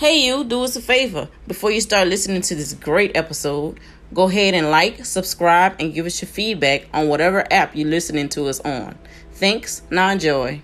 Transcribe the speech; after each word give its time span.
Hey, 0.00 0.24
you, 0.24 0.44
do 0.44 0.64
us 0.64 0.76
a 0.76 0.80
favor. 0.80 1.28
Before 1.46 1.70
you 1.70 1.82
start 1.82 2.08
listening 2.08 2.40
to 2.40 2.54
this 2.54 2.72
great 2.72 3.14
episode, 3.14 3.78
go 4.14 4.30
ahead 4.30 4.54
and 4.54 4.70
like, 4.70 5.04
subscribe, 5.04 5.76
and 5.78 5.92
give 5.92 6.06
us 6.06 6.22
your 6.22 6.30
feedback 6.30 6.86
on 6.94 7.08
whatever 7.08 7.46
app 7.52 7.76
you're 7.76 7.86
listening 7.86 8.30
to 8.30 8.46
us 8.46 8.60
on. 8.60 8.96
Thanks. 9.32 9.82
Now 9.90 10.08
enjoy. 10.08 10.62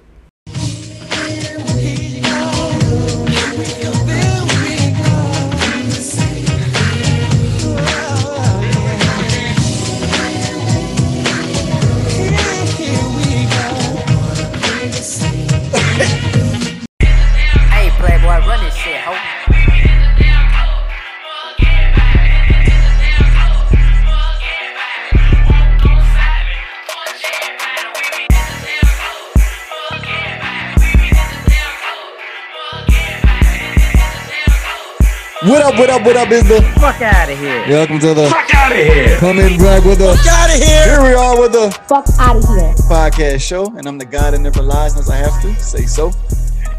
Up, 35.67 35.77
what 35.77 35.91
up, 35.91 36.07
what 36.07 36.17
up 36.17 36.31
is 36.31 36.47
the 36.49 36.63
Fuck 36.79 37.03
out 37.03 37.29
of 37.29 37.37
here. 37.41 37.67
Welcome 37.67 37.99
to 37.99 38.15
the 38.15 38.29
Fuck 38.29 38.55
out 38.55 38.71
of 38.71 38.79
here. 38.79 39.17
Coming 39.19 39.59
Black 39.59 39.85
with 39.85 39.99
the 39.99 40.11
out 40.11 40.49
of 40.49 40.63
here. 40.63 40.85
Here 40.85 41.03
we 41.03 41.13
are 41.13 41.41
with 41.41 41.51
the 41.51 41.73
fuck 41.89 42.07
out 42.21 42.37
of 42.37 42.45
here. 42.45 42.73
podcast 42.89 43.41
show, 43.41 43.67
and 43.77 43.85
I'm 43.85 43.99
the 43.99 44.05
guy 44.05 44.31
that 44.31 44.39
never 44.39 44.63
lies 44.63 44.93
unless 44.93 45.11
I 45.11 45.17
have 45.17 45.43
to 45.43 45.53
say 45.61 45.85
so. 45.87 46.13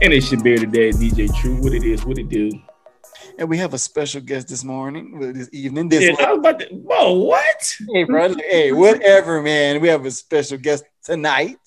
And 0.02 0.14
it's 0.14 0.32
your 0.32 0.42
bearded 0.42 0.72
dad, 0.72 0.94
DJ 0.94 1.36
Truth. 1.36 1.66
What 1.66 1.74
it 1.74 1.84
is, 1.84 2.06
what 2.06 2.18
it 2.18 2.30
do. 2.30 2.50
And 3.38 3.50
we 3.50 3.58
have 3.58 3.74
a 3.74 3.78
special 3.78 4.22
guest 4.22 4.48
this 4.48 4.64
morning, 4.64 5.20
this 5.34 5.50
evening, 5.52 5.90
this 5.90 6.04
Yeah, 6.04 6.26
I 6.26 6.32
was 6.32 6.40
about 6.40 6.60
to, 6.62 6.68
whoa, 6.68 7.12
what? 7.12 7.78
hey, 7.92 8.06
bro, 8.06 8.36
hey, 8.36 8.72
whatever, 8.72 9.42
man. 9.42 9.82
We 9.82 9.90
have 9.90 10.06
a 10.06 10.12
special 10.12 10.60
guest 10.60 10.86
tonight. 11.04 11.60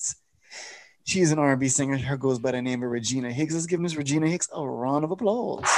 She's 1.05 1.33
an 1.33 1.39
R&B 1.39 1.69
singer. 1.69 1.99
Her 1.99 2.17
goes 2.17 2.39
by 2.39 2.53
the 2.53 2.63
name 2.63 2.83
of 2.83 2.89
Regina 2.89 3.31
Hicks. 3.31 3.53
Let's 3.53 3.67
give 3.67 3.79
Miss 3.79 3.95
Regina 3.95 4.27
Hicks 4.27 4.49
a 4.55 4.67
round 4.67 5.05
of 5.05 5.11
applause. 5.11 5.69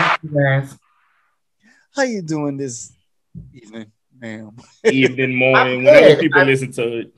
Yes. 0.00 0.76
How 1.94 2.02
you 2.02 2.22
doing 2.22 2.56
this 2.56 2.92
evening, 3.52 3.90
ma'am? 4.18 4.56
Evening, 4.84 5.34
morning, 5.36 5.80
I'm 5.80 5.84
whenever 5.84 6.20
people 6.20 6.38
I'm- 6.38 6.46
listen 6.48 6.72
to 6.72 6.98
it. 7.00 7.12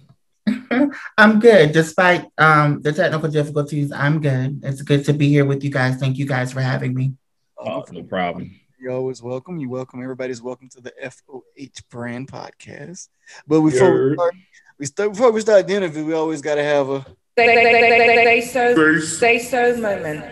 I'm 1.17 1.39
good. 1.39 1.73
Despite 1.73 2.27
um 2.39 2.83
the 2.83 2.93
technical 2.93 3.29
difficulties, 3.29 3.93
I'm 3.93 4.21
good. 4.21 4.61
It's 4.65 4.83
good 4.83 5.05
to 5.05 5.13
be 5.13 5.29
here 5.29 5.45
with 5.45 5.63
you 5.63 5.71
guys. 5.71 5.97
Thank 5.97 6.17
you 6.19 6.27
guys 6.27 6.53
for 6.53 6.61
having 6.61 6.95
me. 6.95 7.13
Oh, 7.59 7.85
no 7.93 8.03
problem. 8.03 8.51
You're 8.81 8.93
always 8.93 9.23
welcome. 9.23 9.59
You 9.61 9.69
welcome. 9.69 10.03
Everybody's 10.03 10.43
welcome 10.43 10.69
to 10.71 10.81
the 10.81 10.93
FOH 11.01 11.83
brand 11.91 12.27
podcast. 12.33 13.09
But 13.47 13.61
before 13.61 14.09
we 14.09 14.15
start, 14.15 14.35
we 14.79 14.87
start 14.87 15.13
before 15.13 15.31
we 15.31 15.41
start 15.41 15.69
the 15.69 15.75
interview, 15.75 16.05
we 16.05 16.15
always 16.15 16.41
gotta 16.43 16.65
have 16.65 16.89
a 16.89 17.07
They, 17.37 17.47
they, 17.47 17.55
they, 17.55 17.73
they, 17.73 17.99
they, 18.17 18.25
they 18.25 18.41
so 18.41 18.75
they 19.21 19.39
so 19.39 19.77
moment. 19.77 20.25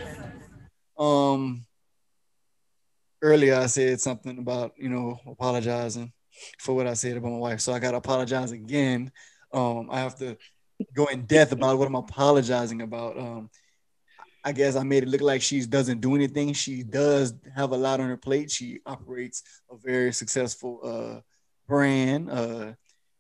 um 0.99 1.65
earlier 3.23 3.57
I 3.57 3.67
said 3.67 4.01
something 4.01 4.39
about, 4.39 4.73
you 4.77 4.89
know, 4.89 5.19
apologizing 5.27 6.13
for 6.59 6.75
what 6.75 6.87
I 6.87 6.95
said 6.95 7.17
about 7.17 7.33
my 7.33 7.39
wife. 7.39 7.61
So 7.61 7.73
I 7.73 7.79
gotta 7.79 7.99
apologize 7.99 8.53
again. 8.53 9.13
Um, 9.53 9.89
I 9.91 10.01
have 10.01 10.17
to 10.19 10.37
go 10.95 11.07
in 11.07 11.27
depth 11.27 11.53
about 11.53 11.79
what 11.79 11.89
I'm 11.89 11.95
apologizing 11.95 12.83
about. 12.83 13.19
Um, 13.19 13.51
I 14.43 14.53
guess 14.53 14.75
I 14.77 14.83
made 14.83 15.03
it 15.03 15.09
look 15.09 15.21
like 15.21 15.43
she 15.43 15.61
doesn't 15.67 16.01
do 16.01 16.15
anything. 16.15 16.55
She 16.55 16.83
does 16.83 17.35
have 17.55 17.73
a 17.73 17.77
lot 17.77 18.01
on 18.01 18.09
her 18.09 18.17
plate. 18.17 18.51
She 18.51 18.81
operates 18.87 19.43
a 19.71 19.77
very 19.77 20.13
successful 20.13 20.81
uh, 20.83 21.21
brand. 21.69 22.31
Uh, 22.31 22.73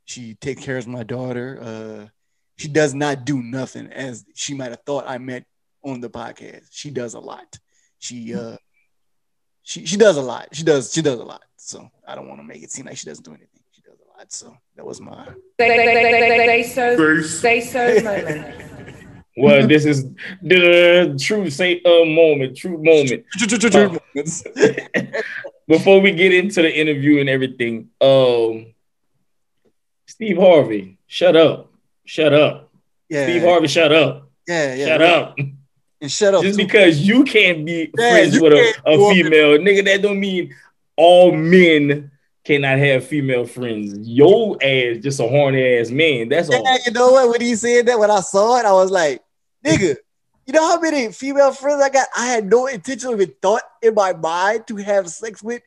she 0.06 0.34
takes 0.34 0.64
care 0.64 0.78
of 0.78 0.86
my 0.86 1.02
daughter. 1.02 1.58
Uh, 1.60 2.06
she 2.56 2.68
does 2.68 2.94
not 2.94 3.24
do 3.24 3.42
nothing 3.42 3.86
as 3.88 4.24
she 4.34 4.54
might 4.54 4.70
have 4.70 4.82
thought 4.86 5.04
I 5.06 5.18
meant 5.18 5.46
on 5.84 6.00
the 6.00 6.10
podcast. 6.10 6.68
She 6.70 6.90
does 6.90 7.14
a 7.14 7.20
lot. 7.20 7.58
She 7.98 8.34
uh, 8.34 8.56
she 9.62 9.86
she 9.86 9.96
does 9.96 10.16
a 10.16 10.22
lot. 10.22 10.48
She 10.52 10.62
does 10.62 10.92
she 10.92 11.02
does 11.02 11.18
a 11.18 11.24
lot. 11.24 11.42
So 11.56 11.90
I 12.06 12.14
don't 12.14 12.28
want 12.28 12.40
to 12.40 12.44
make 12.44 12.62
it 12.62 12.70
seem 12.70 12.86
like 12.86 12.96
she 12.96 13.06
doesn't 13.06 13.24
do 13.24 13.30
anything. 13.30 13.60
She 13.72 13.82
does 13.82 13.98
a 14.00 14.18
lot. 14.18 14.32
So 14.32 14.56
that 14.76 14.84
was 14.84 15.00
my 15.00 15.26
They, 15.58 15.68
they, 15.68 15.76
they, 15.76 15.94
they, 15.94 16.28
they, 16.38 16.46
they 16.46 16.62
so 16.64 16.96
they 17.42 17.60
so 17.60 18.00
moment. 18.02 18.70
Well, 19.36 19.66
this 19.66 19.84
is 19.84 20.06
the 20.42 21.16
true 21.20 21.48
say 21.50 21.80
a 21.84 22.04
moment, 22.04 22.56
true 22.56 22.82
moment. 22.82 23.24
Before 25.68 26.00
we 26.00 26.12
get 26.12 26.34
into 26.34 26.62
the 26.62 26.80
interview 26.80 27.20
and 27.20 27.28
everything, 27.28 27.90
um, 28.00 28.74
Steve 30.06 30.36
Harvey, 30.36 30.98
shut 31.06 31.36
up, 31.36 31.72
shut 32.04 32.34
up. 32.34 32.70
yeah, 33.08 33.24
Steve 33.24 33.42
Harvey, 33.42 33.68
shut 33.68 33.92
up, 33.92 34.28
yeah, 34.48 34.74
yeah. 34.74 34.86
shut 34.86 35.00
yeah. 35.00 35.06
up. 35.06 35.36
And 36.00 36.10
shut 36.10 36.34
up. 36.34 36.42
Just 36.42 36.58
too. 36.58 36.64
because 36.64 37.00
you 37.00 37.24
can't 37.24 37.64
be 37.64 37.90
Yeah, 37.96 38.10
friends 38.10 38.40
with 38.40 38.52
a, 38.52 38.74
a 38.86 38.96
female 39.10 39.58
nigga, 39.58 39.84
that 39.84 40.02
don't 40.02 40.20
mean 40.20 40.54
all 40.96 41.32
men 41.32 42.10
cannot 42.44 42.78
have 42.78 43.04
female 43.06 43.46
friends. 43.46 44.08
Your 44.08 44.56
ass 44.62 44.98
just 44.98 45.20
a 45.20 45.28
horny 45.28 45.78
ass 45.78 45.90
man. 45.90 46.28
That's 46.28 46.48
all. 46.48 46.64
You 46.84 46.92
know 46.92 47.12
what? 47.12 47.28
When 47.30 47.40
he 47.40 47.54
said 47.54 47.86
that, 47.86 47.98
when 47.98 48.10
I 48.10 48.20
saw 48.20 48.58
it, 48.58 48.64
I 48.64 48.72
was 48.72 48.90
like, 48.90 49.22
nigga, 49.64 49.96
you 50.46 50.52
know 50.52 50.66
how 50.66 50.80
many 50.80 51.12
female 51.12 51.52
friends 51.52 51.82
I 51.82 51.90
got? 51.90 52.08
I 52.16 52.26
had 52.26 52.46
no 52.50 52.66
intention 52.66 53.12
of 53.12 53.20
it 53.20 53.36
thought 53.40 53.62
in 53.82 53.94
my 53.94 54.12
mind 54.12 54.66
to 54.68 54.76
have 54.76 55.08
sex 55.08 55.42
with. 55.42 55.62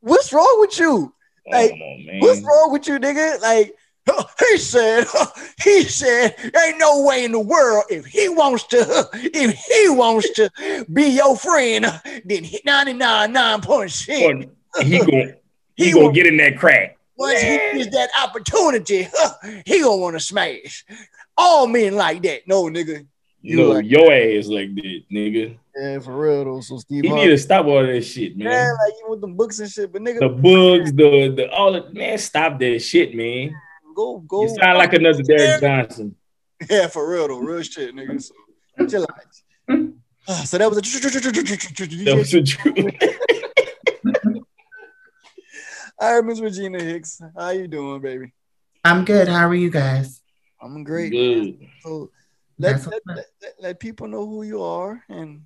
What's 0.00 0.32
wrong 0.32 0.56
with 0.60 0.78
you? 0.78 1.14
Like, 1.46 1.70
Come 1.70 1.80
on, 1.80 2.06
man. 2.06 2.20
What's 2.20 2.42
wrong 2.42 2.72
with 2.72 2.86
you, 2.86 2.98
nigga? 2.98 3.40
Like, 3.40 3.74
he 4.50 4.56
said, 4.58 5.06
he 5.62 5.82
said, 5.84 6.34
ain't 6.64 6.78
no 6.78 7.02
way 7.02 7.24
in 7.24 7.32
the 7.32 7.40
world 7.40 7.84
if 7.90 8.06
he 8.06 8.28
wants 8.28 8.64
to, 8.68 9.08
if 9.14 9.58
he 9.58 9.88
wants 9.90 10.30
to 10.34 10.50
be 10.92 11.06
your 11.08 11.36
friend, 11.36 11.84
then 12.24 12.44
99.9%. 12.44 14.50
He 14.82 14.98
gonna 14.98 15.34
he, 15.76 15.84
He 15.86 15.92
gonna 15.92 16.04
won't- 16.04 16.14
get 16.14 16.26
in 16.26 16.36
that 16.38 16.58
crack. 16.58 16.96
Once 17.16 17.40
he 17.40 17.56
gets 17.74 17.90
that 17.94 18.08
opportunity, 18.22 19.06
he 19.66 19.80
gonna 19.82 19.96
want 19.96 20.16
to 20.16 20.20
smash. 20.20 20.84
All 21.36 21.66
men 21.66 21.94
like 21.94 22.22
that. 22.22 22.46
No, 22.48 22.64
nigga. 22.64 23.06
You 23.42 23.56
no, 23.56 23.68
like- 23.72 23.84
your 23.90 24.10
ass 24.12 24.46
like 24.46 24.74
that, 24.74 25.02
nigga. 25.12 25.56
Yeah, 25.76 25.98
for 26.00 26.16
real 26.18 26.44
though. 26.46 26.60
So 26.62 26.78
Steve 26.78 27.04
He 27.04 27.10
need 27.10 27.28
to 27.28 27.38
stop 27.38 27.66
all 27.66 27.82
that 27.86 28.02
shit, 28.02 28.36
man. 28.36 28.48
yeah, 28.48 28.72
like 28.72 28.92
even 29.00 29.10
with 29.10 29.20
the 29.20 29.28
books 29.28 29.58
and 29.60 29.70
shit, 29.70 29.92
but 29.92 30.02
nigga, 30.02 30.18
the 30.20 30.28
bugs, 30.28 30.92
the 30.92 31.28
the 31.34 31.50
all 31.52 31.72
the 31.72 31.88
man, 31.92 32.18
stop 32.18 32.58
that 32.58 32.78
shit, 32.80 33.14
man. 33.14 33.54
Go 34.00 34.18
go. 34.20 34.42
You 34.42 34.48
sound 34.48 34.78
like 34.78 34.94
another 34.94 35.22
Derrick 35.22 35.62
Jaxn. 35.62 36.14
Yeah, 36.70 36.86
for 36.88 37.08
real 37.10 37.28
though, 37.28 37.38
real 37.38 37.62
shit, 37.62 37.94
nigga. 37.94 38.22
So 38.22 38.34
chill 38.86 39.02
out. 39.02 39.88
Ah, 40.28 40.42
So 40.44 40.58
that 40.58 40.68
was 40.68 40.78
a 40.78 40.82
That 40.82 42.16
was 42.16 42.30
truth. 42.30 42.94
All 45.98 46.14
right, 46.14 46.24
Miss 46.24 46.40
Regina 46.40 46.82
Hicks, 46.82 47.20
how 47.36 47.50
you 47.50 47.68
doing, 47.68 48.00
baby? 48.00 48.32
I'm 48.84 49.04
good. 49.04 49.28
How 49.28 49.46
are 49.46 49.54
you 49.54 49.70
guys? 49.70 50.22
I'm 50.62 50.82
great. 50.82 51.10
Good. 51.12 51.68
So 51.82 52.10
let, 52.58 52.86
let, 52.86 53.02
let, 53.06 53.26
let, 53.60 53.80
people 53.80 54.08
know 54.08 54.26
who 54.26 54.42
you 54.44 54.62
are 54.62 55.04
and 55.10 55.42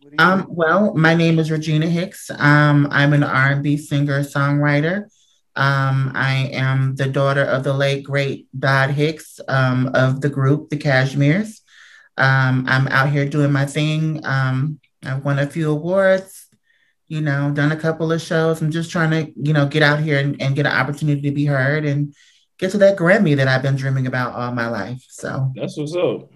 what 0.00 0.10
do 0.10 0.16
you 0.18 0.24
Um, 0.24 0.46
well, 0.48 0.94
my 0.94 1.14
name 1.14 1.38
is 1.38 1.50
Regina 1.50 1.86
Hicks. 1.86 2.30
Um, 2.30 2.88
I'm 2.90 3.12
an 3.12 3.22
R&B 3.22 3.76
singer 3.76 4.20
songwriter. 4.20 5.10
Um, 5.56 6.12
I 6.14 6.50
am 6.52 6.94
the 6.96 7.08
daughter 7.08 7.42
of 7.42 7.64
the 7.64 7.72
late 7.72 8.04
great 8.04 8.46
Dod 8.58 8.90
Hicks 8.90 9.40
um, 9.48 9.90
of 9.94 10.20
the 10.20 10.28
group 10.28 10.68
The 10.68 10.76
Cashmeres. 10.76 11.60
Um, 12.18 12.66
I'm 12.68 12.88
out 12.88 13.10
here 13.10 13.26
doing 13.28 13.52
my 13.52 13.66
thing. 13.66 14.24
Um, 14.24 14.80
I've 15.02 15.24
won 15.24 15.38
a 15.38 15.46
few 15.46 15.70
awards. 15.70 16.46
You 17.08 17.20
know, 17.20 17.52
done 17.52 17.72
a 17.72 17.76
couple 17.76 18.10
of 18.12 18.20
shows. 18.20 18.60
I'm 18.60 18.70
just 18.70 18.90
trying 18.90 19.10
to, 19.10 19.32
you 19.36 19.52
know, 19.52 19.66
get 19.66 19.82
out 19.82 20.00
here 20.00 20.18
and, 20.18 20.40
and 20.42 20.56
get 20.56 20.66
an 20.66 20.72
opportunity 20.72 21.22
to 21.22 21.30
be 21.30 21.44
heard 21.46 21.84
and 21.84 22.14
get 22.58 22.72
to 22.72 22.78
that 22.78 22.98
Grammy 22.98 23.36
that 23.36 23.48
I've 23.48 23.62
been 23.62 23.76
dreaming 23.76 24.06
about 24.06 24.34
all 24.34 24.52
my 24.52 24.68
life. 24.68 25.04
So, 25.08 25.52
That's 25.54 25.76
what's 25.78 25.94
up. 25.94 26.30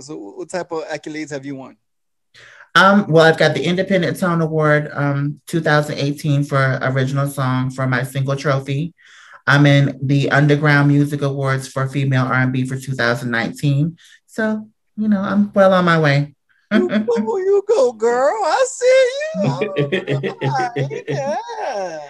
so 0.00 0.16
what 0.16 0.50
type 0.50 0.72
of 0.72 0.84
accolades 0.84 1.30
have 1.30 1.46
you 1.46 1.54
won? 1.54 1.76
Um, 2.76 3.06
well, 3.08 3.24
I've 3.24 3.38
got 3.38 3.54
the 3.54 3.64
Independent 3.64 4.18
Tone 4.18 4.42
Award 4.42 4.90
um, 4.92 5.40
2018 5.46 6.44
for 6.44 6.78
original 6.82 7.26
song 7.26 7.70
for 7.70 7.86
my 7.86 8.02
single 8.02 8.36
trophy. 8.36 8.92
I'm 9.46 9.64
in 9.64 9.98
the 10.02 10.30
Underground 10.30 10.88
Music 10.88 11.22
Awards 11.22 11.68
for 11.68 11.88
female 11.88 12.26
R&B 12.26 12.66
for 12.66 12.76
2019. 12.78 13.96
So, 14.26 14.68
you 14.94 15.08
know, 15.08 15.22
I'm 15.22 15.50
well 15.54 15.72
on 15.72 15.86
my 15.86 15.98
way. 15.98 16.34
you, 16.70 16.86
go, 16.86 17.36
you 17.38 17.64
go, 17.66 17.92
girl. 17.94 18.34
I 18.44 18.66
see 18.68 19.10
you. 19.36 19.42
All 19.48 19.60
right, 20.76 21.04
yeah. 21.08 22.00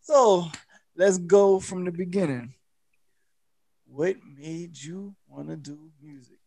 So 0.00 0.50
let's 0.96 1.18
go 1.18 1.60
from 1.60 1.84
the 1.84 1.92
beginning. 1.92 2.52
what 3.86 4.16
made 4.36 4.76
you 4.76 5.14
want 5.28 5.50
to 5.50 5.56
do 5.56 5.78
music? 6.02 6.38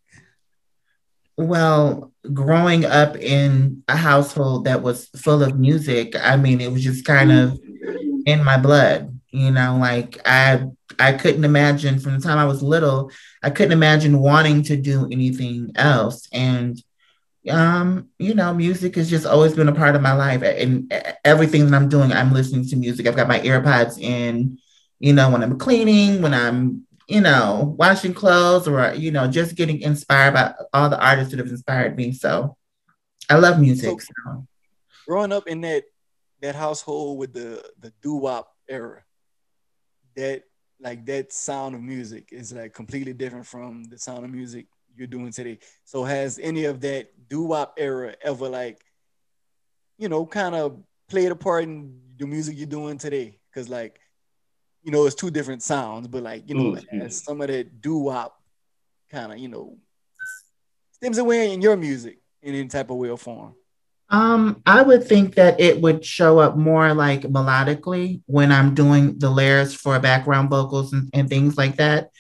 Well, 1.37 2.11
growing 2.33 2.85
up 2.85 3.15
in 3.15 3.83
a 3.87 3.95
household 3.95 4.65
that 4.65 4.81
was 4.81 5.07
full 5.15 5.43
of 5.43 5.59
music, 5.59 6.15
I 6.19 6.35
mean, 6.35 6.61
it 6.61 6.71
was 6.71 6.83
just 6.83 7.05
kind 7.05 7.31
of 7.31 7.59
in 8.25 8.43
my 8.43 8.57
blood. 8.57 9.13
You 9.29 9.51
know, 9.51 9.77
like 9.79 10.17
I 10.25 10.65
I 10.99 11.13
couldn't 11.13 11.45
imagine 11.45 11.99
from 11.99 12.13
the 12.13 12.27
time 12.27 12.39
I 12.39 12.45
was 12.45 12.63
little, 12.63 13.11
I 13.43 13.51
couldn't 13.51 13.73
imagine 13.73 14.19
wanting 14.19 14.63
to 14.63 14.77
do 14.77 15.07
anything 15.11 15.71
else. 15.75 16.27
And 16.33 16.81
um, 17.49 18.09
you 18.17 18.33
know, 18.33 18.53
music 18.53 18.95
has 18.95 19.09
just 19.09 19.25
always 19.25 19.53
been 19.53 19.69
a 19.69 19.75
part 19.75 19.95
of 19.95 20.01
my 20.01 20.13
life. 20.13 20.41
And 20.41 20.91
everything 21.23 21.65
that 21.65 21.75
I'm 21.75 21.89
doing, 21.89 22.11
I'm 22.11 22.33
listening 22.33 22.67
to 22.69 22.75
music. 22.75 23.07
I've 23.07 23.15
got 23.15 23.27
my 23.27 23.39
AirPods 23.39 23.99
in, 23.99 24.57
you 24.99 25.13
know, 25.13 25.29
when 25.29 25.43
I'm 25.43 25.59
cleaning, 25.59 26.21
when 26.21 26.33
I'm, 26.33 26.86
you 27.07 27.21
know, 27.21 27.75
washing 27.77 28.13
clothes 28.13 28.67
or, 28.67 28.93
you 28.93 29.11
know, 29.11 29.27
just 29.27 29.55
getting 29.55 29.81
inspired 29.81 30.33
by 30.33 30.53
all 30.73 30.89
the 30.89 30.99
artists 30.99 31.31
that 31.31 31.39
have 31.39 31.47
inspired 31.47 31.95
me. 31.95 32.11
So 32.11 32.57
I 33.29 33.37
love 33.37 33.59
music. 33.59 34.01
So, 34.01 34.13
so. 34.25 34.47
Growing 35.07 35.31
up 35.31 35.47
in 35.47 35.61
that 35.61 35.83
that 36.41 36.55
household 36.55 37.17
with 37.17 37.33
the 37.33 37.63
the 37.79 37.93
doo-wop 38.01 38.51
era, 38.69 39.03
that 40.15 40.43
like 40.79 41.05
that 41.05 41.31
sound 41.31 41.75
of 41.75 41.81
music 41.81 42.29
is 42.31 42.51
like 42.53 42.73
completely 42.73 43.13
different 43.13 43.45
from 43.45 43.85
the 43.85 43.97
sound 43.97 44.25
of 44.25 44.31
music 44.31 44.67
you're 44.95 45.07
doing 45.07 45.31
today. 45.31 45.59
So 45.85 46.03
has 46.03 46.39
any 46.39 46.65
of 46.65 46.81
that 46.81 47.09
doo-wop 47.29 47.75
era 47.77 48.15
ever 48.21 48.49
like, 48.49 48.83
you 49.97 50.09
know, 50.09 50.25
kind 50.25 50.55
of 50.55 50.77
played 51.07 51.31
a 51.31 51.35
part 51.35 51.63
in 51.63 51.99
the 52.17 52.27
music 52.27 52.57
you're 52.57 52.67
doing 52.67 52.97
today? 52.97 53.39
Because 53.49 53.69
like, 53.69 53.99
you 54.87 54.93
know, 54.93 55.05
it's 55.05 55.15
two 55.15 55.29
different 55.29 55.61
sounds, 55.61 56.07
but 56.07 56.23
like, 56.23 56.47
you 56.47 56.55
know, 56.55 56.71
mm-hmm. 56.71 57.09
some 57.09 57.41
of 57.41 57.49
that 57.49 57.81
doo-wop 57.81 58.41
kind 59.11 59.33
of, 59.33 59.37
you 59.37 59.49
know, 59.49 59.75
stems 60.93 61.17
away 61.17 61.51
in 61.51 61.61
your 61.61 61.75
music 61.75 62.19
in 62.41 62.55
any 62.55 62.69
type 62.69 62.89
of 62.89 62.95
way 62.95 63.09
or 63.09 63.17
form. 63.17 63.53
Um, 64.09 64.61
I 64.65 64.81
would 64.83 65.05
think 65.05 65.35
that 65.35 65.59
it 65.59 65.81
would 65.81 66.05
show 66.05 66.39
up 66.39 66.55
more 66.55 66.93
like 66.93 67.23
melodically 67.23 68.21
when 68.27 68.49
I'm 68.49 68.75
doing 68.75 69.19
the 69.19 69.29
layers 69.29 69.73
for 69.73 69.99
background 69.99 70.49
vocals 70.49 70.93
and, 70.93 71.09
and 71.13 71.27
things 71.27 71.57
like 71.57 71.75
that 71.75 72.11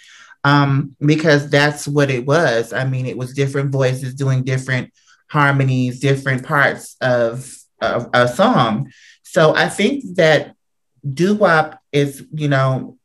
um, 0.43 0.93
because 0.99 1.49
that's 1.49 1.87
what 1.87 2.11
it 2.11 2.25
was. 2.25 2.73
I 2.73 2.83
mean, 2.83 3.05
it 3.05 3.17
was 3.17 3.33
different 3.33 3.71
voices 3.71 4.13
doing 4.13 4.43
different 4.43 4.91
harmonies, 5.29 6.01
different 6.01 6.45
parts 6.45 6.97
of, 6.99 7.49
of 7.81 8.09
a 8.13 8.27
song. 8.27 8.91
So 9.23 9.55
I 9.55 9.69
think 9.69 10.03
that 10.15 10.53
doo 11.13 11.35
wop 11.35 11.79
is, 11.91 12.25
you 12.33 12.47
know, 12.47 12.97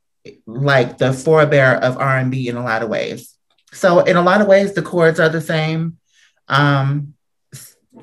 like 0.47 0.99
the 0.99 1.13
forebear 1.13 1.75
of 1.75 1.99
R 1.99 2.19
and 2.19 2.31
B 2.31 2.49
in 2.49 2.57
a 2.57 2.65
lot 2.65 2.83
of 2.83 2.89
ways. 2.89 3.37
So 3.73 4.01
in 4.01 4.17
a 4.17 4.23
lot 4.23 4.41
of 4.41 4.47
ways, 4.47 4.75
the 4.75 4.83
chords 4.83 5.19
are 5.19 5.29
the 5.29 5.41
same. 5.41 5.99
Um, 6.49 7.15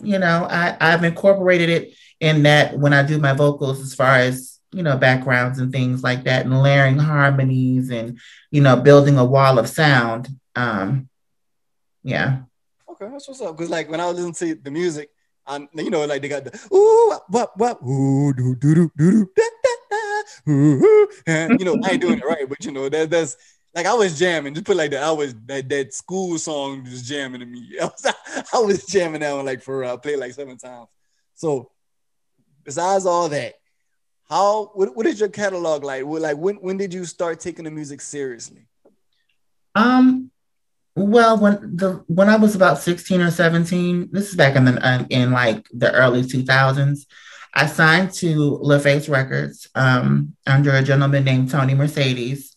you 0.02 0.20
know, 0.20 0.48
I, 0.50 0.76
I've 0.80 1.04
incorporated 1.04 1.70
it 1.70 1.94
in 2.20 2.44
that 2.44 2.78
when 2.78 2.94
I 2.94 3.04
do 3.04 3.18
my 3.18 3.34
vocals, 3.34 3.80
as 3.80 3.94
far 3.96 4.16
as 4.16 4.60
you 4.72 4.84
know, 4.84 4.98
backgrounds 4.98 5.60
and 5.60 5.72
things 5.72 6.04
like 6.04 6.26
that, 6.26 6.46
and 6.46 6.62
layering 6.62 7.00
harmonies 7.00 7.90
and, 7.90 8.20
you 8.52 8.62
know, 8.62 8.76
building 8.76 9.18
a 9.18 9.26
wall 9.26 9.58
of 9.58 9.68
sound. 9.68 10.30
Um, 10.56 11.10
yeah. 12.04 12.42
Okay, 12.90 13.08
that's 13.12 13.28
what's 13.28 13.42
up. 13.42 13.58
Because 13.58 13.70
like 13.70 13.90
when 13.90 14.00
I 14.00 14.06
was 14.06 14.18
listening 14.18 14.56
to 14.56 14.62
the 14.62 14.72
music, 14.72 15.10
and 15.48 15.68
you 15.74 15.90
know, 15.90 16.06
like 16.06 16.22
they 16.22 16.28
got 16.28 16.44
the 16.44 16.52
ooh, 16.72 17.18
what, 17.30 17.58
what, 17.58 17.80
ooh, 17.82 18.34
do, 18.34 18.56
do, 18.56 18.76
do, 18.76 18.92
do, 18.96 19.12
do, 19.12 19.32
da, 19.36 19.44
da, 19.64 19.70
da, 19.90 19.98
ooh, 19.98 20.19
you 20.48 21.10
know, 21.28 21.80
I 21.84 21.92
ain't 21.92 22.02
doing 22.02 22.20
it 22.20 22.26
right, 22.26 22.48
but 22.48 22.64
you 22.66 22.72
know, 22.72 22.90
that, 22.90 23.10
that's 23.10 23.38
like 23.74 23.86
I 23.86 23.94
was 23.94 24.18
jamming. 24.18 24.54
Just 24.54 24.66
put 24.66 24.78
like 24.78 24.92
that. 24.92 25.04
I 25.04 25.12
was 25.12 25.36
that 25.46 25.70
that 25.70 25.94
school 25.94 26.38
song 26.38 26.86
just 26.86 27.06
jamming 27.06 27.42
to 27.42 27.46
me. 27.46 27.78
I 27.82 27.86
was, 27.86 28.06
I 28.54 28.60
was 28.60 28.86
jamming 28.86 29.22
that 29.22 29.34
one 29.34 29.46
like 29.46 29.62
for 29.62 29.84
I 29.84 29.96
played 29.98 30.20
like 30.20 30.34
seven 30.34 30.58
times. 30.58 30.88
So 31.36 31.72
besides 32.64 33.06
all 33.06 33.30
that, 33.30 33.56
how 34.30 34.72
what, 34.74 34.96
what 34.96 35.06
is 35.06 35.20
your 35.20 35.30
catalog 35.30 35.84
like? 35.84 36.04
Like 36.06 36.38
when 36.38 36.56
when 36.58 36.78
did 36.78 36.94
you 36.94 37.06
start 37.06 37.40
taking 37.40 37.66
the 37.66 37.72
music 37.72 38.02
seriously? 38.02 38.68
Um 39.76 40.32
well, 40.96 41.38
when 41.38 41.78
the 41.78 42.04
when 42.08 42.30
I 42.30 42.36
was 42.36 42.56
about 42.56 42.80
16 42.80 43.22
or 43.22 43.32
17, 43.32 44.10
this 44.12 44.30
is 44.30 44.36
back 44.36 44.56
in 44.56 44.66
the 44.66 45.08
in 45.10 45.32
like 45.32 45.66
the 45.72 45.92
early 45.94 46.24
2000s, 46.24 47.06
I 47.60 47.66
signed 47.66 48.14
to 48.14 48.58
LaFace 48.64 49.10
Records 49.10 49.68
um, 49.76 50.34
under 50.48 50.72
a 50.72 50.82
gentleman 50.82 51.26
named 51.26 51.52
Tony 51.52 51.74
Mercedes. 51.74 52.56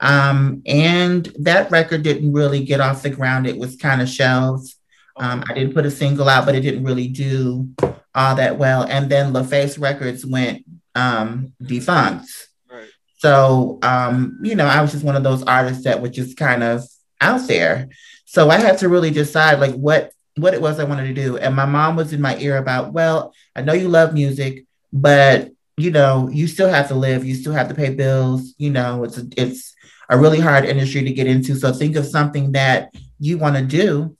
Um, 0.00 0.62
and 0.66 1.32
that 1.38 1.70
record 1.70 2.02
didn't 2.02 2.32
really 2.32 2.64
get 2.64 2.80
off 2.80 3.04
the 3.04 3.10
ground. 3.10 3.46
It 3.46 3.56
was 3.56 3.76
kind 3.76 4.02
of 4.02 4.08
shelved. 4.08 4.74
Um, 5.16 5.44
I 5.48 5.54
didn't 5.54 5.74
put 5.74 5.86
a 5.86 5.90
single 5.90 6.28
out, 6.28 6.46
but 6.46 6.56
it 6.56 6.62
didn't 6.62 6.82
really 6.82 7.06
do 7.06 7.68
all 8.12 8.34
that 8.34 8.58
well. 8.58 8.82
And 8.82 9.08
then 9.08 9.32
LaFace 9.32 9.80
Records 9.80 10.26
went 10.26 10.64
um, 10.96 11.52
defunct. 11.62 12.28
Right. 12.68 12.88
So, 13.18 13.78
um, 13.82 14.40
you 14.42 14.56
know, 14.56 14.66
I 14.66 14.80
was 14.82 14.90
just 14.90 15.04
one 15.04 15.14
of 15.14 15.22
those 15.22 15.44
artists 15.44 15.84
that 15.84 16.02
was 16.02 16.10
just 16.10 16.36
kind 16.36 16.64
of 16.64 16.82
out 17.20 17.46
there. 17.46 17.88
So 18.24 18.50
I 18.50 18.56
had 18.58 18.78
to 18.78 18.88
really 18.88 19.12
decide 19.12 19.60
like 19.60 19.74
what 19.74 20.10
what 20.36 20.54
it 20.54 20.60
was 20.60 20.78
I 20.78 20.84
wanted 20.84 21.14
to 21.14 21.22
do. 21.22 21.36
And 21.36 21.54
my 21.54 21.66
mom 21.66 21.96
was 21.96 22.12
in 22.12 22.20
my 22.20 22.36
ear 22.38 22.56
about, 22.56 22.92
well, 22.92 23.34
I 23.54 23.62
know 23.62 23.72
you 23.72 23.88
love 23.88 24.14
music, 24.14 24.64
but 24.92 25.50
you 25.76 25.90
know, 25.90 26.28
you 26.28 26.46
still 26.46 26.68
have 26.68 26.88
to 26.88 26.94
live, 26.94 27.24
you 27.24 27.34
still 27.34 27.52
have 27.52 27.68
to 27.68 27.74
pay 27.74 27.94
bills, 27.94 28.54
you 28.58 28.70
know, 28.70 29.04
it's 29.04 29.18
a, 29.18 29.26
it's 29.36 29.74
a 30.10 30.18
really 30.18 30.40
hard 30.40 30.64
industry 30.64 31.02
to 31.04 31.12
get 31.12 31.26
into. 31.26 31.54
So 31.54 31.72
think 31.72 31.96
of 31.96 32.06
something 32.06 32.52
that 32.52 32.94
you 33.18 33.38
want 33.38 33.56
to 33.56 33.62
do. 33.62 34.16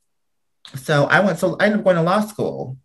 So 0.76 1.04
I 1.04 1.20
went 1.20 1.38
so 1.38 1.56
I 1.58 1.64
ended 1.64 1.80
up 1.80 1.84
going 1.84 1.96
to 1.96 2.02
law 2.02 2.20
school. 2.20 2.78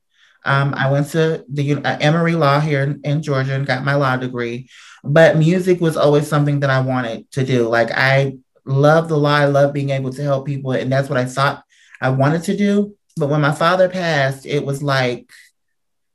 Um, 0.44 0.74
I 0.76 0.92
went 0.92 1.10
to 1.12 1.44
the 1.50 1.76
uh, 1.76 1.98
Emory 2.00 2.34
Law 2.34 2.60
here 2.60 2.84
in, 2.84 3.02
in, 3.04 3.24
Georgia 3.24 3.56
and 3.56 3.66
got 3.66 3.84
my 3.84 3.96
law 3.96 4.16
degree. 4.16 4.70
But 5.04 5.38
music 5.38 5.82
was 5.82 5.98
always 5.98 6.28
something 6.28 6.60
that 6.60 6.70
I 6.70 6.82
wanted 6.82 7.32
to 7.32 7.44
do. 7.44 7.68
Like 7.68 7.90
I 7.92 8.38
love 8.66 9.08
the 9.08 9.18
law, 9.18 9.36
I 9.36 9.46
love 9.46 9.74
being 9.74 9.90
able 9.90 10.12
to 10.14 10.22
help 10.22 10.46
people, 10.46 10.72
and 10.72 10.92
that's 10.92 11.10
what 11.10 11.18
I 11.18 11.26
thought 11.26 11.64
I 12.02 12.10
wanted 12.10 12.44
to 12.44 12.58
do. 12.58 12.96
But 13.18 13.30
when 13.30 13.42
my 13.42 13.54
father 13.54 13.88
passed, 13.88 14.46
it 14.46 14.66
was 14.66 14.84
like, 14.84 15.30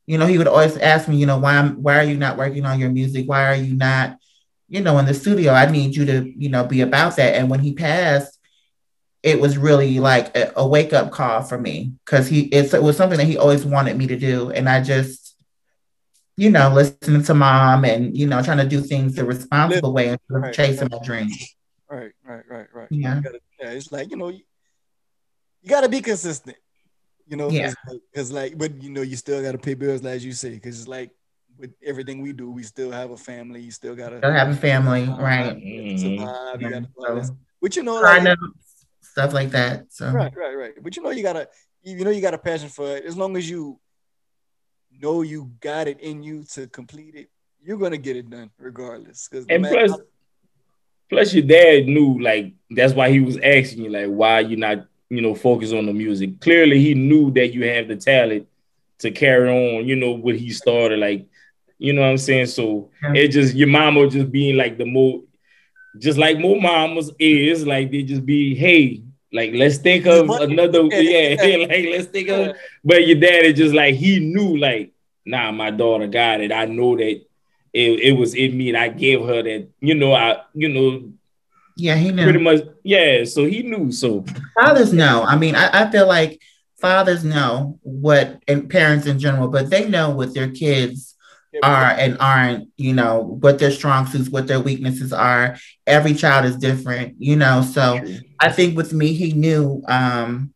you 0.06 0.19
know, 0.19 0.26
he 0.26 0.38
would 0.38 0.49
always 0.49 0.76
ask 0.76 1.08
me, 1.08 1.17
you 1.17 1.26
know, 1.26 1.38
why 1.38 1.67
why 1.69 1.99
are 1.99 2.05
you 2.05 2.17
not 2.17 2.37
working 2.37 2.67
on 2.67 2.79
your 2.79 2.91
music? 2.91 3.29
Why 3.29 3.47
are 3.47 3.55
you 3.56 3.75
not, 3.75 4.19
you 4.69 4.81
know, 4.81 4.99
in 4.99 5.06
the 5.06 5.14
studio? 5.14 5.52
I 5.52 5.70
need 5.70 5.97
you 5.97 6.05
to, 6.05 6.32
you 6.37 6.49
know, 6.49 6.64
be 6.64 6.82
about 6.82 7.17
that. 7.17 7.37
And 7.37 7.49
when 7.49 7.61
he 7.61 7.73
passed, 7.73 8.38
it 9.23 9.41
was 9.41 9.58
really 9.58 10.00
like 10.00 10.37
a, 10.37 10.52
a 10.56 10.67
wake 10.67 10.93
up 10.93 11.11
call 11.11 11.43
for 11.43 11.58
me 11.58 11.93
because 12.05 12.28
he 12.28 12.42
it 12.47 12.83
was 12.83 12.97
something 12.97 13.19
that 13.19 13.26
he 13.26 13.37
always 13.37 13.64
wanted 13.64 13.97
me 13.97 14.07
to 14.07 14.19
do, 14.19 14.50
and 14.50 14.69
I 14.69 14.83
just, 14.83 15.37
you 16.37 16.50
know, 16.50 16.73
listening 16.73 17.23
to 17.25 17.35
mom 17.35 17.85
and 17.85 18.16
you 18.16 18.26
know 18.26 18.42
trying 18.42 18.59
to 18.59 18.69
do 18.69 18.80
things 18.80 19.14
the 19.14 19.25
responsible 19.25 19.92
way 19.92 20.09
and 20.09 20.21
right, 20.28 20.54
chasing 20.54 20.88
right. 20.88 20.92
my 20.92 21.04
dreams. 21.04 21.54
Right, 21.88 22.12
right, 22.25 22.45
right, 22.49 22.66
right. 22.73 22.88
Yeah, 22.90 23.21
gotta, 23.21 23.40
yeah. 23.61 23.71
It's 23.71 23.92
like 23.92 24.11
you 24.11 24.16
know, 24.16 24.28
you, 24.28 24.42
you 25.62 25.69
got 25.69 25.83
to 25.83 25.88
be 25.88 26.00
consistent. 26.00 26.57
You 27.31 27.37
know, 27.37 27.49
yeah. 27.49 27.73
Because 28.13 28.33
like, 28.33 28.59
but 28.59 28.83
you 28.83 28.91
know, 28.91 29.03
you 29.03 29.15
still 29.15 29.41
got 29.41 29.53
to 29.53 29.59
pay 29.59 29.75
bills, 29.75 30.05
as 30.05 30.25
you 30.25 30.33
say. 30.33 30.51
Because 30.51 30.81
it's 30.81 30.89
like 30.89 31.13
with 31.57 31.71
everything 31.85 32.23
we 32.23 32.33
do, 32.33 32.51
we 32.51 32.65
still 32.65 32.91
have 32.91 33.13
a 33.13 33.17
family. 33.17 33.61
You 33.61 33.71
still 33.71 33.95
gotta 33.95 34.17
have 34.17 34.49
a 34.49 34.57
family, 34.57 35.07
right? 35.09 35.63
Survive. 35.97 36.61
You 36.61 36.71
gotta. 36.71 37.25
So, 37.25 37.37
but 37.63 37.77
you 37.77 37.83
know, 37.85 38.01
like, 38.01 38.39
stuff 39.01 39.33
like 39.33 39.51
that. 39.51 39.87
So 39.91 40.11
right, 40.11 40.33
right, 40.37 40.55
right. 40.57 40.73
But 40.83 40.97
you 40.97 41.03
know, 41.05 41.11
you 41.11 41.23
gotta, 41.23 41.49
you 41.85 42.05
know, 42.05 42.11
you 42.11 42.21
got 42.21 42.35
a 42.35 42.39
passion 42.39 42.69
for 42.69 42.97
it. 42.97 43.05
As 43.05 43.17
long 43.17 43.37
as 43.37 43.49
you 43.49 43.79
know 45.01 45.23
you 45.23 45.53
got 45.61 45.87
it 45.87 46.01
in 46.01 46.25
you 46.25 46.43
to 46.55 46.67
complete 46.67 47.15
it, 47.15 47.31
you're 47.63 47.79
gonna 47.79 47.97
get 47.97 48.17
it 48.17 48.29
done 48.29 48.51
regardless. 48.59 49.29
Because 49.29 49.47
and 49.49 49.65
plus, 49.65 49.91
how- 49.93 50.01
plus 51.09 51.33
your 51.33 51.47
dad 51.47 51.87
knew 51.87 52.21
like 52.21 52.55
that's 52.71 52.93
why 52.93 53.11
he 53.11 53.21
was 53.21 53.37
asking 53.39 53.85
you 53.85 53.91
like 53.91 54.09
why 54.09 54.41
you 54.41 54.57
not 54.57 54.89
you 55.11 55.21
know 55.21 55.35
focus 55.35 55.73
on 55.73 55.87
the 55.87 55.93
music. 55.93 56.40
Clearly, 56.40 56.81
he 56.81 56.95
knew 56.95 57.31
that 57.33 57.49
you 57.52 57.64
have 57.69 57.88
the 57.88 57.97
talent 57.97 58.47
to 59.00 59.11
carry 59.11 59.50
on. 59.50 59.87
You 59.87 59.97
know 59.97 60.12
what 60.12 60.37
he 60.37 60.50
started 60.50 60.99
like. 60.99 61.26
You 61.79 61.93
know 61.93 62.02
what 62.02 62.09
I'm 62.09 62.19
saying? 62.19 62.47
So 62.47 62.90
it 63.02 63.29
just 63.29 63.55
your 63.55 63.69
mama 63.69 64.09
just 64.09 64.31
being 64.31 64.57
like 64.57 64.79
the 64.79 64.85
more 64.85 65.23
just 65.99 66.19
like 66.19 66.38
more 66.38 66.61
mamas 66.61 67.11
is 67.19 67.67
like 67.67 67.90
they 67.90 68.02
just 68.02 68.25
be 68.25 68.55
hey 68.55 69.02
like 69.33 69.52
let's 69.55 69.79
think 69.79 70.07
of 70.07 70.29
another 70.31 70.83
yeah, 70.93 71.43
yeah 71.43 71.57
like 71.69 71.87
let's 71.90 72.07
think 72.07 72.29
of 72.29 72.55
but 72.85 73.07
your 73.07 73.19
dad 73.19 73.45
is 73.45 73.55
just 73.55 73.75
like 73.75 73.95
he 73.95 74.21
knew 74.21 74.57
like 74.57 74.93
nah 75.25 75.50
my 75.50 75.71
daughter 75.71 76.07
got 76.07 76.40
it 76.40 76.52
I 76.52 76.67
know 76.67 76.97
that 76.97 77.21
it, 77.73 78.00
it 78.00 78.12
was 78.12 78.35
in 78.35 78.57
me 78.57 78.69
and 78.69 78.76
I 78.79 78.88
gave 78.88 79.21
her 79.21 79.43
that 79.43 79.69
you 79.81 79.95
know 79.95 80.12
I 80.12 80.43
you 80.55 80.69
know 80.69 81.12
yeah 81.81 81.97
he 81.97 82.13
knew 82.13 82.25
pretty 82.25 82.39
much 82.39 82.61
yeah 82.85 83.25
so 83.25 83.45
he 83.45 83.63
knew 83.63 83.91
so 83.91 84.25
fathers 84.59 84.93
know 84.93 85.23
I 85.23 85.37
mean 85.37 85.55
I, 85.55 85.83
I 85.83 85.91
feel 85.91 86.07
like 86.07 86.41
fathers 86.81 87.25
know 87.25 87.79
what 87.83 88.43
and 88.49 88.69
parents 88.71 89.07
in 89.07 89.19
general 89.19 89.49
but 89.49 89.71
they 89.71 89.89
know 89.89 90.11
what 90.11 90.35
their 90.35 90.51
kids 90.51 91.11
are 91.63 91.91
and 91.91 92.17
aren't, 92.21 92.69
you 92.77 92.93
know, 92.93 93.37
what 93.41 93.59
their 93.59 93.73
strong 93.73 94.07
suits, 94.07 94.29
what 94.29 94.47
their 94.47 94.61
weaknesses 94.61 95.13
are. 95.13 95.57
Every 95.87 96.15
child 96.15 96.45
is 96.45 96.57
different, 96.57 97.17
you 97.19 97.35
know. 97.37 97.63
So 97.63 98.01
I 98.39 98.51
think 98.51 98.77
with 98.77 98.93
me, 98.93 99.13
he 99.15 99.33
knew 99.33 99.83
um 99.89 100.55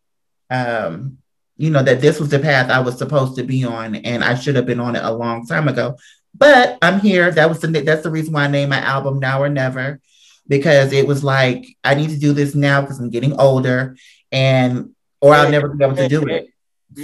um, 0.51 1.19
you 1.57 1.71
know, 1.71 1.83
that 1.83 2.01
this 2.01 2.21
was 2.21 2.31
the 2.31 2.39
path 2.39 2.71
I 2.71 2.81
was 2.81 2.99
supposed 2.99 3.37
to 3.37 3.45
be 3.45 3.65
on 3.65 3.95
and 3.97 4.25
I 4.25 4.35
should 4.35 4.57
have 4.57 4.67
been 4.67 4.81
on 4.81 4.97
it 4.97 5.05
a 5.05 5.13
long 5.13 5.47
time 5.47 5.69
ago. 5.69 5.97
But 6.37 6.79
I'm 6.83 7.01
here. 7.01 7.31
That 7.31 7.49
was 7.49 7.61
the 7.61 7.69
that's 7.69 8.03
the 8.03 8.11
reason 8.11 8.33
why 8.33 8.45
I 8.45 8.49
named 8.49 8.71
my 8.71 8.81
album 8.81 9.21
Now 9.21 9.43
or 9.43 9.49
Never, 9.49 10.01
because 10.47 10.93
it 10.93 11.07
was 11.07 11.25
like 11.25 11.67
I 11.83 11.95
need 11.95 12.11
to 12.11 12.19
do 12.19 12.33
this 12.33 12.55
now 12.55 12.81
because 12.81 13.01
I'm 13.01 13.11
getting 13.11 13.39
older 13.39 13.97
and 14.31 14.95
or 15.21 15.35
I'll 15.35 15.51
never 15.51 15.69
be 15.69 15.85
able 15.85 15.97
to 15.97 16.09
do 16.09 16.27
it. 16.27 16.49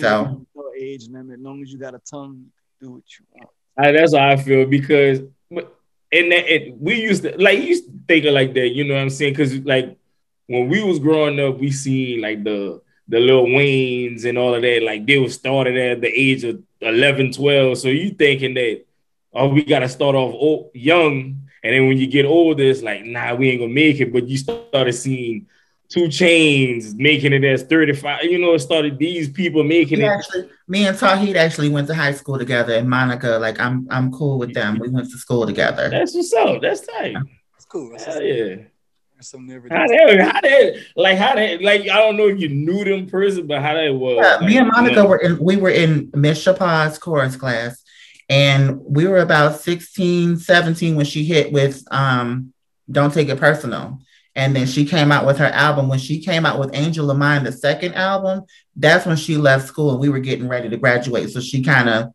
So 0.00 0.46
no 0.54 0.72
age 0.78 1.08
limit, 1.08 1.38
as 1.38 1.44
long 1.44 1.62
as 1.62 1.72
you 1.72 1.78
got 1.78 1.94
a 1.94 1.98
tongue, 1.98 2.46
do 2.80 2.92
what 2.92 3.02
you 3.18 3.24
want. 3.32 3.50
I, 3.76 3.92
that's 3.92 4.14
how 4.14 4.28
I 4.28 4.36
feel 4.36 4.66
because 4.66 5.20
and 6.12 6.32
that 6.32 6.52
it, 6.52 6.76
we 6.76 7.00
used 7.00 7.22
to 7.22 7.40
like 7.40 7.60
used 7.60 7.84
to 7.84 7.92
think 8.08 8.24
of 8.24 8.34
like 8.34 8.54
that, 8.54 8.68
you 8.68 8.84
know 8.84 8.94
what 8.94 9.00
I'm 9.00 9.10
saying? 9.10 9.32
Because 9.32 9.56
like 9.60 9.96
when 10.46 10.68
we 10.68 10.82
was 10.82 10.98
growing 10.98 11.38
up, 11.40 11.58
we 11.58 11.70
seen 11.70 12.20
like 12.20 12.42
the 12.44 12.82
the 13.08 13.18
Lil 13.18 13.46
Waynes 13.46 14.24
and 14.24 14.38
all 14.38 14.54
of 14.54 14.62
that, 14.62 14.82
like 14.82 15.06
they 15.06 15.18
was 15.18 15.34
started 15.34 15.76
at 15.76 16.00
the 16.00 16.08
age 16.08 16.44
of 16.44 16.62
11, 16.80 17.32
12. 17.32 17.78
So 17.78 17.88
you 17.88 18.10
thinking 18.10 18.54
that 18.54 18.84
oh, 19.32 19.48
we 19.48 19.64
gotta 19.64 19.88
start 19.88 20.14
off 20.14 20.34
old, 20.34 20.70
young, 20.74 21.42
and 21.62 21.74
then 21.74 21.86
when 21.88 21.98
you 21.98 22.06
get 22.06 22.26
older, 22.26 22.62
it's 22.62 22.82
like, 22.82 23.04
nah, 23.04 23.34
we 23.34 23.50
ain't 23.50 23.60
gonna 23.60 23.72
make 23.72 24.00
it. 24.00 24.12
But 24.12 24.28
you 24.28 24.38
started 24.38 24.92
seeing 24.92 25.46
2 25.90 26.04
Chainz 26.04 26.94
making 26.94 27.32
it 27.32 27.44
as 27.44 27.64
35. 27.64 28.24
You 28.24 28.38
know, 28.38 28.54
it 28.54 28.60
started 28.60 28.98
these 28.98 29.28
people 29.28 29.64
making 29.64 29.98
we 29.98 30.04
it. 30.04 30.08
Actually, 30.08 30.48
me 30.68 30.86
and 30.86 30.96
Tauheed 30.96 31.34
actually 31.34 31.68
went 31.68 31.88
to 31.88 31.94
high 31.94 32.12
school 32.12 32.38
together, 32.38 32.74
and 32.74 32.88
Monica, 32.88 33.38
like 33.38 33.58
I'm, 33.58 33.86
I'm 33.90 34.12
cool 34.12 34.38
with 34.38 34.54
them. 34.54 34.78
We 34.78 34.88
went 34.88 35.10
to 35.10 35.18
school 35.18 35.46
together. 35.46 35.90
That's 35.90 36.14
what's 36.14 36.32
up. 36.32 36.62
That's 36.62 36.86
tight. 36.86 37.16
That's 37.52 37.64
cool. 37.66 37.90
That's 37.90 38.04
Hell 38.04 38.22
yeah. 38.22 38.56
some 39.20 39.46
never. 39.46 39.68
How 39.68 39.86
that, 39.86 40.20
how 40.20 40.40
that, 40.40 40.84
like, 40.96 41.18
how 41.18 41.34
that, 41.34 41.60
like, 41.60 41.82
I 41.82 41.98
don't 41.98 42.16
know 42.16 42.28
if 42.28 42.40
you 42.40 42.48
knew 42.48 42.84
them 42.84 43.06
person, 43.06 43.46
but 43.46 43.60
how 43.60 43.74
that 43.74 43.92
was. 43.92 44.16
Yeah, 44.16 44.36
like, 44.36 44.46
me 44.48 44.58
and 44.58 44.68
Monica 44.68 44.94
you 44.94 45.02
know, 45.02 45.08
were 45.08 45.18
in. 45.18 45.38
We 45.38 45.56
were 45.56 45.70
in 45.70 46.10
Miss 46.14 46.42
Chappah's 46.42 46.98
chorus 46.98 47.36
class, 47.36 47.82
and 48.30 48.80
we 48.84 49.06
were 49.08 49.18
about 49.18 49.60
16, 49.60 50.38
17 50.38 50.94
when 50.94 51.04
she 51.04 51.24
hit 51.24 51.52
with 51.52 51.82
um, 51.90 52.54
"Don't 52.90 53.12
Take 53.12 53.28
It 53.28 53.38
Personal." 53.38 53.98
And 54.36 54.54
then 54.54 54.66
she 54.68 54.84
came 54.84 55.10
out 55.10 55.26
with 55.26 55.38
her 55.38 55.46
album. 55.46 55.88
When 55.88 55.98
she 55.98 56.20
came 56.22 56.46
out 56.46 56.60
with 56.60 56.70
Angel 56.72 57.10
of 57.10 57.18
Mine, 57.18 57.42
the 57.42 57.50
second 57.50 57.94
album, 57.94 58.44
that's 58.76 59.04
when 59.04 59.16
she 59.16 59.36
left 59.36 59.66
school 59.66 59.90
and 59.90 59.98
we 60.00 60.08
were 60.08 60.20
getting 60.20 60.46
ready 60.46 60.68
to 60.68 60.76
graduate. 60.76 61.30
So 61.30 61.40
she 61.40 61.62
kind 61.62 61.88
of, 61.88 62.12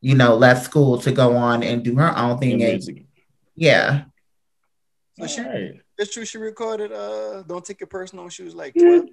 you 0.00 0.14
know, 0.14 0.34
left 0.34 0.64
school 0.64 0.96
to 1.02 1.12
go 1.12 1.36
on 1.36 1.62
and 1.62 1.84
do 1.84 1.94
her 1.96 2.16
own 2.16 2.38
thing. 2.38 2.62
And 2.62 2.82
yeah, 3.54 4.04
So 5.20 5.26
she, 5.26 5.40
Alright. 5.42 5.72
it's 5.98 6.14
true. 6.14 6.24
She 6.24 6.38
recorded. 6.38 6.90
Uh, 6.90 7.42
don't 7.42 7.64
take 7.64 7.82
it 7.82 7.90
personal. 7.90 8.24
when 8.24 8.30
She 8.30 8.44
was 8.44 8.54
like 8.54 8.72
12. 8.74 9.04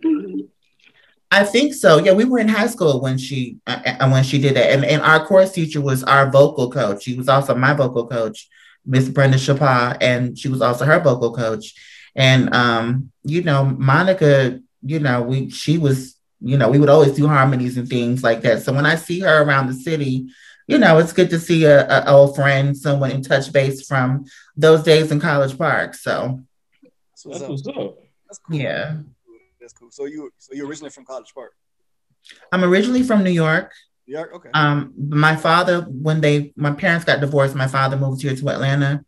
I 1.35 1.43
think 1.43 1.73
so. 1.73 1.97
Yeah, 1.97 2.13
we 2.13 2.23
were 2.23 2.39
in 2.39 2.47
high 2.47 2.67
school 2.67 3.01
when 3.01 3.17
she 3.17 3.57
uh, 3.67 3.81
uh, 3.99 4.09
when 4.09 4.23
she 4.23 4.39
did 4.39 4.55
that, 4.55 4.71
and 4.71 4.85
and 4.85 5.01
our 5.01 5.25
course 5.25 5.51
teacher 5.51 5.81
was 5.81 6.01
our 6.03 6.31
vocal 6.31 6.71
coach. 6.71 7.03
She 7.03 7.17
was 7.17 7.27
also 7.27 7.53
my 7.53 7.73
vocal 7.73 8.07
coach, 8.07 8.47
Miss 8.85 9.09
Brenda 9.09 9.37
Chapah, 9.37 9.97
and 9.99 10.39
she 10.39 10.47
was 10.47 10.61
also 10.61 10.85
her 10.85 10.99
vocal 11.01 11.33
coach. 11.35 11.73
And 12.15 12.53
um, 12.55 13.11
you 13.23 13.41
know, 13.43 13.65
Monica, 13.65 14.61
you 14.81 14.99
know, 14.99 15.23
we 15.23 15.49
she 15.49 15.77
was, 15.77 16.15
you 16.39 16.57
know, 16.57 16.69
we 16.69 16.79
would 16.79 16.89
always 16.89 17.11
do 17.11 17.27
harmonies 17.27 17.77
and 17.77 17.89
things 17.89 18.23
like 18.23 18.41
that. 18.43 18.63
So 18.63 18.71
when 18.71 18.85
I 18.85 18.95
see 18.95 19.19
her 19.19 19.43
around 19.43 19.67
the 19.67 19.73
city, 19.73 20.27
you 20.67 20.77
know, 20.77 20.97
it's 20.99 21.11
good 21.11 21.29
to 21.31 21.39
see 21.39 21.65
a, 21.65 21.85
a 21.85 22.11
old 22.11 22.35
friend, 22.37 22.77
someone 22.77 23.11
in 23.11 23.21
touch 23.21 23.51
base 23.51 23.85
from 23.85 24.23
those 24.55 24.83
days 24.83 25.11
in 25.11 25.19
College 25.19 25.57
Park. 25.57 25.95
So 25.95 26.39
That's 27.11 27.23
That's 27.23 27.41
up. 27.43 27.49
what's 27.49 27.67
up. 27.67 27.97
That's 28.27 28.39
cool. 28.39 28.55
yeah, 28.57 28.97
That's 29.65 29.73
cool. 29.73 29.89
So 29.89 30.05
you, 30.05 30.31
so 30.37 30.53
you're 30.53 30.67
originally 30.67 30.91
from 30.91 31.05
College 31.05 31.33
Park, 31.33 31.53
I'm 32.51 32.63
originally 32.63 33.01
from 33.01 33.23
New 33.23 33.31
York. 33.31 33.71
New 34.07 34.13
York. 34.15 34.31
Okay. 34.35 34.49
Um, 34.53 34.93
my 35.09 35.35
father, 35.35 35.81
when 35.89 36.21
they, 36.21 36.53
my 36.55 36.71
parents 36.71 37.03
got 37.03 37.19
divorced, 37.19 37.55
my 37.55 37.65
father 37.65 37.97
moved 37.97 38.21
here 38.21 38.35
to 38.35 38.49
Atlanta, 38.49 39.03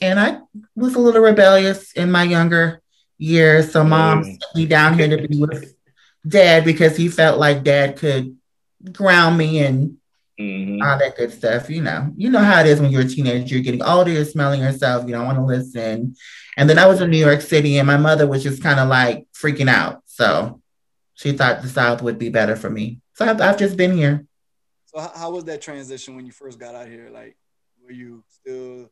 and 0.00 0.18
I 0.18 0.38
was 0.74 0.96
a 0.96 0.98
little 0.98 1.22
rebellious 1.22 1.92
in 1.92 2.10
my 2.10 2.24
younger 2.24 2.82
years. 3.18 3.70
So 3.70 3.84
mom 3.84 4.22
Mm. 4.22 4.24
sent 4.24 4.44
me 4.56 4.66
down 4.66 4.98
here 4.98 5.16
to 5.16 5.28
be 5.28 5.38
with 5.38 5.76
dad 6.26 6.64
because 6.64 6.96
he 6.96 7.06
felt 7.08 7.38
like 7.38 7.62
dad 7.62 7.96
could 7.96 8.36
ground 8.92 9.38
me 9.38 9.60
and 9.64 9.96
Mhm. 10.40 10.82
all 10.82 10.98
that 10.98 11.16
good 11.16 11.32
stuff. 11.32 11.70
You 11.70 11.82
know, 11.82 12.12
you 12.16 12.30
know 12.30 12.40
how 12.40 12.60
it 12.62 12.66
is 12.66 12.80
when 12.80 12.90
you're 12.90 13.02
a 13.02 13.08
teenager. 13.08 13.54
You're 13.54 13.62
getting 13.62 13.82
older, 13.84 14.10
you're 14.10 14.24
smelling 14.24 14.62
yourself. 14.62 15.06
You 15.06 15.12
don't 15.12 15.26
want 15.26 15.38
to 15.38 15.44
listen. 15.44 16.16
And 16.56 16.68
then 16.68 16.78
I 16.78 16.86
was 16.86 17.00
in 17.00 17.10
New 17.10 17.18
York 17.18 17.40
City, 17.40 17.78
and 17.78 17.86
my 17.86 17.96
mother 17.96 18.26
was 18.26 18.42
just 18.42 18.62
kind 18.62 18.80
of 18.80 18.88
like 18.88 19.26
freaking 19.32 19.68
out. 19.68 20.02
So 20.06 20.60
she 21.14 21.32
thought 21.32 21.62
the 21.62 21.68
South 21.68 22.02
would 22.02 22.18
be 22.18 22.28
better 22.28 22.56
for 22.56 22.70
me. 22.70 23.00
So 23.14 23.26
I've, 23.26 23.40
I've 23.40 23.58
just 23.58 23.76
been 23.76 23.96
here. 23.96 24.26
so 24.86 25.00
how, 25.00 25.12
how 25.14 25.30
was 25.30 25.44
that 25.44 25.60
transition 25.60 26.16
when 26.16 26.26
you 26.26 26.32
first 26.32 26.58
got 26.58 26.74
out 26.74 26.88
here? 26.88 27.08
Like, 27.12 27.36
were 27.84 27.92
you 27.92 28.24
still 28.28 28.90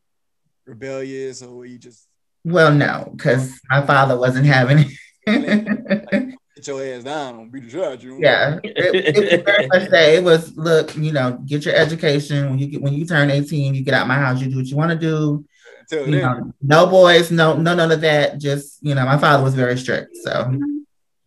rebellious, 0.65 1.41
or 1.41 1.57
were 1.57 1.65
you 1.65 1.77
just 1.77 2.07
Well, 2.43 2.73
no, 2.73 3.11
because 3.15 3.59
my 3.69 3.85
father 3.85 4.17
wasn't 4.17 4.45
having 4.45 4.85
it. 5.25 6.35
get 6.59 6.67
your 6.67 6.83
ass 6.83 7.03
down 7.03 7.39
and 7.39 7.51
beat 7.51 7.69
the 7.69 7.85
out 7.85 8.03
you? 8.03 8.19
yeah, 8.19 8.59
it, 8.63 8.73
it 8.75 9.15
was 9.15 9.41
very 9.43 9.67
much 9.67 9.89
that. 9.89 10.13
It 10.13 10.23
was 10.23 10.55
look, 10.57 10.95
you 10.95 11.11
know, 11.11 11.39
get 11.45 11.65
your 11.65 11.75
education. 11.75 12.49
When 12.49 12.59
you 12.59 12.67
get 12.67 12.81
when 12.81 12.93
you 12.93 13.05
turn 13.05 13.31
eighteen, 13.31 13.73
you 13.73 13.83
get 13.83 13.93
out 13.93 14.07
my 14.07 14.15
house. 14.15 14.41
You 14.41 14.49
do 14.49 14.57
what 14.57 14.65
you 14.65 14.77
want 14.77 14.91
to 14.91 14.97
do. 14.97 15.45
Until 15.91 16.05
You 16.05 16.19
then, 16.19 16.21
know, 16.21 16.53
no 16.61 16.87
boys, 16.87 17.31
no, 17.31 17.55
no, 17.55 17.73
none 17.73 17.91
of 17.91 18.01
that. 18.01 18.37
Just 18.37 18.77
you 18.81 18.93
know, 18.93 19.05
my 19.05 19.17
father 19.17 19.43
was 19.43 19.55
very 19.55 19.77
strict. 19.77 20.15
So 20.17 20.51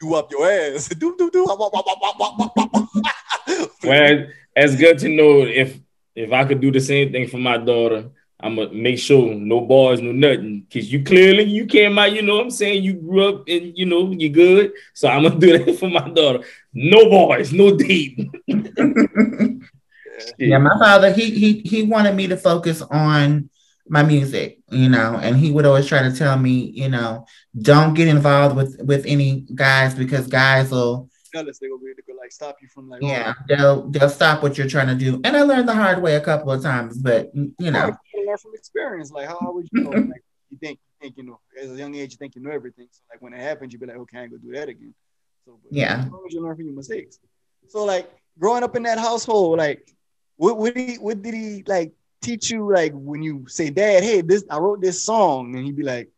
do 0.00 0.14
up 0.14 0.31
your 0.31 0.49
ass. 0.49 0.88
Do 0.88 1.16
do 1.19 1.31
do. 1.31 1.45
Well, 3.85 4.26
it's 4.54 4.76
good 4.76 4.99
to 5.00 5.09
know 5.09 5.42
if 5.42 5.78
if 6.14 6.33
I 6.33 6.45
could 6.45 6.61
do 6.61 6.71
the 6.71 6.81
same 6.81 7.11
thing 7.11 7.26
for 7.26 7.38
my 7.38 7.57
daughter, 7.57 8.11
I'm 8.38 8.54
gonna 8.57 8.73
make 8.73 8.99
sure 8.99 9.35
no 9.35 9.62
boys, 9.62 10.00
no 10.00 10.12
nothing. 10.12 10.66
Cause 10.73 10.87
you 10.87 11.02
clearly 11.02 11.45
you 11.45 11.66
came 11.66 11.99
out, 11.99 12.12
you 12.12 12.23
know 12.23 12.37
what 12.37 12.45
I'm 12.45 12.50
saying? 12.50 12.85
You 12.85 12.95
grew 12.95 13.28
up 13.28 13.45
and 13.49 13.76
you 13.76 13.87
know 13.87 14.12
you're 14.12 14.31
good. 14.31 14.73
So 14.95 15.09
I'm 15.09 15.25
gonna 15.25 15.40
do 15.40 15.59
that 15.59 15.76
for 15.76 15.88
my 15.88 16.09
daughter. 16.09 16.45
No 16.73 17.09
boys, 17.11 17.52
no 17.52 17.76
dating. 17.76 18.33
yeah, 20.38 20.59
my 20.59 20.78
father 20.78 21.12
he 21.12 21.31
he 21.31 21.61
he 21.61 21.83
wanted 21.83 22.14
me 22.14 22.28
to 22.28 22.37
focus 22.37 22.81
on 22.83 23.50
my 23.92 24.02
music, 24.02 24.58
you 24.70 24.88
know, 24.88 25.18
and 25.22 25.37
he 25.37 25.50
would 25.52 25.66
always 25.66 25.87
try 25.87 26.02
to 26.02 26.16
tell 26.16 26.38
me, 26.38 26.70
you 26.75 26.88
know, 26.88 27.26
don't 27.61 27.94
get 27.94 28.08
involved 28.08 28.56
with 28.56 28.80
with 28.82 29.04
any 29.06 29.46
guys 29.54 29.94
because 29.94 30.26
guys 30.26 30.70
will 30.70 31.08
Jealous, 31.34 31.58
they 31.58 31.68
gonna 31.68 31.80
be 31.80 32.02
could 32.06 32.16
like 32.20 32.32
stop 32.32 32.56
you 32.62 32.68
from 32.68 32.88
like 32.88 33.02
yeah 33.02 33.32
they'll 33.49 33.88
they'll 33.90 34.08
stop 34.08 34.42
what 34.42 34.56
you're 34.58 34.68
trying 34.68 34.88
to 34.88 34.94
do 34.94 35.20
and 35.25 35.34
i 35.34 35.42
learned 35.42 35.66
the 35.66 35.75
hard 35.75 36.02
way 36.02 36.14
a 36.16 36.20
couple 36.20 36.50
of 36.50 36.62
times 36.62 36.99
but 36.99 37.30
you 37.34 37.70
know 37.70 37.96
you 38.14 38.26
learn 38.26 38.37
from 38.38 38.54
experience. 38.54 39.11
Like 39.11 39.28
how, 39.28 39.38
how 39.40 39.52
would 39.52 39.68
you 39.72 39.82
know? 39.84 39.90
Mm-hmm. 39.90 40.11
like 40.11 40.22
you 40.50 40.58
think 40.58 40.78
you 40.78 40.94
think 41.00 41.16
you 41.16 41.25
know 41.25 41.38
as 41.61 41.70
a 41.70 41.76
young 41.76 41.94
age 41.94 42.12
you 42.12 42.18
think 42.18 42.34
you 42.34 42.42
know 42.42 42.50
everything. 42.50 42.87
So 42.90 43.00
like 43.11 43.22
when 43.22 43.32
it 43.32 43.40
happens, 43.40 43.72
you 43.72 43.78
be 43.78 43.87
like, 43.87 43.96
okay, 43.96 44.18
I 44.18 44.22
ain't 44.22 44.30
gonna 44.32 44.42
do 44.42 44.52
that 44.52 44.68
again. 44.68 44.94
So 45.44 45.58
but 45.62 45.76
Yeah. 45.76 46.04
long 46.11 46.25
as 46.26 46.34
you 46.34 46.42
learn 46.42 46.56
from 46.56 46.66
your 46.66 46.75
mistakes. 46.75 47.18
So 47.68 47.84
like 47.84 48.11
growing 48.38 48.62
up 48.62 48.76
in 48.76 48.82
that 48.84 48.99
household, 48.99 49.58
like 49.58 49.88
what 50.37 50.58
what 50.58 50.76
he 50.76 50.96
what 50.96 51.22
did 51.22 51.34
he 51.34 51.64
like 51.66 51.92
teach 52.23 52.50
you 52.50 52.73
like 52.73 52.93
when 52.95 53.23
you 53.23 53.45
say, 53.49 53.71
Dad, 53.71 54.02
hey, 54.02 54.21
this 54.21 54.45
I 54.49 54.59
wrote 54.59 54.81
this 54.81 55.02
song, 55.02 55.55
and 55.55 55.64
he'd 55.64 55.76
be 55.76 55.83
like, 55.83 56.11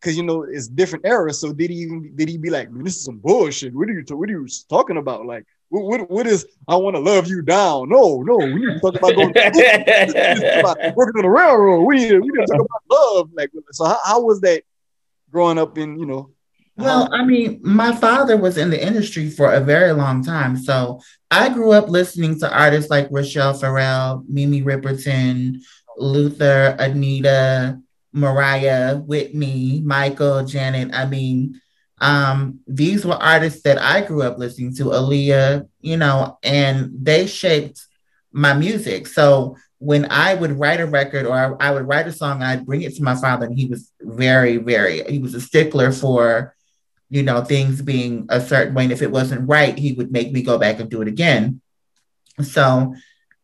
because 0.00 0.16
you 0.16 0.22
know 0.22 0.42
it's 0.42 0.68
different 0.68 1.06
eras. 1.06 1.40
So 1.40 1.52
did 1.52 1.70
he 1.70 1.76
even 1.76 2.12
did 2.16 2.28
he 2.28 2.38
be 2.38 2.50
like, 2.50 2.70
Man, 2.70 2.84
this 2.84 2.96
is 2.96 3.04
some 3.04 3.18
bullshit? 3.18 3.74
What 3.74 3.88
are 3.88 3.92
you 3.92 4.04
what 4.16 4.28
are 4.28 4.32
you 4.32 4.46
talking 4.68 4.96
about? 4.96 5.26
Like 5.26 5.46
what 5.68 5.84
what, 5.84 6.10
what 6.10 6.26
is 6.26 6.46
I 6.66 6.76
want 6.76 6.96
to 6.96 7.00
love 7.00 7.28
you 7.28 7.42
down? 7.42 7.90
No, 7.90 8.22
no, 8.22 8.36
we 8.36 8.54
need 8.54 8.74
to 8.74 8.80
talk 8.80 8.96
about 8.96 9.14
going 9.14 9.30
about 9.30 10.78
working 10.96 11.18
on 11.18 11.22
the 11.22 11.30
railroad. 11.30 11.84
We 11.84 11.96
need 11.96 12.12
we 12.14 12.28
need 12.28 12.46
to 12.46 12.52
talk 12.52 12.66
about 12.66 12.82
love. 12.90 13.30
Like 13.34 13.50
so 13.72 13.84
how, 13.84 13.98
how 14.04 14.20
was 14.22 14.40
that 14.40 14.62
growing 15.30 15.58
up 15.58 15.78
in, 15.78 15.98
you 15.98 16.06
know, 16.06 16.30
well 16.80 17.08
i 17.12 17.24
mean 17.24 17.60
my 17.62 17.94
father 17.94 18.36
was 18.36 18.56
in 18.56 18.70
the 18.70 18.86
industry 18.86 19.30
for 19.30 19.52
a 19.52 19.60
very 19.60 19.92
long 19.92 20.24
time. 20.24 20.56
So 20.56 21.00
i 21.30 21.48
grew 21.48 21.72
up 21.72 21.88
listening 21.88 22.38
to 22.40 22.52
artists 22.52 22.90
like 22.90 23.10
Rachelle 23.10 23.58
Ferrell 23.58 24.24
Minnie 24.28 24.62
Riperton 24.62 25.60
luther 25.98 26.76
anita 26.78 27.78
mariah 28.12 28.96
whitney 28.96 29.82
michael 29.84 30.44
janet. 30.44 30.90
I 30.94 31.06
mean 31.06 31.60
um, 32.00 32.60
these 32.66 33.04
were 33.04 33.14
artists 33.14 33.62
that 33.62 33.78
I 33.78 34.00
grew 34.00 34.22
up 34.22 34.38
listening 34.38 34.74
to, 34.76 34.84
Aaliyah, 34.84 35.68
you 35.80 35.96
know, 35.98 36.38
and 36.42 36.90
they 36.94 37.26
shaped 37.26 37.86
my 38.32 38.54
music. 38.54 39.06
So 39.06 39.56
when 39.78 40.06
I 40.10 40.34
would 40.34 40.52
write 40.52 40.80
a 40.80 40.86
record 40.86 41.26
or 41.26 41.60
I 41.60 41.70
would 41.70 41.86
write 41.86 42.06
a 42.06 42.12
song, 42.12 42.42
I'd 42.42 42.64
bring 42.64 42.82
it 42.82 42.94
to 42.96 43.02
my 43.02 43.16
father, 43.16 43.46
and 43.46 43.58
he 43.58 43.66
was 43.66 43.92
very, 44.00 44.56
very, 44.56 45.02
he 45.04 45.18
was 45.18 45.34
a 45.34 45.40
stickler 45.40 45.92
for, 45.92 46.54
you 47.10 47.22
know, 47.24 47.42
things 47.42 47.82
being 47.82 48.26
a 48.28 48.40
certain 48.40 48.72
way. 48.72 48.84
And 48.84 48.92
if 48.92 49.02
it 49.02 49.10
wasn't 49.10 49.48
right, 49.48 49.76
he 49.76 49.92
would 49.92 50.12
make 50.12 50.32
me 50.32 50.42
go 50.42 50.58
back 50.58 50.78
and 50.78 50.88
do 50.88 51.02
it 51.02 51.08
again. 51.08 51.60
So, 52.40 52.94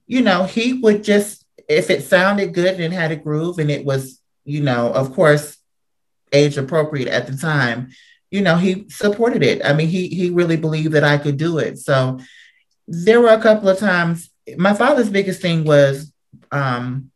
you 0.07 0.23
know, 0.23 0.45
he 0.45 0.75
would 0.75 1.03
just, 1.03 1.45
if 1.69 1.91
it 1.91 2.05
sounded 2.05 2.55
good 2.55 2.81
and 2.81 2.95
had 2.95 3.11
a 3.11 3.17
groove 3.17 3.59
and 3.59 3.71
it 3.71 3.85
was, 3.85 4.21
you 4.45 4.63
know, 4.63 4.93
of 4.93 5.13
course, 5.13 5.59
age 6.33 6.57
appropriate 6.57 7.09
at 7.09 7.27
the 7.27 7.37
time, 7.37 7.91
you 8.31 8.41
know, 8.41 8.57
he 8.57 8.87
supported 8.89 9.43
it. 9.43 9.65
I 9.65 9.73
mean, 9.73 9.89
he 9.89 10.09
he 10.09 10.31
really 10.31 10.57
believed 10.57 10.93
that 10.93 11.05
I 11.05 11.19
could 11.19 11.37
do 11.37 11.59
it. 11.59 11.79
So 11.79 12.21
there 12.87 13.21
were 13.21 13.31
a 13.31 13.41
couple 13.41 13.69
of 13.69 13.79
times. 13.79 14.31
My 14.57 14.75
father's 14.75 15.11
biggest 15.11 15.43
thing 15.43 15.65
was 15.65 16.13
um, 16.53 17.11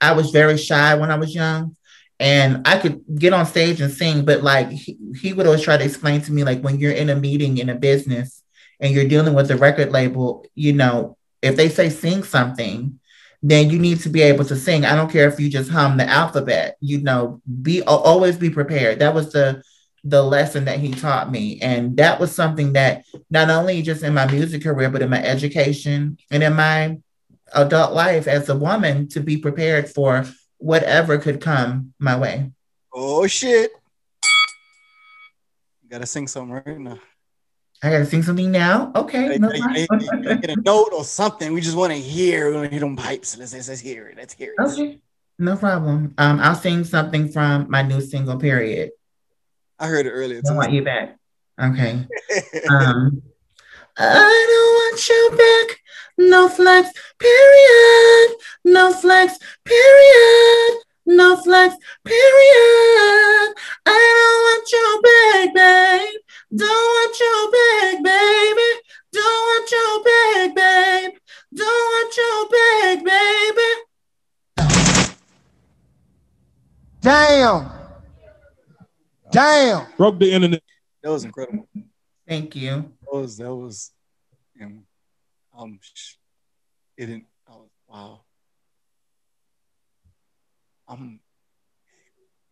I 0.00 0.12
was 0.12 0.30
very 0.30 0.56
shy 0.58 0.94
when 0.94 1.10
I 1.10 1.16
was 1.16 1.34
young, 1.34 1.76
and 2.20 2.66
I 2.66 2.78
could 2.78 3.02
get 3.18 3.32
on 3.32 3.46
stage 3.46 3.80
and 3.80 3.92
sing, 3.92 4.24
but 4.24 4.42
like 4.42 4.70
he, 4.70 4.96
he 5.20 5.32
would 5.32 5.46
always 5.46 5.62
try 5.62 5.76
to 5.76 5.84
explain 5.84 6.20
to 6.22 6.32
me, 6.32 6.44
like 6.44 6.60
when 6.60 6.78
you're 6.78 6.92
in 6.92 7.10
a 7.10 7.16
meeting 7.16 7.58
in 7.58 7.68
a 7.68 7.74
business 7.74 8.42
and 8.80 8.94
you're 8.94 9.08
dealing 9.08 9.34
with 9.34 9.50
a 9.50 9.56
record 9.56 9.90
label, 9.90 10.46
you 10.54 10.72
know, 10.72 11.16
if 11.40 11.56
they 11.56 11.68
say 11.68 11.88
sing 11.88 12.22
something, 12.22 12.98
then 13.42 13.70
you 13.70 13.78
need 13.78 14.00
to 14.00 14.08
be 14.08 14.22
able 14.22 14.44
to 14.44 14.56
sing. 14.56 14.84
I 14.84 14.94
don't 14.94 15.10
care 15.10 15.28
if 15.28 15.40
you 15.40 15.48
just 15.48 15.70
hum 15.70 15.96
the 15.96 16.08
alphabet, 16.08 16.76
you 16.80 17.02
know, 17.02 17.40
be 17.60 17.82
always 17.82 18.36
be 18.36 18.50
prepared. 18.50 19.00
That 19.00 19.14
was 19.14 19.32
the 19.32 19.62
the 20.04 20.22
lesson 20.22 20.64
that 20.64 20.80
he 20.80 20.90
taught 20.92 21.30
me. 21.30 21.60
And 21.60 21.96
that 21.96 22.18
was 22.18 22.34
something 22.34 22.72
that 22.72 23.04
not 23.30 23.50
only 23.50 23.82
just 23.82 24.02
in 24.02 24.14
my 24.14 24.30
music 24.30 24.62
career, 24.62 24.90
but 24.90 25.02
in 25.02 25.10
my 25.10 25.22
education 25.22 26.18
and 26.30 26.42
in 26.42 26.54
my 26.54 26.98
adult 27.54 27.92
life 27.92 28.26
as 28.26 28.48
a 28.48 28.56
woman 28.56 29.08
to 29.08 29.20
be 29.20 29.36
prepared 29.36 29.88
for 29.88 30.24
whatever 30.62 31.18
could 31.18 31.40
come 31.40 31.92
my 31.98 32.16
way. 32.16 32.52
Oh 32.94 33.26
shit. 33.26 33.72
gotta 35.88 36.06
sing 36.06 36.26
something 36.28 36.52
right 36.52 36.78
now. 36.78 36.98
I 37.82 37.90
gotta 37.90 38.06
sing 38.06 38.22
something 38.22 38.50
now. 38.50 38.92
Okay. 38.94 39.38
No 39.38 39.50
get 39.50 40.50
a 40.50 40.60
note 40.64 40.92
or 40.92 41.04
something. 41.04 41.52
We 41.52 41.60
just 41.60 41.76
want 41.76 41.92
to 41.92 41.98
hear. 41.98 42.46
We're 42.46 42.52
gonna 42.52 42.68
hear 42.68 42.80
them 42.80 42.96
pipes. 42.96 43.36
Let's, 43.36 43.52
let's, 43.52 43.68
let's 43.68 43.80
hear 43.80 44.08
it. 44.08 44.16
Let's 44.16 44.34
hear 44.34 44.54
it. 44.56 44.62
Okay. 44.62 45.00
No 45.38 45.56
problem. 45.56 46.14
Um, 46.18 46.38
I'll 46.38 46.54
sing 46.54 46.84
something 46.84 47.28
from 47.28 47.68
my 47.68 47.82
new 47.82 48.00
single, 48.00 48.38
period. 48.38 48.90
I 49.78 49.88
heard 49.88 50.06
it 50.06 50.10
earlier. 50.10 50.40
I 50.48 50.54
want 50.54 50.70
you 50.70 50.84
back. 50.84 51.18
Okay. 51.60 52.06
um, 52.70 53.22
I 53.98 54.46
don't 54.48 54.74
want 54.78 55.08
you 55.08 55.30
back. 55.36 55.81
No 56.18 56.48
flex, 56.48 56.90
period. 57.18 58.36
No 58.64 58.92
flex, 58.92 59.38
period. 59.64 60.82
No 61.06 61.36
flex, 61.36 61.74
period. 62.04 63.54
I 63.86 63.98
don't 64.16 64.42
want 64.46 64.72
you 64.72 65.02
back, 65.02 65.54
babe. 65.54 66.20
Don't 66.54 66.68
want 66.68 67.20
you 67.20 67.50
back, 67.52 68.02
baby. 68.04 68.70
Don't 69.12 69.24
want 69.24 69.70
you 69.70 70.02
back, 70.04 70.54
babe. 70.54 71.12
Don't 71.54 71.66
want 71.66 72.16
you 72.16 72.48
back, 72.52 72.96
baby. 73.04 73.70
Damn. 77.00 77.70
Damn. 79.32 79.86
Broke 79.96 80.18
the 80.20 80.32
internet. 80.32 80.62
That 81.02 81.10
was 81.10 81.24
incredible. 81.24 81.68
Thank 82.28 82.54
you. 82.54 82.92
That 83.02 83.12
was 83.12 83.36
that 83.38 83.54
was 83.54 83.90
um, 84.62 84.84
um 85.56 85.78
it 86.96 87.06
didn't 87.06 87.26
oh, 87.50 87.68
wow. 87.88 88.20
I'm 90.88 91.20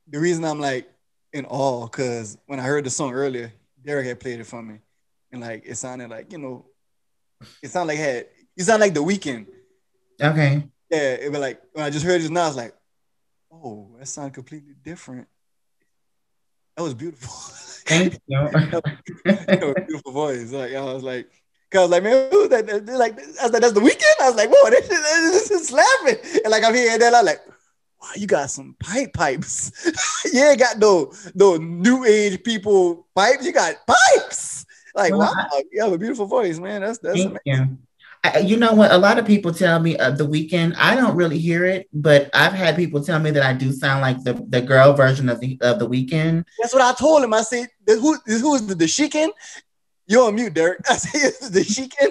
the 0.08 0.18
reason 0.18 0.44
I'm 0.44 0.60
like 0.60 0.90
in 1.32 1.46
awe 1.46 1.86
because 1.86 2.38
when 2.46 2.58
I 2.58 2.62
heard 2.62 2.84
the 2.84 2.90
song 2.90 3.12
earlier, 3.12 3.52
Derek 3.84 4.06
had 4.06 4.20
played 4.20 4.40
it 4.40 4.46
for 4.46 4.62
me. 4.62 4.78
And 5.32 5.40
like 5.40 5.62
it 5.66 5.76
sounded 5.76 6.10
like, 6.10 6.32
you 6.32 6.38
know, 6.38 6.66
it 7.62 7.70
sounded 7.70 7.94
like 7.94 7.98
it 7.98 8.02
had 8.02 8.26
it 8.56 8.64
sounded 8.64 8.84
like 8.84 8.94
the 8.94 9.02
Weeknd. 9.02 9.46
Okay. 10.20 10.64
Yeah, 10.90 11.14
it 11.14 11.30
was 11.30 11.40
like 11.40 11.60
when 11.72 11.84
I 11.84 11.90
just 11.90 12.04
heard 12.04 12.20
it 12.20 12.30
now, 12.30 12.44
I 12.44 12.46
was 12.48 12.56
like, 12.56 12.74
oh, 13.52 13.90
that 13.98 14.06
sounded 14.06 14.34
completely 14.34 14.74
different. 14.82 15.28
That 16.76 16.82
was 16.82 16.94
beautiful. 16.94 17.30
Thank 17.86 18.14
you. 18.26 18.48
that, 18.52 19.60
was, 19.62 19.74
beautiful 19.86 20.12
voice. 20.12 20.52
Like 20.52 20.74
I 20.74 20.82
was 20.82 21.02
like, 21.02 21.30
cause 21.70 21.90
like 21.90 22.02
man, 22.02 22.30
who 22.30 22.48
that? 22.48 22.66
Like 22.86 23.18
I 23.18 23.44
was 23.44 23.52
like, 23.52 23.62
that's 23.62 23.72
the 23.72 23.80
Weeknd. 23.80 24.20
I 24.20 24.28
was 24.28 24.36
like, 24.36 24.50
whoa, 24.52 24.70
this, 24.70 24.88
this 24.88 25.50
is 25.50 25.68
slapping. 25.68 26.18
And 26.44 26.50
like 26.50 26.64
I'm 26.64 26.74
here 26.74 26.92
and 26.92 27.00
then 27.00 27.14
I'm 27.14 27.24
like, 27.24 27.40
wow, 28.00 28.08
you 28.16 28.26
got 28.26 28.50
some 28.50 28.76
pipe 28.80 29.12
pipes. 29.12 29.72
you 30.32 30.42
ain't 30.42 30.58
got 30.58 30.78
no 30.78 31.12
no 31.34 31.56
new 31.56 32.04
age 32.04 32.42
people 32.42 33.06
pipes. 33.14 33.44
You 33.44 33.52
got 33.52 33.74
pipes. 33.86 34.66
Like 34.94 35.12
well, 35.12 35.20
wow, 35.34 35.46
I, 35.52 35.62
you 35.70 35.82
have 35.82 35.92
a 35.92 35.98
beautiful 35.98 36.26
voice, 36.26 36.58
man. 36.58 36.82
That's 36.82 36.98
that's 36.98 37.20
amazing. 37.20 37.38
You. 37.44 37.78
I, 38.22 38.38
you 38.38 38.58
know 38.58 38.74
what? 38.74 38.90
A 38.90 38.98
lot 38.98 39.18
of 39.18 39.26
people 39.26 39.52
tell 39.52 39.80
me 39.80 39.96
uh, 39.96 40.10
the 40.10 40.26
Weeknd. 40.26 40.74
I 40.76 40.94
don't 40.94 41.16
really 41.16 41.38
hear 41.38 41.64
it, 41.64 41.88
but 41.92 42.28
I've 42.34 42.52
had 42.52 42.76
people 42.76 43.02
tell 43.02 43.18
me 43.18 43.30
that 43.30 43.42
I 43.42 43.54
do 43.54 43.72
sound 43.72 44.02
like 44.02 44.22
the, 44.24 44.34
the 44.48 44.60
girl 44.60 44.92
version 44.92 45.30
of 45.30 45.40
the 45.40 45.56
of 45.62 45.78
the 45.78 45.88
Weeknd. 45.88 46.44
That's 46.60 46.74
what 46.74 46.82
I 46.82 46.92
told 46.92 47.24
him. 47.24 47.32
I 47.32 47.42
said, 47.42 47.68
"Who 47.86 48.18
who 48.26 48.54
is 48.54 48.66
the, 48.66 48.74
the 48.74 48.84
Sheekin?" 48.84 49.30
You're 50.10 50.26
on 50.26 50.34
mute, 50.34 50.52
Derek. 50.54 50.80
I 50.90 50.96
said, 50.96 51.52
"The 51.52 51.60
Sheekin." 51.60 52.10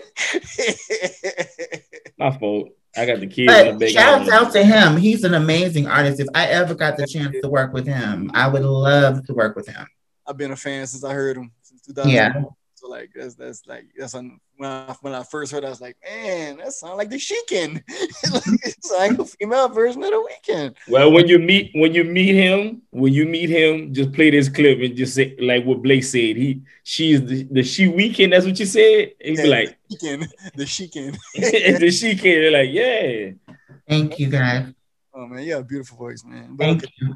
My 2.18 2.32
fault. 2.38 2.70
I 2.96 3.06
got 3.06 3.20
the 3.20 3.28
kids. 3.28 3.78
But 3.78 3.92
shout 3.92 4.30
out 4.30 4.54
to 4.54 4.64
him. 4.64 4.96
He's 4.96 5.26
an 5.26 5.34
amazing 5.34 5.86
artist. 5.88 6.22
If 6.22 6.28
I 6.34 6.46
ever 6.46 6.76
got 6.76 6.96
the 6.96 7.06
chance 7.06 7.36
to 7.42 7.50
work 7.50 7.74
with 7.74 7.86
him, 7.86 8.32
I 8.34 8.48
would 8.48 8.64
love 8.64 9.26
to 9.26 9.34
work 9.34 9.58
with 9.58 9.68
him. 9.68 9.86
I've 10.26 10.38
been 10.38 10.52
a 10.52 10.56
fan 10.56 10.88
since 10.88 11.04
I 11.04 11.14
heard 11.14 11.36
him 11.36 11.52
since 11.62 11.92
Yeah. 12.06 12.42
So 12.80 12.88
like 12.88 13.12
that's 13.13 13.36
that's 13.36 13.68
like 13.68 13.88
that's 13.98 14.15
on 14.15 14.39
when 14.56 14.70
I 14.70 14.96
when 15.02 15.13
I 15.13 15.24
first 15.24 15.52
heard, 15.52 15.65
it, 15.65 15.68
I 15.68 15.70
was 15.70 15.82
like, 15.82 15.98
man, 16.02 16.58
that 16.58 16.72
sounds 16.72 16.98
like 16.98 17.10
the 17.10 17.18
Sheekin. 17.18 17.84
it's 17.88 18.92
like 18.98 19.20
a 19.20 19.26
female 19.26 19.68
version 19.68 20.02
of 20.02 20.12
the 20.12 20.30
Weeknd. 20.30 20.76
Well, 20.88 21.12
when 21.12 21.28
you 21.28 21.39
meet 21.39 21.72
when 21.76 21.94
you 21.94 22.06
meet 22.06 22.36
him, 22.36 22.82
when 22.92 23.12
you 23.12 23.26
meet 23.26 23.50
him, 23.50 23.94
just 23.94 24.13
play 24.13 24.30
this 24.30 24.48
clip 24.48 24.80
and 24.80 24.96
just 24.96 25.13
say 25.13 25.36
like 25.42 25.65
what 25.65 25.82
Blake 25.82 26.06
said. 26.06 26.38
He 26.38 26.62
she's 26.84 27.22
the, 27.22 27.44
the 27.52 27.63
she 27.63 27.92
Weeknd. 27.92 28.32
That's 28.32 28.46
what 28.46 28.58
you 28.58 28.65
said. 28.65 29.12
He'd 29.20 29.38
yeah, 29.38 29.44
be 29.44 29.50
like 29.50 29.78
the 29.89 29.98
Sheekin, 29.98 30.30
the 30.56 30.63
Sheekin, 30.63 31.18
the 31.80 31.88
Sheekin. 31.88 32.22
They're 32.22 32.52
like, 32.52 32.70
yeah. 32.72 33.56
Thank 33.89 34.20
you, 34.20 34.30
guys. 34.30 34.68
Oh 35.13 35.28
man, 35.28 35.44
you 35.44 35.52
have 35.52 35.63
a 35.63 35.65
beautiful 35.65 35.98
voice, 35.98 36.24
man. 36.24 36.56
But 36.56 36.63
Thank 36.63 36.84
okay. 36.84 36.94
you. 37.02 37.15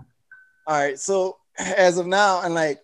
All 0.68 0.78
right, 0.78 1.00
so 1.00 1.38
as 1.58 1.98
of 1.98 2.06
now, 2.06 2.42
and 2.42 2.54
like, 2.54 2.80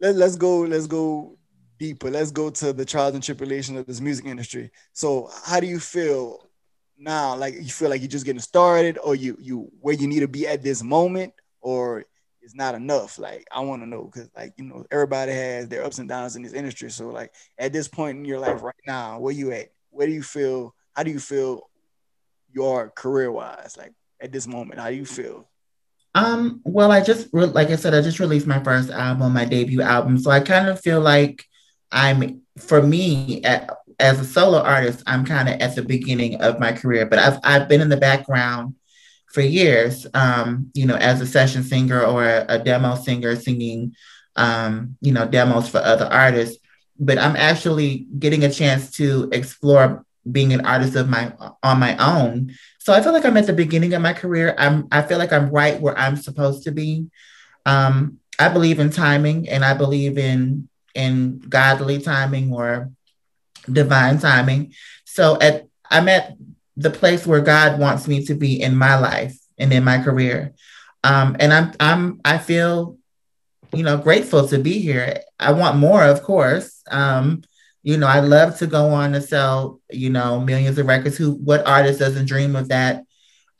let, 0.00 0.16
let's 0.16 0.36
go, 0.36 0.60
let's 0.60 0.86
go 0.86 1.38
deeper. 1.78 2.10
Let's 2.10 2.30
go 2.30 2.50
to 2.50 2.72
the 2.72 2.84
trials 2.84 3.14
and 3.14 3.22
tribulations 3.22 3.78
of 3.78 3.86
this 3.86 4.00
music 4.00 4.26
industry. 4.26 4.70
So, 4.92 5.30
how 5.44 5.60
do 5.60 5.66
you 5.66 5.80
feel 5.80 6.48
now? 6.98 7.36
Like 7.36 7.54
you 7.54 7.70
feel 7.70 7.90
like 7.90 8.00
you're 8.00 8.08
just 8.08 8.24
getting 8.24 8.40
started, 8.40 8.98
or 9.02 9.14
you 9.14 9.36
you 9.40 9.70
where 9.80 9.94
you 9.94 10.06
need 10.06 10.20
to 10.20 10.28
be 10.28 10.46
at 10.46 10.62
this 10.62 10.82
moment, 10.82 11.34
or 11.60 12.04
it's 12.42 12.54
not 12.54 12.74
enough. 12.74 13.18
Like 13.18 13.46
I 13.50 13.60
want 13.60 13.82
to 13.82 13.86
know 13.86 14.04
because 14.04 14.30
like 14.36 14.54
you 14.56 14.64
know 14.64 14.84
everybody 14.90 15.32
has 15.32 15.68
their 15.68 15.84
ups 15.84 15.98
and 15.98 16.08
downs 16.08 16.36
in 16.36 16.42
this 16.42 16.52
industry. 16.52 16.90
So 16.90 17.08
like 17.08 17.32
at 17.58 17.72
this 17.72 17.88
point 17.88 18.18
in 18.18 18.24
your 18.24 18.38
life 18.38 18.62
right 18.62 18.74
now, 18.86 19.18
where 19.18 19.32
you 19.32 19.50
at? 19.52 19.72
Where 19.90 20.06
do 20.06 20.12
you 20.12 20.22
feel? 20.22 20.74
How 20.92 21.02
do 21.02 21.10
you 21.10 21.20
feel 21.20 21.68
your 22.52 22.90
career 22.90 23.32
wise? 23.32 23.76
Like 23.76 23.92
at 24.20 24.32
this 24.32 24.46
moment, 24.46 24.80
how 24.80 24.90
do 24.90 24.96
you 24.96 25.06
feel? 25.06 25.48
Um, 26.14 26.60
well, 26.64 26.92
I 26.92 27.00
just 27.00 27.32
like 27.34 27.70
I 27.70 27.76
said, 27.76 27.94
I 27.94 28.00
just 28.00 28.20
released 28.20 28.46
my 28.46 28.62
first 28.62 28.90
album, 28.90 29.32
my 29.32 29.44
debut 29.44 29.82
album. 29.82 30.18
So 30.18 30.30
I 30.30 30.40
kind 30.40 30.68
of 30.68 30.80
feel 30.80 31.00
like 31.00 31.44
I'm 31.94 32.42
for 32.58 32.82
me 32.82 33.42
as 33.98 34.20
a 34.20 34.24
solo 34.24 34.58
artist, 34.58 35.02
I'm 35.06 35.24
kind 35.24 35.48
of 35.48 35.60
at 35.60 35.74
the 35.74 35.82
beginning 35.82 36.40
of 36.40 36.58
my 36.58 36.72
career, 36.72 37.06
but 37.06 37.18
I've 37.18 37.38
I've 37.42 37.68
been 37.68 37.80
in 37.80 37.88
the 37.88 37.96
background 37.96 38.74
for 39.28 39.40
years, 39.40 40.06
um, 40.14 40.70
you 40.74 40.86
know, 40.86 40.96
as 40.96 41.20
a 41.20 41.26
session 41.26 41.62
singer 41.62 42.04
or 42.04 42.24
a, 42.24 42.44
a 42.48 42.58
demo 42.58 42.94
singer 42.94 43.34
singing, 43.36 43.94
um, 44.36 44.96
you 45.00 45.12
know, 45.12 45.26
demos 45.26 45.68
for 45.68 45.78
other 45.78 46.06
artists. 46.06 46.58
But 46.98 47.18
I'm 47.18 47.34
actually 47.34 48.06
getting 48.18 48.44
a 48.44 48.50
chance 48.50 48.92
to 48.92 49.28
explore 49.32 50.04
being 50.30 50.52
an 50.52 50.64
artist 50.64 50.94
of 50.96 51.08
my 51.08 51.32
on 51.62 51.78
my 51.78 51.96
own. 51.96 52.54
So 52.78 52.92
I 52.92 53.02
feel 53.02 53.12
like 53.12 53.24
I'm 53.24 53.36
at 53.36 53.46
the 53.46 53.52
beginning 53.52 53.94
of 53.94 54.02
my 54.02 54.12
career. 54.12 54.54
I'm 54.58 54.88
I 54.92 55.02
feel 55.02 55.18
like 55.18 55.32
I'm 55.32 55.50
right 55.50 55.80
where 55.80 55.98
I'm 55.98 56.16
supposed 56.16 56.64
to 56.64 56.72
be. 56.72 57.06
Um, 57.66 58.18
I 58.38 58.48
believe 58.48 58.80
in 58.80 58.90
timing 58.90 59.48
and 59.48 59.64
I 59.64 59.74
believe 59.74 60.18
in 60.18 60.68
in 60.94 61.38
godly 61.40 62.00
timing 62.00 62.52
or 62.52 62.90
divine 63.70 64.18
timing. 64.18 64.74
So 65.04 65.38
at 65.40 65.66
I'm 65.90 66.08
at 66.08 66.36
the 66.76 66.90
place 66.90 67.26
where 67.26 67.40
God 67.40 67.78
wants 67.78 68.08
me 68.08 68.24
to 68.26 68.34
be 68.34 68.60
in 68.60 68.76
my 68.76 68.98
life 68.98 69.36
and 69.58 69.72
in 69.72 69.84
my 69.84 70.02
career. 70.02 70.54
Um, 71.02 71.36
and 71.38 71.52
I'm 71.52 71.72
I'm 71.78 72.20
I 72.24 72.38
feel, 72.38 72.98
you 73.72 73.82
know, 73.82 73.98
grateful 73.98 74.48
to 74.48 74.58
be 74.58 74.80
here. 74.80 75.20
I 75.38 75.52
want 75.52 75.78
more, 75.78 76.02
of 76.02 76.22
course. 76.22 76.82
Um, 76.90 77.42
you 77.82 77.98
know, 77.98 78.06
I 78.06 78.20
love 78.20 78.58
to 78.58 78.66
go 78.66 78.88
on 78.88 79.12
to 79.12 79.20
sell, 79.20 79.80
you 79.90 80.08
know, 80.08 80.40
millions 80.40 80.78
of 80.78 80.86
records. 80.86 81.16
Who 81.16 81.32
what 81.32 81.66
artist 81.66 81.98
doesn't 81.98 82.26
dream 82.26 82.56
of 82.56 82.68
that? 82.68 83.04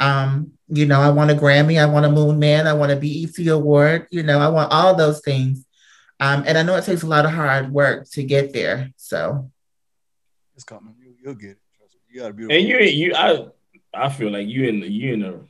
Um, 0.01 0.53
you 0.69 0.87
know, 0.87 1.01
I 1.01 1.11
want 1.11 1.31
a 1.31 1.35
Grammy, 1.35 1.81
I 1.81 1.87
want 1.87 2.07
a 2.07 2.11
Moon 2.11 2.39
Man, 2.39 2.67
I 2.67 2.73
want 2.73 2.91
a 2.91 2.97
BET 2.97 3.47
award, 3.47 4.07
you 4.11 4.23
know, 4.23 4.41
I 4.41 4.49
want 4.49 4.73
all 4.73 4.95
those 4.95 5.21
things. 5.21 5.65
Um, 6.21 6.45
and 6.47 6.57
I 6.57 6.63
know 6.63 6.77
it 6.77 6.85
takes 6.85 7.03
a 7.03 7.07
lot 7.07 7.25
of 7.25 7.33
hard 7.33 7.73
work 7.73 8.09
to 8.11 8.23
get 8.23 8.53
there. 8.53 8.93
So 8.97 9.51
it's 10.55 10.65
coming. 10.65 10.95
You, 11.01 11.15
will 11.29 11.35
get 11.35 11.51
it. 11.51 11.59
You 12.11 12.21
got 12.21 12.29
to 12.29 12.35
be. 12.35 12.43
And 12.45 12.67
you, 12.67 12.79
you, 12.79 13.15
I, 13.15 13.47
I 13.93 14.09
feel 14.09 14.31
like 14.31 14.49
you 14.49 14.69
in 14.69 14.81
the 14.81 14.91
you 14.91 15.15
in 15.15 15.21
the 15.21 15.41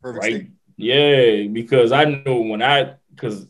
Perfect 0.00 0.22
right. 0.22 0.34
state. 0.34 0.50
Yeah, 0.76 1.46
because 1.52 1.92
I 1.92 2.04
know 2.04 2.40
when 2.40 2.62
I 2.62 2.94
because 3.14 3.46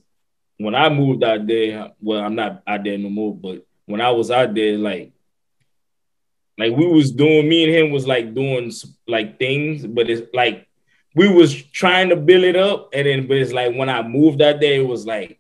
when 0.59 0.75
I 0.75 0.89
moved 0.89 1.25
out 1.25 1.47
there, 1.47 1.93
well, 2.01 2.21
I'm 2.21 2.35
not 2.35 2.63
out 2.67 2.85
there 2.85 2.99
no 2.99 3.09
more, 3.09 3.35
but 3.35 3.65
when 3.87 4.01
I 4.01 4.11
was 4.11 4.31
out 4.31 4.55
there, 4.55 4.77
like 4.77 5.13
like 6.59 6.77
we 6.77 6.87
was 6.87 7.11
doing, 7.11 7.49
me 7.49 7.65
and 7.65 7.75
him 7.75 7.91
was 7.91 8.07
like 8.07 8.35
doing 8.35 8.71
like 9.09 9.39
things, 9.39 9.87
but 9.87 10.11
it's 10.11 10.29
like 10.35 10.69
we 11.15 11.33
was 11.33 11.55
trying 11.55 12.11
to 12.11 12.17
build 12.17 12.45
it 12.45 12.57
up, 12.57 12.91
and 12.93 13.07
then 13.07 13.27
but 13.27 13.39
it's 13.39 13.53
like 13.53 13.75
when 13.75 13.89
I 13.89 14.07
moved 14.07 14.43
out 14.43 14.61
there, 14.61 14.81
it 14.81 14.87
was 14.87 15.07
like 15.07 15.40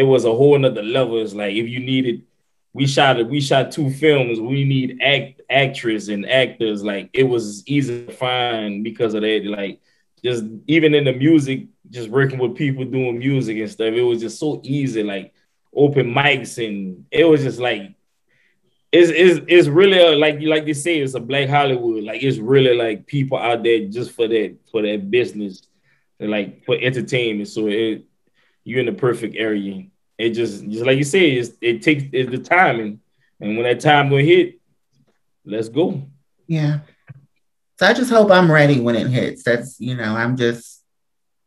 it 0.00 0.04
was 0.04 0.24
a 0.24 0.32
whole 0.32 0.58
nother 0.58 0.82
level. 0.82 1.20
It's 1.20 1.34
like 1.34 1.52
if 1.54 1.68
you 1.68 1.78
needed, 1.78 2.22
we 2.72 2.86
shot 2.86 3.20
it, 3.20 3.28
we 3.28 3.38
shot 3.38 3.70
two 3.70 3.90
films. 3.90 4.40
We 4.40 4.64
need 4.64 4.98
act 5.02 5.42
actress 5.50 6.08
and 6.08 6.26
actors. 6.26 6.82
Like 6.82 7.10
it 7.12 7.24
was 7.24 7.62
easy 7.68 8.06
to 8.06 8.12
find 8.12 8.82
because 8.82 9.12
of 9.12 9.20
that. 9.20 9.44
Like 9.44 9.78
just 10.24 10.44
even 10.66 10.94
in 10.94 11.04
the 11.04 11.12
music, 11.12 11.66
just 11.90 12.08
working 12.08 12.38
with 12.38 12.56
people 12.56 12.86
doing 12.86 13.18
music 13.18 13.58
and 13.58 13.70
stuff, 13.70 13.92
it 13.92 14.00
was 14.00 14.20
just 14.20 14.40
so 14.40 14.62
easy. 14.64 15.02
Like 15.02 15.34
open 15.76 16.14
mics 16.14 16.56
and 16.66 17.04
it 17.10 17.24
was 17.24 17.42
just 17.42 17.60
like 17.60 17.94
it's 18.90 19.10
it's, 19.10 19.44
it's 19.48 19.68
really 19.68 19.98
a, 19.98 20.16
like 20.16 20.40
like 20.40 20.66
you 20.66 20.72
say, 20.72 21.00
it's 21.00 21.12
a 21.12 21.20
black 21.20 21.50
Hollywood. 21.50 22.04
Like 22.04 22.22
it's 22.22 22.38
really 22.38 22.74
like 22.74 23.06
people 23.06 23.36
out 23.36 23.62
there 23.62 23.86
just 23.86 24.12
for 24.12 24.26
that 24.28 24.56
for 24.70 24.80
that 24.80 25.10
business, 25.10 25.60
like 26.18 26.64
for 26.64 26.78
entertainment. 26.80 27.48
So 27.50 27.66
it 27.66 28.06
you're 28.70 28.78
in 28.78 28.86
the 28.86 28.92
perfect 28.92 29.34
area. 29.36 29.82
It 30.16 30.30
just 30.30 30.64
just 30.68 30.86
like 30.86 30.96
you 30.96 31.02
say, 31.02 31.32
it's, 31.32 31.50
it 31.60 31.82
takes 31.82 32.04
it's 32.12 32.30
the 32.30 32.38
timing, 32.38 33.00
and 33.40 33.56
when 33.56 33.64
that 33.64 33.80
time 33.80 34.10
will 34.10 34.24
hit, 34.24 34.60
let's 35.44 35.68
go. 35.68 36.02
Yeah. 36.46 36.80
So 37.78 37.86
I 37.86 37.94
just 37.94 38.10
hope 38.10 38.30
I'm 38.30 38.50
ready 38.50 38.78
when 38.78 38.94
it 38.94 39.08
hits. 39.08 39.42
That's 39.42 39.80
you 39.80 39.96
know, 39.96 40.14
I'm 40.14 40.36
just 40.36 40.84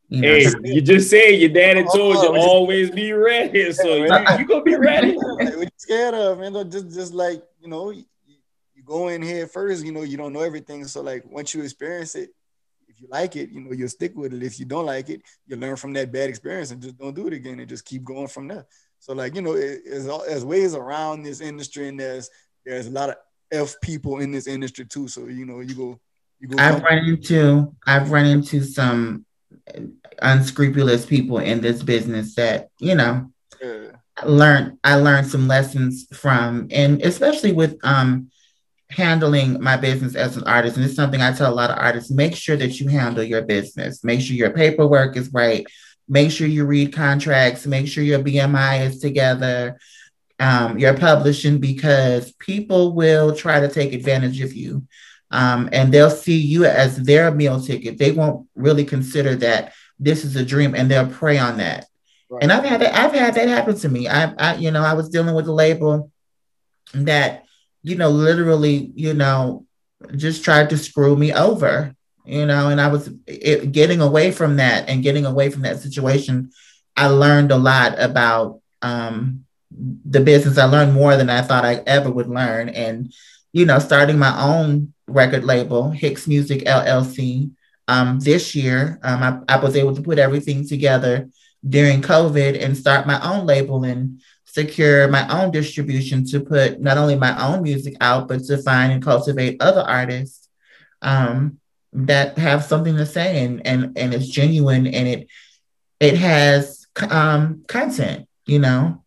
you 0.08 0.20
know, 0.20 0.34
Hey, 0.34 0.52
you 0.64 0.82
just 0.82 1.08
said 1.08 1.30
your 1.30 1.48
daddy 1.48 1.84
told 1.84 2.16
you 2.16 2.28
Oh, 2.28 2.36
always 2.36 2.90
be 2.90 3.12
ready, 3.14 3.72
so 3.72 3.94
you, 3.94 4.04
you 4.38 4.46
gonna 4.46 4.62
be 4.62 4.76
ready. 4.76 5.16
Like, 5.16 5.16
what 5.56 5.60
you 5.60 5.68
scared 5.78 6.12
of, 6.12 6.40
man? 6.40 6.52
Though, 6.52 6.64
Just, 6.64 6.92
just 6.92 7.14
like 7.14 7.42
you 7.58 7.68
know, 7.68 7.88
you, 7.88 8.04
you 8.74 8.82
go 8.84 9.08
in 9.08 9.22
here 9.22 9.46
first. 9.46 9.82
You 9.82 9.92
know, 9.92 10.02
you 10.02 10.18
don't 10.18 10.34
know 10.34 10.42
everything. 10.42 10.84
So 10.84 11.00
like, 11.00 11.24
once 11.24 11.54
you 11.54 11.62
experience 11.62 12.16
it, 12.16 12.30
if 12.94 13.00
you 13.00 13.08
like 13.10 13.36
it, 13.36 13.50
you 13.50 13.60
know, 13.60 13.72
you'll 13.72 13.88
stick 13.88 14.12
with 14.14 14.32
it. 14.32 14.42
If 14.42 14.58
you 14.58 14.66
don't 14.66 14.86
like 14.86 15.08
it, 15.10 15.22
you 15.46 15.56
learn 15.56 15.76
from 15.76 15.92
that 15.94 16.12
bad 16.12 16.28
experience 16.28 16.70
and 16.70 16.80
just 16.80 16.96
don't 16.96 17.14
do 17.14 17.26
it 17.26 17.32
again 17.32 17.58
and 17.58 17.68
just 17.68 17.84
keep 17.84 18.04
going 18.04 18.28
from 18.28 18.48
there. 18.48 18.66
So 19.00 19.12
like, 19.12 19.34
you 19.34 19.42
know, 19.42 19.54
it, 19.54 19.80
there's, 19.84 20.06
there's 20.06 20.44
ways 20.44 20.74
around 20.74 21.22
this 21.22 21.40
industry, 21.40 21.88
and 21.88 21.98
there's 21.98 22.30
there's 22.64 22.86
a 22.86 22.90
lot 22.90 23.10
of 23.10 23.16
f 23.52 23.74
people 23.82 24.20
in 24.20 24.30
this 24.30 24.46
industry 24.46 24.86
too. 24.86 25.08
So 25.08 25.26
you 25.26 25.44
know, 25.44 25.60
you 25.60 25.74
go, 25.74 26.00
you 26.38 26.48
go. 26.48 26.58
I've 26.58 26.82
run 26.82 26.98
into 26.98 27.74
I've 27.86 28.10
run 28.10 28.26
into 28.26 28.62
some 28.62 29.26
unscrupulous 30.22 31.06
people 31.06 31.38
in 31.38 31.60
this 31.60 31.82
business 31.82 32.34
that 32.36 32.68
you 32.78 32.94
know 32.94 33.30
Yeah. 33.62 33.90
learned 34.24 34.78
I 34.84 34.96
learned 34.96 35.26
some 35.26 35.48
lessons 35.48 36.06
from 36.12 36.68
and 36.70 37.02
especially 37.02 37.52
with 37.52 37.76
um 37.82 38.30
handling 38.94 39.60
my 39.62 39.76
business 39.76 40.14
as 40.14 40.36
an 40.36 40.44
artist. 40.44 40.76
And 40.76 40.84
it's 40.84 40.94
something 40.94 41.20
I 41.20 41.32
tell 41.32 41.52
a 41.52 41.54
lot 41.54 41.70
of 41.70 41.78
artists 41.78 42.10
make 42.10 42.34
sure 42.34 42.56
that 42.56 42.80
you 42.80 42.88
handle 42.88 43.24
your 43.24 43.42
business. 43.42 44.04
Make 44.04 44.20
sure 44.20 44.36
your 44.36 44.50
paperwork 44.50 45.16
is 45.16 45.32
right. 45.32 45.66
Make 46.08 46.30
sure 46.30 46.46
you 46.46 46.64
read 46.64 46.92
contracts. 46.92 47.66
Make 47.66 47.88
sure 47.88 48.04
your 48.04 48.20
BMI 48.20 48.86
is 48.86 48.98
together 48.98 49.78
um, 50.38 50.78
your 50.78 50.96
publishing 50.96 51.58
because 51.58 52.32
people 52.32 52.92
will 52.92 53.34
try 53.34 53.60
to 53.60 53.68
take 53.68 53.92
advantage 53.92 54.40
of 54.40 54.54
you. 54.54 54.86
Um, 55.30 55.68
and 55.72 55.92
they'll 55.92 56.10
see 56.10 56.36
you 56.36 56.64
as 56.64 56.96
their 56.96 57.30
meal 57.32 57.60
ticket. 57.60 57.98
They 57.98 58.12
won't 58.12 58.46
really 58.54 58.84
consider 58.84 59.34
that 59.36 59.72
this 59.98 60.24
is 60.24 60.36
a 60.36 60.44
dream 60.44 60.74
and 60.74 60.90
they'll 60.90 61.08
prey 61.08 61.38
on 61.38 61.58
that. 61.58 61.86
And 62.40 62.52
I've 62.52 62.64
had 62.64 62.80
that. 62.80 62.94
I've 62.96 63.12
had 63.12 63.34
that 63.34 63.48
happen 63.48 63.76
to 63.78 63.88
me. 63.88 64.08
I, 64.08 64.32
I, 64.38 64.54
you 64.56 64.70
know, 64.70 64.82
I 64.82 64.94
was 64.94 65.08
dealing 65.08 65.34
with 65.34 65.46
a 65.46 65.52
label 65.52 66.10
that, 66.94 67.43
you 67.84 67.96
know, 67.96 68.08
literally, 68.08 68.90
you 68.96 69.14
know, 69.14 69.66
just 70.16 70.42
tried 70.42 70.70
to 70.70 70.78
screw 70.78 71.14
me 71.14 71.32
over. 71.32 71.94
You 72.26 72.46
know, 72.46 72.70
and 72.70 72.80
I 72.80 72.88
was 72.88 73.10
it, 73.26 73.70
getting 73.72 74.00
away 74.00 74.32
from 74.32 74.56
that 74.56 74.88
and 74.88 75.02
getting 75.02 75.26
away 75.26 75.50
from 75.50 75.62
that 75.62 75.80
situation. 75.80 76.50
I 76.96 77.08
learned 77.08 77.52
a 77.52 77.58
lot 77.58 78.00
about 78.00 78.62
um, 78.80 79.44
the 79.70 80.20
business. 80.20 80.56
I 80.56 80.64
learned 80.64 80.94
more 80.94 81.16
than 81.16 81.28
I 81.28 81.42
thought 81.42 81.66
I 81.66 81.82
ever 81.86 82.10
would 82.10 82.28
learn. 82.28 82.70
And, 82.70 83.12
you 83.52 83.66
know, 83.66 83.78
starting 83.78 84.18
my 84.18 84.34
own 84.42 84.94
record 85.06 85.44
label, 85.44 85.90
Hicks 85.90 86.26
Music 86.26 86.64
LLC, 86.64 87.50
um, 87.88 88.18
this 88.20 88.54
year, 88.54 88.98
um, 89.02 89.44
I, 89.46 89.56
I 89.56 89.62
was 89.62 89.76
able 89.76 89.94
to 89.94 90.00
put 90.00 90.18
everything 90.18 90.66
together 90.66 91.28
during 91.68 92.00
COVID 92.00 92.62
and 92.62 92.74
start 92.74 93.06
my 93.06 93.20
own 93.20 93.44
label 93.44 93.84
and 93.84 94.22
secure 94.54 95.08
my 95.08 95.26
own 95.28 95.50
distribution 95.50 96.24
to 96.24 96.38
put 96.38 96.80
not 96.80 96.96
only 96.96 97.16
my 97.16 97.34
own 97.44 97.60
music 97.60 97.96
out, 98.00 98.28
but 98.28 98.44
to 98.44 98.56
find 98.58 98.92
and 98.92 99.02
cultivate 99.02 99.60
other 99.60 99.80
artists 99.80 100.48
um, 101.02 101.58
that 101.92 102.38
have 102.38 102.62
something 102.62 102.96
to 102.96 103.04
say 103.04 103.44
and 103.44 103.66
and 103.66 103.98
and 103.98 104.14
it's 104.14 104.28
genuine 104.28 104.86
and 104.86 105.08
it 105.08 105.28
it 105.98 106.16
has 106.16 106.86
um, 107.10 107.64
content, 107.66 108.28
you 108.46 108.60
know. 108.60 109.02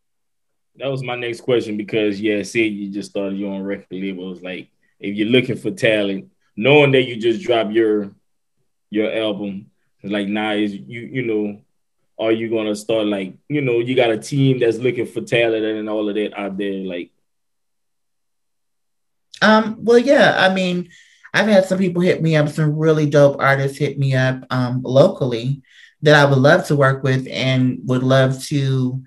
That 0.76 0.92
was 0.92 1.02
my 1.02 1.16
next 1.16 1.42
question 1.42 1.78
because 1.78 2.20
yeah, 2.20 2.44
see, 2.44 2.68
you 2.68 2.92
just 2.92 3.12
started 3.12 3.40
your 3.40 3.54
own 3.54 3.64
record 3.64 3.88
label. 3.92 4.34
It's 4.34 4.42
like 4.42 4.68
if 5.00 5.16
you're 5.16 5.30
looking 5.30 5.56
for 5.56 5.72
talent, 5.72 6.30
knowing 6.58 6.92
that 6.92 7.04
you 7.04 7.16
just 7.16 7.42
dropped 7.42 7.72
your 7.72 8.12
your 8.90 9.14
album, 9.14 9.72
like 10.04 10.28
now 10.28 10.52
is 10.52 10.74
you 10.74 11.02
you 11.02 11.24
know, 11.24 11.62
are 12.20 12.32
you 12.32 12.50
gonna 12.50 12.76
start 12.76 13.06
like 13.06 13.34
you 13.48 13.62
know 13.62 13.80
you 13.80 13.96
got 13.96 14.12
a 14.12 14.18
team 14.18 14.60
that's 14.60 14.78
looking 14.78 15.06
for 15.06 15.22
talent 15.22 15.64
and 15.64 15.90
all 15.90 16.10
of 16.10 16.16
that 16.16 16.38
out 16.38 16.58
there 16.58 16.84
like 16.84 17.12
Um, 19.42 19.78
well, 19.84 19.98
yeah, 19.98 20.36
I 20.38 20.54
mean, 20.54 20.90
I've 21.34 21.48
had 21.48 21.66
some 21.66 21.78
people 21.78 22.02
hit 22.02 22.22
me 22.22 22.36
up, 22.36 22.50
some 22.50 22.78
really 22.78 23.10
dope 23.10 23.40
artists 23.40 23.78
hit 23.78 24.00
me 24.00 24.16
up 24.16 24.44
um, 24.50 24.82
locally 24.84 25.62
that 26.02 26.16
I 26.16 26.26
would 26.30 26.40
love 26.40 26.66
to 26.68 26.76
work 26.76 27.04
with 27.04 27.28
and 27.30 27.80
would 27.86 28.04
love 28.04 28.42
to 28.46 29.04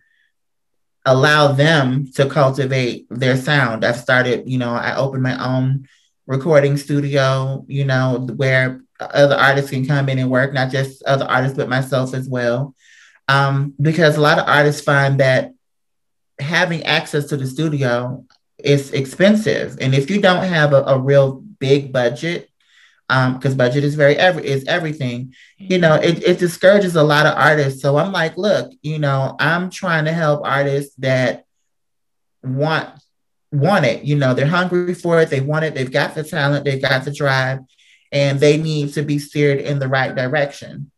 allow 1.07 1.53
them 1.53 2.11
to 2.15 2.29
cultivate 2.29 3.07
their 3.11 3.37
sound. 3.37 3.85
I've 3.85 3.97
started, 3.97 4.49
you 4.49 4.59
know, 4.59 4.71
I 4.71 4.97
opened 4.97 5.23
my 5.23 5.43
own 5.45 5.89
recording 6.27 6.77
studio, 6.77 7.65
you 7.69 7.85
know, 7.85 8.27
where 8.37 8.83
other 9.01 9.35
artists 9.35 9.71
can 9.71 9.87
come 9.87 10.09
in 10.09 10.19
and 10.19 10.31
work, 10.31 10.53
not 10.53 10.71
just 10.71 11.03
other 11.05 11.25
artists, 11.25 11.57
but 11.57 11.69
myself 11.69 12.13
as 12.15 12.29
well. 12.29 12.75
Um, 13.31 13.75
because 13.81 14.17
a 14.17 14.21
lot 14.21 14.41
of 14.41 14.49
artists 14.49 14.83
find 14.83 15.21
that 15.21 15.53
having 16.41 16.83
access 16.83 17.27
to 17.27 17.37
the 17.37 17.47
studio 17.47 18.25
is 18.59 18.91
expensive. 18.93 19.79
And 19.81 19.95
if 19.95 20.11
you 20.11 20.21
don't 20.21 20.45
have 20.45 20.73
a, 20.73 20.83
a 20.83 20.99
real 20.99 21.35
big 21.61 21.93
budget, 21.93 22.51
because 23.09 23.55
budget 23.55 23.85
is 23.85 23.95
very 23.95 24.17
every 24.17 24.45
is 24.47 24.65
everything, 24.67 25.35
you 25.59 25.79
know, 25.79 25.95
it, 25.95 26.23
it 26.25 26.39
discourages 26.41 26.97
a 26.97 27.05
lot 27.05 27.27
of 27.27 27.37
artists. 27.37 27.83
So 27.83 27.97
I'm 27.99 28.11
like, 28.11 28.37
look, 28.37 28.73
you 28.83 28.99
know, 28.99 29.37
I'm 29.39 29.71
trying 29.71 30.07
to 30.07 30.13
help 30.13 30.41
artists 30.45 30.95
that 30.99 31.45
want 32.43 32.89
want 33.53 33.85
it. 33.85 34.03
You 34.05 34.17
know, 34.17 34.35
they're 34.35 34.47
hungry 34.47 34.95
for 34.95 35.21
it, 35.21 35.31
they 35.31 35.41
want 35.41 35.65
it, 35.65 35.75
they've 35.75 35.91
got 36.01 36.17
the 36.17 36.25
talent, 36.25 36.65
they've 36.65 36.83
got 36.83 37.05
the 37.05 37.13
drive, 37.13 37.61
and 38.11 38.41
they 38.41 38.57
need 38.57 38.95
to 38.95 39.03
be 39.03 39.21
steered 39.21 39.61
in 39.61 39.79
the 39.79 39.89
right 39.89 40.15
direction. 40.15 40.91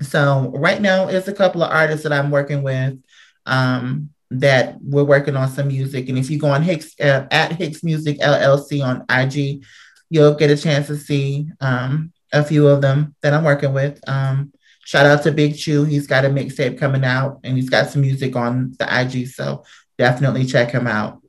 So 0.00 0.52
right 0.54 0.80
now, 0.80 1.08
it's 1.08 1.28
a 1.28 1.32
couple 1.32 1.62
of 1.62 1.70
artists 1.70 2.04
that 2.04 2.12
I'm 2.12 2.30
working 2.30 2.62
with. 2.62 2.98
Um, 3.46 4.10
that 4.30 4.76
we're 4.82 5.04
working 5.04 5.36
on 5.36 5.48
some 5.48 5.68
music. 5.68 6.08
And 6.08 6.18
if 6.18 6.30
you 6.30 6.38
go 6.38 6.48
on 6.48 6.62
Hicks 6.62 6.94
uh, 7.00 7.26
at 7.30 7.52
Hicks 7.52 7.82
Music 7.82 8.18
LLC 8.18 8.84
on 8.84 9.04
IG, 9.08 9.64
you'll 10.10 10.34
get 10.34 10.50
a 10.50 10.56
chance 10.56 10.86
to 10.88 10.96
see 10.96 11.48
um, 11.60 12.12
a 12.32 12.44
few 12.44 12.66
of 12.68 12.82
them 12.82 13.14
that 13.22 13.32
I'm 13.32 13.44
working 13.44 13.72
with. 13.72 14.00
Um, 14.08 14.52
shout 14.84 15.06
out 15.06 15.22
to 15.22 15.32
Big 15.32 15.56
Chew. 15.56 15.84
He's 15.84 16.06
got 16.06 16.24
a 16.24 16.28
mixtape 16.28 16.78
coming 16.78 17.04
out 17.04 17.40
and 17.42 17.56
he's 17.56 17.70
got 17.70 17.88
some 17.88 18.02
music 18.02 18.36
on 18.36 18.74
the 18.78 19.00
IG. 19.00 19.28
So 19.28 19.64
definitely 19.96 20.44
check 20.44 20.70
him 20.70 20.86
out. 20.86 21.22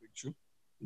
big 0.00 0.14
chew. 0.14 0.34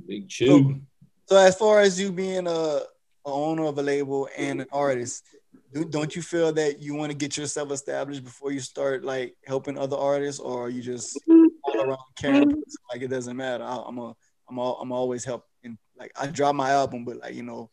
Big 0.06 0.28
Chew. 0.28 0.80
So 1.26 1.36
as 1.36 1.56
far 1.56 1.80
as 1.80 1.98
you 1.98 2.12
being 2.12 2.46
a, 2.46 2.50
a 2.50 2.82
owner 3.24 3.64
of 3.64 3.78
a 3.78 3.82
label 3.82 4.28
and 4.36 4.60
an 4.60 4.68
artist, 4.70 5.24
do, 5.32 5.35
don't 5.84 6.14
you 6.14 6.22
feel 6.22 6.52
that 6.52 6.80
you 6.80 6.94
want 6.94 7.10
to 7.10 7.16
get 7.16 7.36
yourself 7.36 7.70
established 7.70 8.24
before 8.24 8.52
you 8.52 8.60
start 8.60 9.04
like 9.04 9.34
helping 9.46 9.78
other 9.78 9.96
artists, 9.96 10.40
or 10.40 10.66
are 10.66 10.68
you 10.68 10.82
just 10.82 11.18
all 11.64 11.80
around 11.80 11.98
caring 12.16 12.62
like 12.92 13.02
it 13.02 13.08
doesn't 13.08 13.36
matter? 13.36 13.64
I, 13.64 13.82
I'm 13.86 13.98
a 13.98 14.14
I'm 14.48 14.58
all, 14.58 14.80
I'm 14.80 14.92
always 14.92 15.24
helping. 15.24 15.78
Like 15.98 16.12
I 16.20 16.26
drop 16.26 16.54
my 16.54 16.70
album, 16.70 17.04
but 17.04 17.16
like 17.16 17.34
you 17.34 17.42
know, 17.42 17.70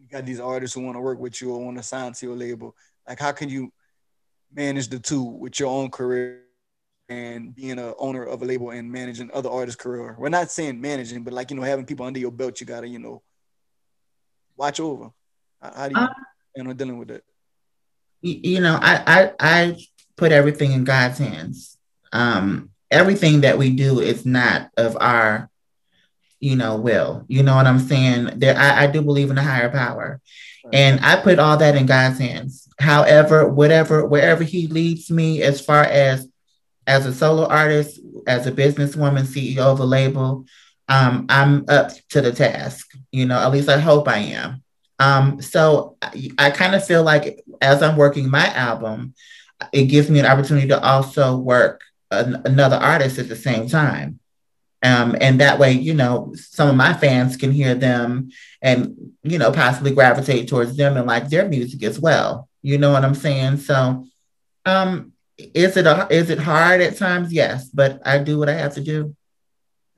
you 0.00 0.08
got 0.08 0.24
these 0.24 0.40
artists 0.40 0.74
who 0.74 0.82
want 0.82 0.96
to 0.96 1.00
work 1.00 1.18
with 1.18 1.40
you 1.40 1.52
or 1.52 1.64
want 1.64 1.76
to 1.76 1.82
sign 1.82 2.12
to 2.12 2.26
your 2.26 2.36
label. 2.36 2.74
Like 3.08 3.18
how 3.18 3.32
can 3.32 3.48
you 3.48 3.72
manage 4.52 4.88
the 4.88 4.98
two 4.98 5.22
with 5.22 5.58
your 5.60 5.68
own 5.68 5.90
career 5.90 6.42
and 7.08 7.54
being 7.54 7.78
a 7.78 7.94
owner 7.98 8.24
of 8.24 8.42
a 8.42 8.44
label 8.44 8.70
and 8.70 8.90
managing 8.90 9.30
other 9.34 9.50
artists' 9.50 9.80
career? 9.80 10.16
We're 10.18 10.28
not 10.28 10.50
saying 10.50 10.80
managing, 10.80 11.24
but 11.24 11.34
like 11.34 11.50
you 11.50 11.56
know, 11.56 11.62
having 11.62 11.86
people 11.86 12.06
under 12.06 12.20
your 12.20 12.32
belt, 12.32 12.60
you 12.60 12.66
gotta 12.66 12.88
you 12.88 12.98
know 12.98 13.22
watch 14.56 14.80
over. 14.80 15.10
How, 15.60 15.88
do 15.88 15.94
you, 15.98 16.06
uh, 16.06 16.08
you 16.56 16.64
know, 16.64 16.72
dealing 16.72 16.98
with 16.98 17.10
it? 17.10 17.24
You 18.22 18.60
know, 18.60 18.78
I, 18.80 19.02
I, 19.06 19.32
I 19.40 19.86
put 20.16 20.32
everything 20.32 20.72
in 20.72 20.84
God's 20.84 21.18
hands. 21.18 21.76
Um, 22.12 22.70
everything 22.90 23.42
that 23.42 23.58
we 23.58 23.70
do 23.70 24.00
is 24.00 24.24
not 24.24 24.70
of 24.76 24.96
our, 25.00 25.50
you 26.40 26.56
know, 26.56 26.76
will. 26.76 27.24
You 27.28 27.42
know 27.42 27.56
what 27.56 27.66
I'm 27.66 27.78
saying? 27.78 28.38
There, 28.38 28.56
I, 28.56 28.84
I 28.84 28.86
do 28.86 29.02
believe 29.02 29.30
in 29.30 29.38
a 29.38 29.42
higher 29.42 29.70
power, 29.70 30.20
right. 30.64 30.74
and 30.74 31.04
I 31.04 31.16
put 31.16 31.38
all 31.38 31.56
that 31.58 31.76
in 31.76 31.86
God's 31.86 32.18
hands. 32.18 32.68
However, 32.78 33.48
whatever, 33.48 34.06
wherever 34.06 34.44
He 34.44 34.66
leads 34.66 35.10
me, 35.10 35.42
as 35.42 35.60
far 35.60 35.84
as 35.84 36.28
as 36.86 37.04
a 37.04 37.12
solo 37.12 37.46
artist, 37.46 38.00
as 38.26 38.46
a 38.46 38.52
businesswoman, 38.52 39.24
CEO 39.24 39.58
of 39.58 39.80
a 39.80 39.84
label, 39.84 40.46
um, 40.88 41.26
I'm 41.28 41.64
up 41.68 41.90
to 42.10 42.20
the 42.20 42.32
task. 42.32 42.86
You 43.10 43.26
know, 43.26 43.38
at 43.38 43.50
least 43.50 43.68
I 43.68 43.78
hope 43.78 44.08
I 44.08 44.18
am. 44.18 44.62
Um, 44.98 45.42
so 45.42 45.96
I, 46.00 46.30
I 46.38 46.50
kind 46.50 46.74
of 46.74 46.86
feel 46.86 47.02
like 47.02 47.42
as 47.60 47.82
I'm 47.82 47.96
working 47.96 48.30
my 48.30 48.46
album, 48.54 49.14
it 49.72 49.86
gives 49.86 50.10
me 50.10 50.18
an 50.18 50.26
opportunity 50.26 50.68
to 50.68 50.82
also 50.82 51.36
work 51.36 51.82
an, 52.10 52.42
another 52.44 52.76
artist 52.76 53.18
at 53.18 53.28
the 53.28 53.36
same 53.36 53.68
time. 53.68 54.20
Um, 54.82 55.16
and 55.20 55.40
that 55.40 55.58
way, 55.58 55.72
you 55.72 55.94
know, 55.94 56.34
some 56.36 56.68
of 56.68 56.76
my 56.76 56.92
fans 56.92 57.36
can 57.36 57.50
hear 57.50 57.74
them 57.74 58.30
and, 58.62 59.14
you 59.22 59.38
know, 59.38 59.50
possibly 59.50 59.92
gravitate 59.92 60.48
towards 60.48 60.76
them 60.76 60.96
and 60.96 61.06
like 61.06 61.28
their 61.28 61.48
music 61.48 61.82
as 61.82 61.98
well. 61.98 62.48
You 62.62 62.78
know 62.78 62.92
what 62.92 63.04
I'm 63.04 63.14
saying? 63.14 63.56
So, 63.58 64.06
um, 64.64 65.12
is 65.38 65.76
it 65.76 65.86
a, 65.86 66.06
is 66.10 66.30
it 66.30 66.38
hard 66.38 66.80
at 66.80 66.96
times? 66.96 67.32
Yes, 67.32 67.68
but 67.68 68.00
I 68.06 68.18
do 68.18 68.38
what 68.38 68.48
I 68.48 68.54
have 68.54 68.74
to 68.74 68.80
do. 68.80 69.16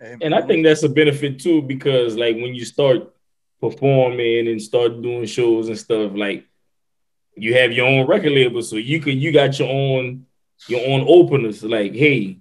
And 0.01 0.35
I 0.35 0.43
think 0.43 0.65
that's 0.65 0.85
a 0.85 0.89
benefit 0.89 1.41
too, 1.41 1.61
because 1.61 2.17
like 2.17 2.37
when 2.37 2.55
you 2.55 2.65
start 2.65 3.13
performing 3.61 4.47
and 4.47 4.63
start 4.63 5.03
doing 5.03 5.27
shows 5.27 5.69
and 5.69 5.79
stuff, 5.79 6.13
like 6.15 6.47
you 7.41 7.55
have 7.55 7.73
your 7.73 7.87
own 7.87 8.07
record 8.07 8.33
label, 8.33 8.63
so 8.63 8.77
you 8.77 9.01
could 9.01 9.15
you 9.15 9.33
got 9.33 9.59
your 9.59 9.69
own 9.69 10.27
your 10.67 10.87
own 10.89 11.05
openers. 11.09 11.63
Like, 11.63 11.95
hey, 11.95 12.39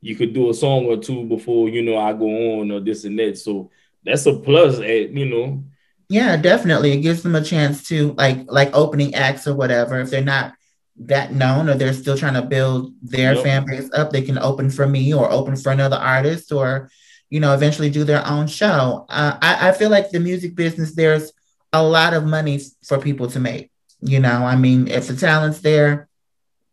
you 0.00 0.16
could 0.16 0.32
do 0.32 0.50
a 0.50 0.54
song 0.54 0.86
or 0.86 0.96
two 0.96 1.24
before 1.24 1.68
you 1.68 1.82
know 1.82 1.98
I 1.98 2.12
go 2.12 2.60
on 2.60 2.70
or 2.70 2.80
this 2.80 3.04
and 3.04 3.18
that. 3.18 3.38
So 3.38 3.70
that's 4.04 4.26
a 4.26 4.34
plus. 4.34 4.78
At 4.78 5.10
you 5.10 5.26
know. 5.26 5.64
Yeah, 6.08 6.36
definitely. 6.36 6.92
It 6.92 7.02
gives 7.02 7.22
them 7.22 7.36
a 7.36 7.44
chance 7.44 7.86
to 7.88 8.12
like 8.14 8.50
like 8.50 8.70
opening 8.74 9.14
acts 9.14 9.46
or 9.46 9.54
whatever. 9.54 10.00
If 10.00 10.10
they're 10.10 10.22
not 10.22 10.54
that 10.96 11.32
known 11.32 11.68
or 11.68 11.74
they're 11.74 11.94
still 11.94 12.16
trying 12.16 12.34
to 12.34 12.42
build 12.42 12.92
their 13.02 13.34
yep. 13.34 13.44
fan 13.44 13.66
base 13.66 13.90
up, 13.92 14.10
they 14.10 14.22
can 14.22 14.38
open 14.38 14.70
for 14.70 14.86
me 14.86 15.14
or 15.14 15.30
open 15.30 15.56
for 15.56 15.72
another 15.72 15.96
artist 15.96 16.52
or 16.52 16.90
you 17.28 17.40
know 17.40 17.54
eventually 17.54 17.90
do 17.90 18.04
their 18.04 18.26
own 18.26 18.46
show. 18.46 19.06
Uh, 19.08 19.38
I, 19.40 19.68
I 19.68 19.72
feel 19.72 19.90
like 19.90 20.10
the 20.10 20.20
music 20.20 20.54
business 20.54 20.94
there's 20.94 21.32
a 21.72 21.82
lot 21.82 22.14
of 22.14 22.24
money 22.24 22.60
for 22.84 22.98
people 22.98 23.28
to 23.30 23.40
make. 23.40 23.70
You 24.02 24.20
know, 24.20 24.44
I 24.44 24.56
mean, 24.56 24.88
if 24.88 25.08
the 25.08 25.16
talent's 25.16 25.60
there, 25.60 26.08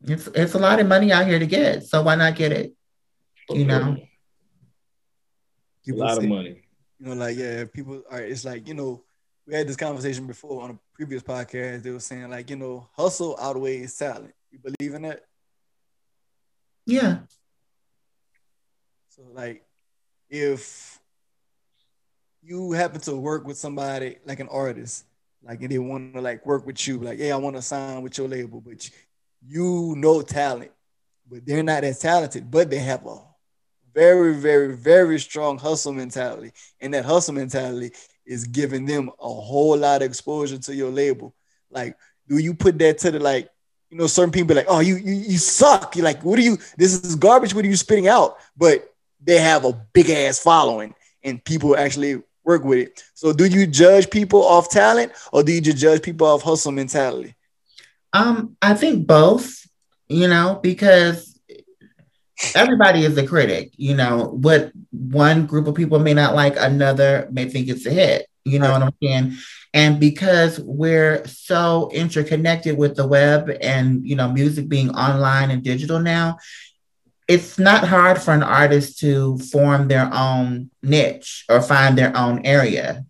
it's 0.02 0.28
it's 0.28 0.54
a 0.54 0.60
lot 0.60 0.80
of 0.80 0.88
money 0.88 1.12
out 1.12 1.28
here 1.28 1.40
to 1.40 1.46
get. 1.46 1.84
So 1.84 2.02
why 2.02 2.16
not 2.16 2.36
get 2.36 2.52
it? 2.52 2.74
You 3.50 3.66
know. 3.66 3.98
a 5.90 5.92
lot 5.94 6.18
of 6.18 6.26
money. 6.26 6.63
You 7.00 7.08
know, 7.08 7.13
like 7.13 7.38
yeah, 7.38 7.66
people 7.66 8.04
are. 8.10 8.22
It's 8.22 8.46
like 8.46 8.68
you 8.68 8.74
know, 8.74 9.04
we 9.46 9.56
had 9.56 9.68
this 9.68 9.76
conversation 9.76 10.26
before 10.26 10.62
on 10.63 10.72
a 10.72 10.80
previous 10.94 11.24
podcast. 11.24 11.84
They 11.84 11.92
were 11.92 12.00
saying 12.00 12.30
like 12.30 12.50
you 12.50 12.56
know, 12.56 12.88
hustle 12.94 13.38
outweighs 13.42 13.98
talent. 13.98 14.34
You 14.52 14.60
believe 14.60 14.94
in 14.94 15.02
that? 15.02 15.26
Yeah. 16.86 17.20
So 19.10 19.24
like, 19.34 19.66
if 20.30 21.00
you 22.42 22.72
happen 22.72 23.02
to 23.02 23.16
work 23.16 23.46
with 23.46 23.58
somebody 23.58 24.18
like 24.26 24.40
an 24.40 24.48
artist 24.48 25.04
like 25.43 25.62
and 25.62 25.71
they 25.71 25.80
want 25.80 26.13
to 26.13 26.21
like 26.21 26.45
work 26.45 26.65
with 26.65 26.88
you, 26.88 27.00
like, 27.00 27.19
hey, 27.19 27.32
I 27.32 27.38
want 27.38 27.56
to 27.56 27.62
sign 27.62 28.02
with 28.02 28.17
your 28.17 28.28
label, 28.28 28.62
but 28.62 28.89
you 29.45 29.93
know 29.97 30.21
talent, 30.21 30.71
but 31.30 31.45
they're 31.45 31.63
not 31.63 31.84
as 31.84 32.00
talented, 32.00 32.50
but 32.50 32.69
they 32.69 32.80
have 32.80 33.06
a 33.06 33.17
very, 33.93 34.36
very, 34.36 34.76
very 34.76 35.19
strong 35.19 35.58
hustle 35.58 35.93
mentality. 35.93 36.52
And 36.82 36.93
that 36.93 37.06
hustle 37.06 37.34
mentality 37.34 37.91
is 38.26 38.45
giving 38.45 38.86
them 38.86 39.10
a 39.19 39.28
whole 39.28 39.78
lot 39.78 40.02
of 40.02 40.08
exposure 40.08 40.58
to 40.58 40.76
your 40.76 40.91
label. 40.91 41.34
Like, 41.71 41.97
do 42.28 42.38
you 42.38 42.54
put 42.54 42.78
that 42.80 42.97
to 43.00 43.12
the 43.12 43.19
like, 43.19 43.50
you 43.89 43.97
know, 43.97 44.08
certain 44.08 44.32
people 44.32 44.56
like, 44.56 44.67
oh, 44.67 44.82
you 44.82 44.97
you, 44.97 45.13
you 45.13 45.38
suck. 45.38 45.95
You're 45.95 46.04
like, 46.04 46.23
what 46.23 46.38
are 46.38 46.41
you? 46.43 46.58
This 46.78 46.93
is 46.93 47.15
garbage. 47.15 47.56
What 47.56 47.63
are 47.63 47.69
you 47.69 47.76
spitting 47.76 48.08
out? 48.08 48.38
But 48.56 48.93
they 49.23 49.39
have 49.39 49.65
a 49.65 49.73
big 49.93 50.10
ass 50.10 50.39
following, 50.39 50.93
and 51.23 51.43
people 51.43 51.78
actually 51.78 52.21
work 52.48 52.64
with 52.64 52.80
it. 52.80 53.04
So 53.14 53.34
do 53.34 53.46
you 53.46 53.68
judge 53.68 54.10
people 54.10 54.44
off 54.44 54.70
talent 54.70 55.12
or 55.32 55.44
do 55.44 55.52
you 55.52 55.62
just 55.62 55.78
judge 55.78 56.02
people 56.02 56.26
off 56.26 56.42
hustle 56.42 56.72
mentality? 56.72 57.36
Um, 58.14 58.56
I 58.62 58.74
think 58.74 59.06
both, 59.06 59.68
you 60.08 60.30
know, 60.30 60.60
because 60.64 61.38
everybody 62.56 63.04
is 63.04 63.18
a 63.18 63.28
critic, 63.28 63.74
you 63.76 63.96
know, 63.96 64.30
what 64.42 64.72
one 64.92 65.46
group 65.46 65.68
of 65.68 65.76
people 65.76 66.00
may 66.00 66.14
not 66.14 66.36
like, 66.36 66.56
another 66.58 67.28
may 67.32 67.50
think 67.50 67.68
it's 67.68 67.86
a 67.86 67.92
hit. 67.92 68.28
You 68.46 68.60
know 68.60 68.70
right. 68.70 68.80
what 68.80 68.84
I'm 68.84 68.96
saying? 69.04 69.38
And 69.74 70.00
because 70.00 70.58
we're 70.62 71.28
so 71.28 71.92
interconnected 71.94 72.78
with 72.78 72.96
the 72.96 73.06
web 73.06 73.52
and 73.62 74.08
you 74.08 74.16
know, 74.16 74.32
music 74.32 74.70
being 74.70 74.90
online 74.92 75.52
and 75.52 75.62
digital 75.62 76.00
now, 76.00 76.38
it's 77.28 77.60
not 77.60 77.88
hard 77.88 78.22
for 78.22 78.34
an 78.34 78.44
artist 78.44 79.00
to 79.00 79.38
form 79.38 79.88
their 79.88 80.10
own 80.13 80.70
niche 80.82 81.46
or 81.50 81.62
find 81.62 81.98
their 81.98 82.16
own 82.16 82.46
area 82.46 83.06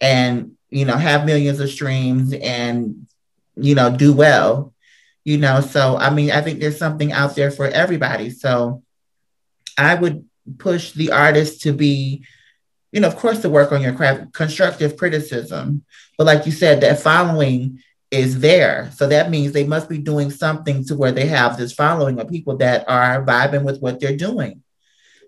and 0.00 0.52
you 0.70 0.84
know 0.84 0.96
have 0.96 1.24
millions 1.24 1.60
of 1.60 1.70
streams 1.70 2.32
and 2.34 3.06
you 3.56 3.74
know 3.74 3.94
do 3.96 4.12
well 4.12 4.72
you 5.24 5.38
know? 5.38 5.60
So 5.60 5.96
i 5.96 6.10
mean 6.10 6.30
i 6.30 6.40
think 6.40 6.60
there's 6.60 6.78
something 6.78 7.12
out 7.12 7.34
there 7.34 7.50
for 7.50 7.66
everybody. 7.66 8.30
So 8.30 8.82
i 9.76 9.94
would 9.94 10.24
push 10.58 10.92
the 10.92 11.10
artist 11.10 11.62
to 11.62 11.72
be 11.72 12.24
you 12.92 13.00
know 13.00 13.08
of 13.08 13.16
course 13.16 13.40
to 13.40 13.48
work 13.48 13.72
on 13.72 13.80
your 13.80 13.94
craft 13.94 14.32
constructive 14.32 14.96
criticism. 14.96 15.84
But 16.16 16.26
like 16.26 16.46
you 16.46 16.52
said 16.52 16.82
that 16.82 17.00
following 17.00 17.80
is 18.14 18.40
there. 18.40 18.90
So 18.94 19.08
that 19.08 19.30
means 19.30 19.52
they 19.52 19.66
must 19.66 19.88
be 19.88 19.98
doing 19.98 20.30
something 20.30 20.84
to 20.86 20.94
where 20.94 21.12
they 21.12 21.26
have 21.26 21.56
this 21.56 21.72
following 21.72 22.20
of 22.20 22.28
people 22.28 22.56
that 22.58 22.88
are 22.88 23.24
vibing 23.24 23.64
with 23.64 23.80
what 23.80 24.00
they're 24.00 24.16
doing. 24.16 24.62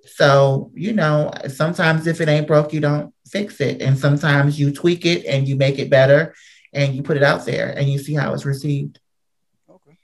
So, 0.07 0.71
you 0.75 0.93
know, 0.93 1.33
sometimes 1.49 2.07
if 2.07 2.21
it 2.21 2.29
ain't 2.29 2.47
broke, 2.47 2.73
you 2.73 2.81
don't 2.81 3.13
fix 3.27 3.61
it. 3.61 3.83
And 3.83 3.99
sometimes 3.99 4.59
you 4.59 4.73
tweak 4.73 5.05
it 5.05 5.27
and 5.27 5.49
you 5.49 5.57
make 5.57 5.79
it 5.79 5.91
better 5.91 6.35
and 6.73 6.95
you 6.95 7.03
put 7.03 7.17
it 7.17 7.25
out 7.25 7.45
there 7.45 7.77
and 7.77 7.91
you 7.91 7.99
see 7.99 8.15
how 8.15 8.33
it's 8.33 8.45
received. 8.45 9.01
Okay. 9.69 9.99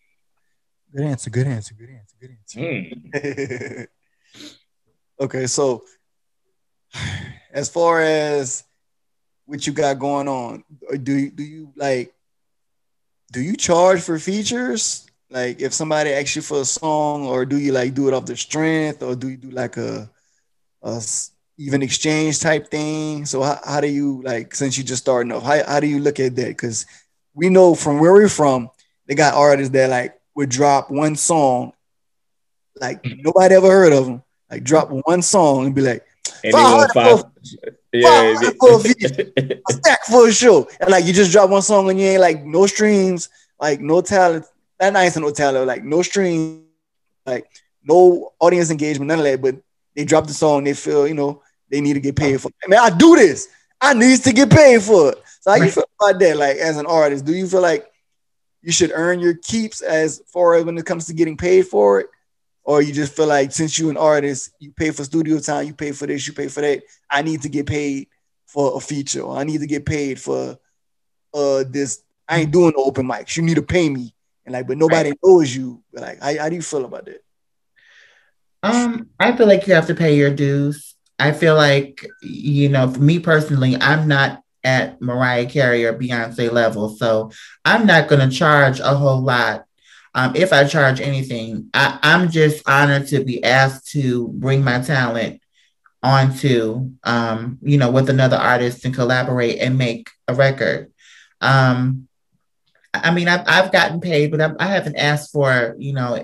Good 0.95 1.05
answer. 1.05 1.31
Good 1.31 1.47
answer. 1.47 1.75
Good 1.75 1.91
answer. 1.91 2.17
Good 2.21 2.31
answer. 2.31 2.59
Mm. 2.59 3.87
okay. 5.21 5.47
So, 5.47 5.85
as 7.53 7.69
far 7.69 8.01
as 8.01 8.65
what 9.47 9.67
you 9.67 9.73
got 9.73 9.99
going 10.01 10.27
on, 10.27 10.65
do 11.03 11.13
you, 11.13 11.31
do 11.31 11.43
you 11.45 11.73
like 11.77 12.13
do 13.33 13.41
you 13.41 13.57
charge 13.57 14.01
for 14.01 14.19
features? 14.19 15.07
Like 15.31 15.61
if 15.61 15.73
somebody 15.73 16.13
asks 16.13 16.37
you 16.37 16.43
for 16.43 16.61
a 16.61 16.65
song, 16.65 17.27
or 17.27 17.45
do 17.47 17.59
you 17.59 17.73
like 17.73 17.95
do 17.95 18.07
it 18.09 18.15
off 18.15 18.27
the 18.27 18.37
strength, 18.37 19.03
or 19.03 19.17
do 19.17 19.29
you 19.29 19.39
do 19.39 19.51
like 19.51 19.79
a, 19.79 20.09
a 20.83 21.03
even 21.57 21.83
exchange 21.83 22.41
type 22.41 22.71
thing? 22.71 23.25
So 23.25 23.43
how, 23.43 23.59
how 23.65 23.81
do 23.81 23.89
you 23.89 24.21
like 24.23 24.55
since 24.55 24.77
you 24.77 24.85
just 24.85 25.03
starting 25.03 25.33
off, 25.33 25.43
how, 25.43 25.65
how 25.65 25.81
do 25.81 25.87
you 25.87 26.01
look 26.01 26.21
at 26.21 26.37
that? 26.37 26.49
Because 26.49 26.85
we 27.35 27.49
know 27.49 27.75
from 27.75 27.99
where 27.99 28.13
we're 28.13 28.29
from, 28.29 28.69
they 29.07 29.15
got 29.15 29.35
artists 29.35 29.73
that 29.73 29.89
like 29.89 30.21
would 30.35 30.51
drop 30.51 30.91
one 30.91 31.17
song, 31.17 31.73
like 32.77 33.03
mm. 33.03 33.25
nobody 33.25 33.55
ever 33.55 33.71
heard 33.71 33.95
of 33.95 34.05
them, 34.05 34.23
like 34.51 34.65
drop 34.65 34.91
one 34.91 35.23
song 35.23 35.67
and 35.67 35.75
be 35.75 35.81
like, 35.81 36.05
and 36.45 36.53
five, 36.53 37.25
yeah, 37.93 38.35
for 38.59 38.71
a, 38.71 39.61
a 39.69 39.73
stack 39.73 40.05
for 40.05 40.29
a 40.29 40.33
show, 40.33 40.69
and 40.81 40.91
like 40.91 41.05
you 41.05 41.13
just 41.13 41.33
drop 41.33 41.51
one 41.51 41.63
song 41.63 41.91
and 41.91 42.01
you 42.01 42.07
ain't 42.07 42.21
like 42.21 42.45
no 42.45 42.67
streams, 42.67 43.29
like 43.61 43.81
no 43.81 44.01
talent. 44.01 44.47
That 44.79 44.95
nice 44.95 45.17
and 45.17 45.25
no 45.25 45.31
talent, 45.31 45.67
like 45.67 45.85
no 45.85 46.03
streams, 46.03 46.63
like 47.27 47.47
no 47.85 48.33
audience 48.41 48.71
engagement, 48.71 49.09
none 49.09 49.19
of 49.19 49.25
that. 49.25 49.43
But 49.43 49.57
they 49.95 50.05
drop 50.05 50.27
the 50.27 50.33
song, 50.33 50.65
they 50.65 50.75
feel 50.75 51.07
you 51.07 51.15
know 51.15 51.43
they 51.69 51.81
need 51.81 51.95
to 51.95 52.01
get 52.01 52.17
paid 52.17 52.41
for. 52.41 52.49
It. 52.49 52.69
Man, 52.69 52.81
I 52.81 52.91
do 52.91 53.15
this. 53.17 53.49
I 53.81 53.95
need 53.95 54.21
to 54.21 54.33
get 54.33 54.51
paid 54.51 54.83
for 54.83 55.11
it. 55.11 55.23
So 55.41 55.51
how 55.51 55.57
you 55.57 55.71
feel 55.71 55.85
about 56.01 56.21
that? 56.21 56.37
Like 56.37 56.57
as 56.57 56.77
an 56.79 56.87
artist, 56.87 57.25
do 57.25 57.35
you 57.35 57.47
feel 57.47 57.63
like 57.63 57.91
you 58.63 58.73
should 58.73 58.93
earn 58.95 59.21
your 59.21 59.35
keeps 59.35 59.81
as 59.81 60.23
far 60.29 60.55
as 60.55 60.65
when 60.65 60.79
it 60.79 60.87
comes 60.87 61.07
to 61.07 61.15
getting 61.15 61.37
paid 61.37 61.67
for 61.67 62.01
it? 62.01 62.07
Or 62.65 62.83
you 62.83 62.93
just 62.93 63.15
feel 63.15 63.27
like 63.27 63.53
since 63.53 63.79
you're 63.79 63.91
an 63.91 63.97
artist, 63.97 64.51
you 64.59 64.73
pay 64.73 64.91
for 64.91 65.05
studio 65.05 65.39
time, 65.39 65.67
you 65.67 65.75
pay 65.75 65.93
for 65.93 66.07
this, 66.07 66.27
you 66.27 66.33
pay 66.33 66.49
for 66.49 66.61
that. 66.61 66.83
I 67.11 67.23
need 67.23 67.43
to 67.43 67.49
get 67.49 67.67
paid 67.67 68.09
for 68.47 68.77
a 68.77 68.81
feature, 68.81 69.23
or 69.23 69.37
I 69.37 69.45
need 69.45 69.61
to 69.61 69.67
get 69.67 69.87
paid 69.87 70.21
for 70.21 70.59
uh 71.35 71.65
this. 71.69 72.03
I 72.29 72.41
ain't 72.41 72.53
doing 72.53 72.73
no 72.77 72.85
open 72.85 73.07
mics. 73.07 73.37
You 73.37 73.43
need 73.43 73.57
to 73.57 73.63
pay 73.63 73.89
me, 73.89 74.15
and 74.45 74.53
like, 74.53 74.67
but 74.67 74.79
nobody 74.79 75.11
right. 75.11 75.19
knows 75.25 75.55
you. 75.55 75.83
Like, 75.93 76.21
how, 76.21 76.37
how 76.39 76.49
do 76.49 76.55
you 76.55 76.63
feel 76.63 76.85
about 76.85 77.07
that? 77.07 77.23
Um, 78.63 79.09
I 79.19 79.37
feel 79.37 79.49
like 79.49 79.67
you 79.67 79.75
have 79.75 79.89
to 79.89 79.95
pay 79.95 80.17
your 80.17 80.31
dues. 80.31 80.95
I 81.19 81.33
feel 81.33 81.57
like 81.57 82.07
you 82.23 82.69
know, 82.69 82.91
for 82.91 83.01
me 83.01 83.19
personally, 83.19 83.77
I'm 83.81 84.07
not 84.07 84.43
at 84.65 85.01
Mariah 85.01 85.47
Carey 85.47 85.85
or 85.85 85.99
Beyonce 85.99 86.51
level. 86.51 86.89
So 86.91 87.31
I'm 87.65 87.87
not 87.87 88.09
going 88.09 88.29
to 88.29 88.35
charge 88.35 88.81
a 88.81 88.95
whole 88.95 89.21
lot. 89.21 89.67
Um, 90.15 90.37
if 90.37 90.53
I 90.53 90.65
charge 90.65 91.01
anything, 91.01 91.71
I, 91.73 91.99
I'm 92.03 92.31
just 92.31 92.69
honored 92.69 93.07
to 93.09 93.25
be 93.25 93.43
asked 93.43 93.89
to 93.93 94.29
bring 94.29 94.63
my 94.63 94.81
talent 94.81 95.41
onto, 96.03 96.91
um, 97.05 97.59
you 97.63 97.79
know, 97.79 97.91
with 97.91 98.11
another 98.11 98.37
artist 98.37 98.85
and 98.85 98.95
collaborate 98.95 99.59
and 99.61 99.79
make 99.79 100.11
a 100.29 100.35
record. 100.35 100.93
Um, 101.41 102.09
I 102.93 103.11
mean, 103.11 103.27
I've, 103.27 103.45
I've 103.47 103.73
gotten 103.73 104.01
paid, 104.01 104.31
but 104.31 104.41
I'm, 104.41 104.57
I 104.61 104.67
have 104.67 104.85
not 104.87 104.97
asked 104.97 105.33
for, 105.33 105.75
you 105.79 105.95
know, 105.95 106.23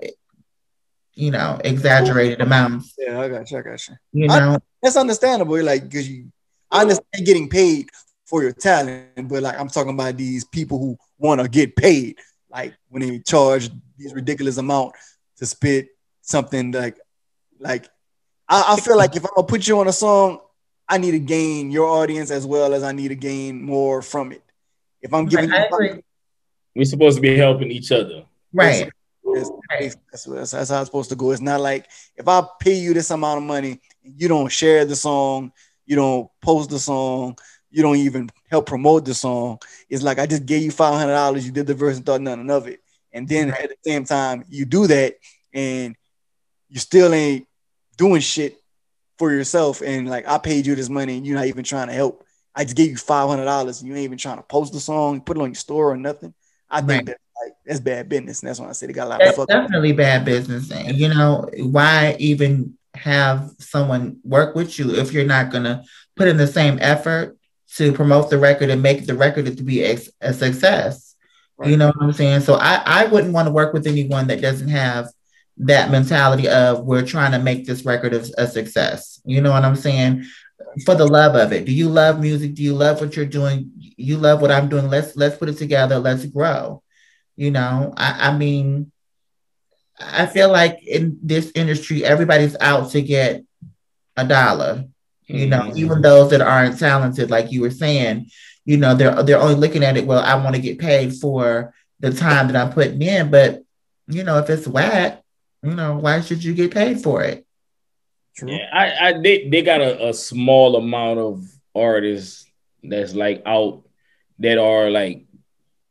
you 1.14 1.30
know, 1.30 1.58
exaggerated 1.64 2.40
amounts. 2.40 2.94
Yeah, 2.98 3.20
I 3.20 3.28
got 3.28 3.50
you. 3.50 3.58
I 3.58 3.62
got 3.62 3.88
you. 3.88 3.94
You 4.12 4.28
know, 4.28 4.34
I, 4.34 4.58
that's 4.82 4.96
understandable. 4.96 5.62
Like, 5.62 5.84
because 5.84 6.08
you, 6.08 6.30
I 6.70 6.82
understand 6.82 7.24
getting 7.24 7.48
paid 7.48 7.88
for 8.26 8.42
your 8.42 8.52
talent, 8.52 9.28
but 9.28 9.42
like, 9.42 9.58
I'm 9.58 9.68
talking 9.68 9.94
about 9.94 10.16
these 10.18 10.44
people 10.44 10.78
who 10.78 10.98
want 11.18 11.40
to 11.40 11.48
get 11.48 11.74
paid. 11.74 12.18
Like 12.50 12.74
when 12.88 13.02
he 13.02 13.20
charged 13.20 13.72
these 13.96 14.14
ridiculous 14.14 14.56
amount 14.56 14.94
to 15.36 15.46
spit 15.46 15.88
something 16.22 16.72
like, 16.72 16.98
like, 17.58 17.88
I, 18.48 18.74
I 18.74 18.80
feel 18.80 18.96
like 18.96 19.16
if 19.16 19.24
I'm 19.24 19.30
gonna 19.34 19.46
put 19.46 19.66
you 19.66 19.78
on 19.80 19.88
a 19.88 19.92
song, 19.92 20.40
I 20.88 20.98
need 20.98 21.10
to 21.10 21.18
gain 21.18 21.70
your 21.70 21.86
audience 21.86 22.30
as 22.30 22.46
well 22.46 22.72
as 22.72 22.82
I 22.82 22.92
need 22.92 23.08
to 23.08 23.14
gain 23.14 23.62
more 23.62 24.00
from 24.00 24.32
it. 24.32 24.42
If 25.02 25.12
I'm 25.12 25.26
giving, 25.26 25.50
you, 25.50 26.02
we're 26.74 26.84
supposed 26.84 27.16
to 27.16 27.22
be 27.22 27.36
helping 27.36 27.70
each 27.70 27.92
other, 27.92 28.24
right? 28.52 28.90
That's, 29.24 29.50
that's, 30.10 30.50
that's, 30.52 30.70
how 30.70 30.80
it's 30.80 30.88
supposed 30.88 31.10
to 31.10 31.16
go. 31.16 31.30
It's 31.32 31.40
not 31.40 31.60
like 31.60 31.86
if 32.16 32.26
I 32.26 32.42
pay 32.58 32.74
you 32.74 32.94
this 32.94 33.10
amount 33.10 33.38
of 33.38 33.44
money, 33.44 33.80
you 34.02 34.28
don't 34.28 34.50
share 34.50 34.84
the 34.86 34.96
song, 34.96 35.52
you 35.84 35.96
don't 35.96 36.30
post 36.40 36.70
the 36.70 36.78
song, 36.78 37.36
you 37.70 37.82
don't 37.82 37.96
even 37.96 38.30
help 38.50 38.66
promote 38.66 39.04
the 39.04 39.14
song. 39.14 39.58
It's 39.88 40.02
like 40.02 40.18
I 40.18 40.26
just 40.26 40.46
gave 40.46 40.62
you 40.62 40.70
five 40.70 40.94
hundred 40.94 41.12
dollars, 41.12 41.46
you 41.46 41.52
did 41.52 41.66
the 41.66 41.74
verse 41.74 41.96
and 41.96 42.06
thought 42.06 42.20
nothing 42.20 42.50
of 42.50 42.66
it, 42.66 42.80
and 43.12 43.28
then 43.28 43.50
at 43.50 43.68
the 43.68 43.76
same 43.84 44.04
time 44.04 44.44
you 44.48 44.64
do 44.64 44.86
that 44.86 45.16
and 45.52 45.96
you 46.68 46.80
still 46.80 47.12
ain't 47.14 47.46
doing 47.96 48.20
shit 48.20 48.58
for 49.18 49.32
yourself. 49.32 49.82
And 49.82 50.08
like 50.08 50.26
I 50.28 50.38
paid 50.38 50.66
you 50.66 50.74
this 50.74 50.88
money 50.88 51.16
and 51.16 51.26
you're 51.26 51.36
not 51.36 51.46
even 51.46 51.64
trying 51.64 51.88
to 51.88 51.94
help. 51.94 52.24
I 52.54 52.64
just 52.64 52.76
gave 52.76 52.90
you 52.90 52.96
five 52.96 53.28
hundred 53.28 53.44
dollars 53.44 53.80
and 53.80 53.88
you 53.88 53.94
ain't 53.94 54.04
even 54.04 54.18
trying 54.18 54.38
to 54.38 54.42
post 54.42 54.72
the 54.72 54.80
song, 54.80 55.20
put 55.20 55.36
it 55.36 55.40
on 55.40 55.48
your 55.48 55.54
store 55.54 55.92
or 55.92 55.96
nothing. 55.96 56.34
I 56.70 56.80
think 56.80 56.90
right. 56.90 57.06
that 57.06 57.18
like 57.44 57.54
that's 57.64 57.80
bad 57.80 58.08
business. 58.08 58.42
And 58.42 58.48
that's 58.48 58.60
why 58.60 58.68
I 58.68 58.72
said 58.72 58.88
they 58.88 58.92
got 58.92 59.06
a 59.06 59.10
lot 59.10 59.20
that's 59.20 59.38
of 59.38 59.46
definitely 59.46 59.92
bad 59.92 60.24
business. 60.24 60.70
And 60.70 60.96
you 60.96 61.08
know, 61.08 61.48
why 61.56 62.16
even 62.18 62.76
have 62.94 63.52
someone 63.58 64.18
work 64.24 64.54
with 64.54 64.78
you 64.78 64.94
if 64.96 65.12
you're 65.12 65.24
not 65.24 65.50
gonna 65.50 65.84
put 66.16 66.28
in 66.28 66.36
the 66.36 66.46
same 66.46 66.78
effort 66.80 67.37
to 67.76 67.92
promote 67.92 68.30
the 68.30 68.38
record 68.38 68.70
and 68.70 68.82
make 68.82 69.06
the 69.06 69.14
record 69.14 69.44
to 69.56 69.62
be 69.62 69.84
a, 69.84 69.98
a 70.20 70.32
success? 70.32 71.14
Right. 71.56 71.70
You 71.70 71.76
know 71.76 71.88
what 71.88 72.02
I'm 72.02 72.12
saying? 72.12 72.40
So 72.40 72.54
I, 72.54 72.82
I 72.84 73.06
wouldn't 73.06 73.34
want 73.34 73.48
to 73.48 73.52
work 73.52 73.72
with 73.72 73.86
anyone 73.86 74.28
that 74.28 74.40
doesn't 74.40 74.68
have 74.68 75.08
that 75.58 75.90
mentality 75.90 76.48
of 76.48 76.84
we're 76.84 77.04
trying 77.04 77.32
to 77.32 77.38
make 77.38 77.66
this 77.66 77.84
record 77.84 78.14
a, 78.14 78.24
a 78.38 78.46
success. 78.46 79.20
You 79.24 79.40
know 79.40 79.50
what 79.50 79.64
I'm 79.64 79.76
saying? 79.76 80.24
For 80.84 80.94
the 80.94 81.06
love 81.06 81.34
of 81.34 81.52
it. 81.52 81.64
Do 81.64 81.72
you 81.72 81.88
love 81.88 82.20
music? 82.20 82.54
Do 82.54 82.62
you 82.62 82.74
love 82.74 83.00
what 83.00 83.16
you're 83.16 83.26
doing? 83.26 83.72
You 83.76 84.16
love 84.18 84.40
what 84.40 84.52
I'm 84.52 84.68
doing. 84.68 84.88
Let's 84.88 85.16
let's 85.16 85.36
put 85.36 85.48
it 85.48 85.58
together. 85.58 85.98
Let's 85.98 86.24
grow. 86.26 86.82
You 87.36 87.50
know, 87.50 87.92
I, 87.96 88.28
I 88.28 88.36
mean, 88.36 88.92
I 90.00 90.26
feel 90.26 90.50
like 90.50 90.82
in 90.84 91.18
this 91.22 91.50
industry, 91.54 92.04
everybody's 92.04 92.56
out 92.60 92.90
to 92.92 93.02
get 93.02 93.44
a 94.16 94.24
dollar. 94.24 94.84
You 95.28 95.46
know, 95.46 95.60
mm-hmm. 95.60 95.78
even 95.78 96.02
those 96.02 96.30
that 96.30 96.40
aren't 96.40 96.78
talented, 96.78 97.30
like 97.30 97.52
you 97.52 97.60
were 97.60 97.70
saying, 97.70 98.30
you 98.64 98.78
know, 98.78 98.94
they're 98.94 99.22
they're 99.22 99.40
only 99.40 99.56
looking 99.56 99.84
at 99.84 99.96
it. 99.96 100.06
Well, 100.06 100.20
I 100.20 100.42
want 100.42 100.56
to 100.56 100.62
get 100.62 100.78
paid 100.78 101.14
for 101.14 101.74
the 102.00 102.12
time 102.12 102.48
that 102.48 102.56
I'm 102.56 102.72
putting 102.72 103.02
in, 103.02 103.30
but 103.30 103.62
you 104.06 104.24
know, 104.24 104.38
if 104.38 104.48
it's 104.48 104.66
whack, 104.66 105.22
you 105.62 105.74
know, 105.74 105.98
why 105.98 106.22
should 106.22 106.42
you 106.42 106.54
get 106.54 106.72
paid 106.72 107.02
for 107.02 107.22
it? 107.22 107.46
True. 108.36 108.52
Yeah, 108.52 108.70
I, 108.72 109.08
I 109.08 109.20
they, 109.20 109.48
they 109.48 109.62
got 109.62 109.80
a, 109.80 110.08
a 110.08 110.14
small 110.14 110.76
amount 110.76 111.18
of 111.18 111.44
artists 111.74 112.46
that's 112.82 113.14
like 113.14 113.42
out 113.44 113.82
that 114.38 114.58
are 114.58 114.88
like 114.90 115.26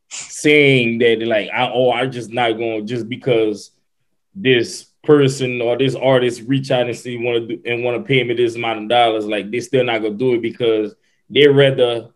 saying 0.10 1.00
that 1.00 1.22
like 1.28 1.50
I 1.50 1.70
oh 1.72 1.92
I'm 1.92 2.12
just 2.12 2.32
not 2.32 2.54
going 2.54 2.88
just 2.88 3.08
because 3.08 3.72
this 4.34 4.88
person 5.04 5.62
or 5.62 5.78
this 5.78 5.96
artist 5.96 6.44
reach 6.48 6.72
out 6.72 6.88
and 6.88 6.96
see 6.96 7.18
want 7.18 7.48
to 7.48 7.62
and 7.66 7.84
want 7.84 7.98
to 7.98 8.08
pay 8.08 8.24
me 8.24 8.34
this 8.34 8.56
amount 8.56 8.82
of 8.82 8.90
dollars 8.90 9.26
like 9.26 9.50
they 9.52 9.60
still 9.60 9.84
not 9.84 10.02
gonna 10.02 10.16
do 10.16 10.34
it 10.34 10.42
because 10.42 10.96
they 11.30 11.48
rather 11.48 12.10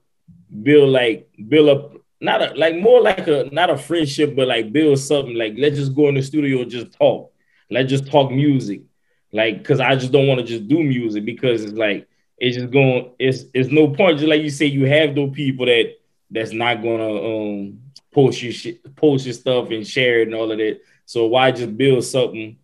build 0.63 0.89
like 0.89 1.29
build 1.47 1.69
up 1.69 2.01
not 2.21 2.41
a 2.41 2.53
like 2.53 2.75
more 2.77 3.01
like 3.01 3.27
a 3.27 3.49
not 3.51 3.69
a 3.69 3.77
friendship 3.77 4.35
but 4.35 4.47
like 4.47 4.71
build 4.71 4.99
something. 4.99 5.35
Like 5.35 5.55
let's 5.57 5.75
just 5.75 5.95
go 5.95 6.07
in 6.07 6.15
the 6.15 6.21
studio 6.21 6.61
and 6.61 6.71
just 6.71 6.93
talk. 6.93 7.33
Let's 7.69 7.89
just 7.89 8.07
talk 8.07 8.31
music. 8.31 8.81
Like 9.33 9.57
because 9.57 9.79
I 9.79 9.95
just 9.95 10.11
don't 10.11 10.27
want 10.27 10.39
to 10.39 10.45
just 10.45 10.67
do 10.67 10.83
music 10.83 11.25
because 11.25 11.63
it's 11.63 11.73
like 11.73 12.07
it's 12.37 12.57
just 12.57 12.71
going 12.71 13.11
it's 13.17 13.45
it's 13.53 13.69
no 13.69 13.89
point. 13.89 14.19
Just 14.19 14.29
like 14.29 14.41
you 14.41 14.51
say 14.51 14.67
you 14.67 14.85
have 14.85 15.15
those 15.15 15.31
people 15.31 15.65
that 15.65 15.95
that's 16.29 16.53
not 16.53 16.83
gonna 16.83 17.09
um 17.09 17.79
post 18.13 18.41
your 18.43 18.53
shit, 18.53 18.95
post 18.95 19.25
your 19.25 19.33
stuff 19.33 19.71
and 19.71 19.87
share 19.87 20.21
it 20.21 20.27
and 20.27 20.35
all 20.35 20.51
of 20.51 20.57
that. 20.59 20.81
So 21.05 21.25
why 21.25 21.51
just 21.51 21.75
build 21.75 22.03
something, 22.03 22.57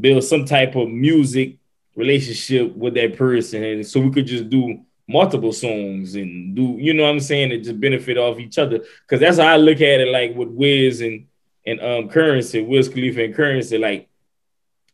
build 0.00 0.24
some 0.24 0.44
type 0.44 0.76
of 0.76 0.88
music 0.88 1.56
relationship 1.94 2.74
with 2.76 2.94
that 2.94 3.16
person, 3.16 3.62
and 3.62 3.86
so 3.86 4.00
we 4.00 4.10
could 4.10 4.26
just 4.26 4.48
do 4.48 4.80
multiple 5.08 5.52
songs 5.52 6.14
and 6.14 6.54
do 6.54 6.76
you 6.78 6.92
know 6.92 7.04
what 7.04 7.08
I'm 7.08 7.20
saying? 7.20 7.50
And 7.50 7.64
just 7.64 7.80
benefit 7.80 8.18
off 8.18 8.38
each 8.38 8.58
other. 8.58 8.80
Because 9.02 9.20
that's 9.20 9.38
how 9.38 9.46
I 9.46 9.56
look 9.56 9.76
at 9.76 10.00
it 10.00 10.08
like 10.08 10.36
with 10.36 10.48
Wiz 10.48 11.00
and 11.00 11.26
and 11.66 11.80
um 11.80 12.08
Curren$y 12.08 12.60
Wiz 12.60 12.88
Khalifa 12.88 13.24
and 13.24 13.34
Curren$y, 13.34 13.76
like 13.78 14.08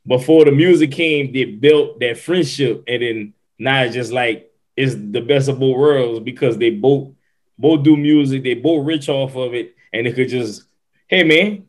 before 0.06 0.44
the 0.44 0.52
music 0.52 0.92
came 0.92 1.32
they 1.32 1.44
built 1.44 1.98
that 2.00 2.18
friendship. 2.18 2.84
And 2.86 3.02
then 3.02 3.34
now 3.58 3.82
it's 3.82 3.94
just 3.94 4.12
like 4.12 4.52
it's 4.76 4.94
the 4.94 5.20
best 5.20 5.48
of 5.48 5.58
both 5.58 5.76
worlds 5.76 6.20
because 6.20 6.58
they 6.58 6.70
both 6.70 7.10
both 7.58 7.82
do 7.82 7.96
music, 7.96 8.42
they 8.42 8.54
both 8.54 8.86
rich 8.86 9.08
off 9.08 9.36
of 9.36 9.54
it, 9.54 9.74
and 9.92 10.06
they 10.06 10.12
could 10.12 10.28
just, 10.28 10.64
hey 11.06 11.22
man, 11.22 11.68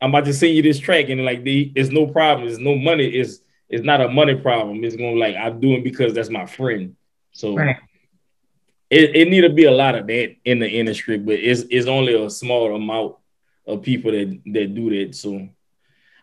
I'm 0.00 0.10
about 0.10 0.24
to 0.26 0.34
send 0.34 0.54
you 0.54 0.62
this 0.62 0.78
track, 0.78 1.08
and 1.08 1.24
like 1.24 1.44
the 1.44 1.72
it's 1.74 1.90
no 1.90 2.06
problem, 2.06 2.48
it's 2.48 2.58
no 2.58 2.76
money, 2.76 3.06
it's 3.06 3.40
it's 3.68 3.84
not 3.84 4.00
a 4.00 4.08
money 4.08 4.34
problem. 4.34 4.82
It's 4.82 4.96
gonna 4.96 5.12
like 5.12 5.36
I'm 5.36 5.60
doing 5.60 5.82
because 5.82 6.14
that's 6.14 6.30
my 6.30 6.46
friend. 6.46 6.96
So 7.32 7.56
right. 7.56 7.76
it, 8.88 9.14
it 9.14 9.28
need 9.28 9.42
to 9.42 9.50
be 9.50 9.64
a 9.64 9.70
lot 9.70 9.94
of 9.94 10.06
that 10.06 10.36
in 10.44 10.58
the 10.58 10.68
industry, 10.68 11.18
but 11.18 11.34
it's 11.34 11.64
it's 11.70 11.86
only 11.86 12.14
a 12.14 12.30
small 12.30 12.74
amount 12.74 13.16
of 13.66 13.82
people 13.82 14.10
that 14.12 14.40
that 14.46 14.74
do 14.74 14.90
that. 14.90 15.14
So 15.14 15.48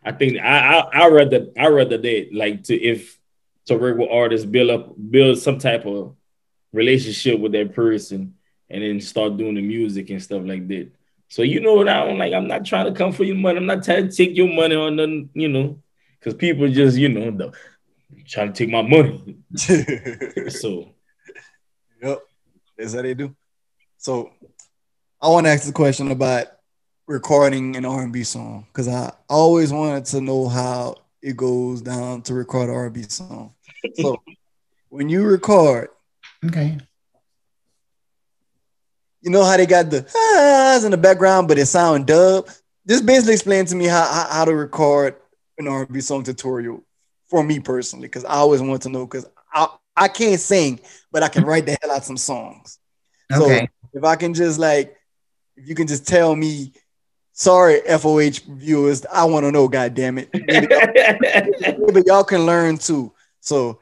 I 0.04 0.12
think 0.12 0.40
I 0.40 0.80
I 0.80 1.04
I 1.04 1.08
rather 1.10 1.48
I 1.58 1.68
rather 1.68 1.98
that 1.98 2.30
like 2.34 2.64
to 2.64 2.76
if 2.76 3.18
to 3.66 3.78
work 3.78 3.98
with 3.98 4.10
artists 4.12 4.46
build 4.46 4.70
up 4.70 4.94
build 5.10 5.38
some 5.38 5.60
type 5.60 5.86
of 5.86 6.16
relationship 6.74 7.40
with 7.40 7.52
that 7.54 7.74
person 7.74 8.34
and 8.70 8.84
then 8.84 9.00
start 9.00 9.38
doing 9.38 9.56
the 9.56 9.62
music 9.62 10.10
and 10.10 10.22
stuff 10.22 10.44
like 10.44 10.68
that. 10.68 10.92
So 11.30 11.42
you 11.42 11.60
know 11.60 11.76
what 11.76 11.90
I'm 11.90 12.18
like. 12.18 12.34
I'm 12.34 12.48
not 12.48 12.66
trying 12.66 12.86
to 12.86 12.98
come 12.98 13.12
for 13.12 13.24
your 13.24 13.36
money. 13.36 13.58
I'm 13.58 13.66
not 13.66 13.84
trying 13.84 14.08
to 14.10 14.16
take 14.16 14.36
your 14.36 14.48
money 14.48 14.76
on 14.76 14.96
nothing, 14.96 15.30
you 15.34 15.50
know, 15.50 15.80
because 16.20 16.34
people 16.34 16.68
just 16.70 16.98
you 16.98 17.10
know 17.10 17.32
the, 17.32 17.52
trying 18.26 18.54
to 18.54 18.66
take 18.66 18.72
my 18.72 18.82
money. 18.82 19.38
so, 20.50 20.94
yep, 22.02 22.20
that's 22.78 22.94
how 22.94 23.02
they 23.02 23.14
do. 23.14 23.36
So, 23.98 24.32
I 25.22 25.30
want 25.30 25.48
to 25.48 25.52
ask 25.52 25.66
the 25.66 25.74
question 25.74 26.12
about 26.12 26.48
recording 27.08 27.76
an 27.76 27.86
R&B 27.86 28.24
song 28.24 28.68
because 28.68 28.88
I 28.88 29.12
always 29.30 29.74
wanted 29.74 30.06
to 30.06 30.22
know 30.22 30.48
how 30.48 30.96
it 31.22 31.36
goes 31.36 31.82
down 31.82 32.22
to 32.24 32.34
record 32.34 32.70
an 32.70 32.76
R&B 32.76 33.04
song. 33.04 33.54
So, 33.96 34.22
when 34.90 35.10
you 35.10 35.24
record, 35.24 35.90
okay, 36.46 36.78
you 39.28 39.34
know 39.34 39.44
how 39.44 39.58
they 39.58 39.66
got 39.66 39.90
the 39.90 40.06
ahs 40.16 40.86
in 40.86 40.92
the 40.92 40.98
background, 40.98 41.50
but 41.50 41.58
it 41.58 41.66
sound 41.66 42.08
dub. 42.08 42.48
Just 42.88 43.06
basically 43.06 43.34
explain 43.34 43.66
to 43.66 43.76
me 43.76 43.84
how, 43.84 44.06
how, 44.06 44.28
how 44.32 44.46
to 44.46 44.56
record 44.56 45.18
an 45.58 45.68
R&B 45.68 46.00
song 46.00 46.24
tutorial 46.24 46.82
for 47.26 47.44
me 47.44 47.60
personally, 47.60 48.08
because 48.08 48.24
I 48.24 48.36
always 48.36 48.62
want 48.62 48.84
to 48.84 48.90
know 48.90 49.06
because 49.06 49.28
I, 49.54 49.68
I 49.98 50.08
can't 50.08 50.40
sing, 50.40 50.80
but 51.12 51.24
I 51.24 51.28
can 51.28 51.44
write 51.44 51.66
the 51.66 51.78
hell 51.82 51.92
out 51.92 52.06
some 52.06 52.16
songs. 52.16 52.80
Okay. 53.30 53.68
So 53.92 53.98
if 53.98 54.06
I 54.06 54.16
can 54.16 54.34
just 54.34 54.60
like, 54.60 54.96
if 55.58 55.68
you 55.68 55.76
can 55.76 55.88
just 55.88 56.08
tell 56.08 56.34
me, 56.34 56.72
sorry, 57.34 57.82
FOH 57.82 58.46
viewers, 58.48 59.06
I 59.08 59.26
want 59.26 59.46
to 59.46 59.52
know, 59.52 59.68
God 59.68 59.94
damn 59.94 60.20
it. 60.20 60.30
Maybe 60.48 60.68
y'all, 60.70 61.86
maybe 61.86 62.04
y'all 62.06 62.24
can 62.24 62.46
learn 62.46 62.78
too. 62.78 63.12
So 63.42 63.82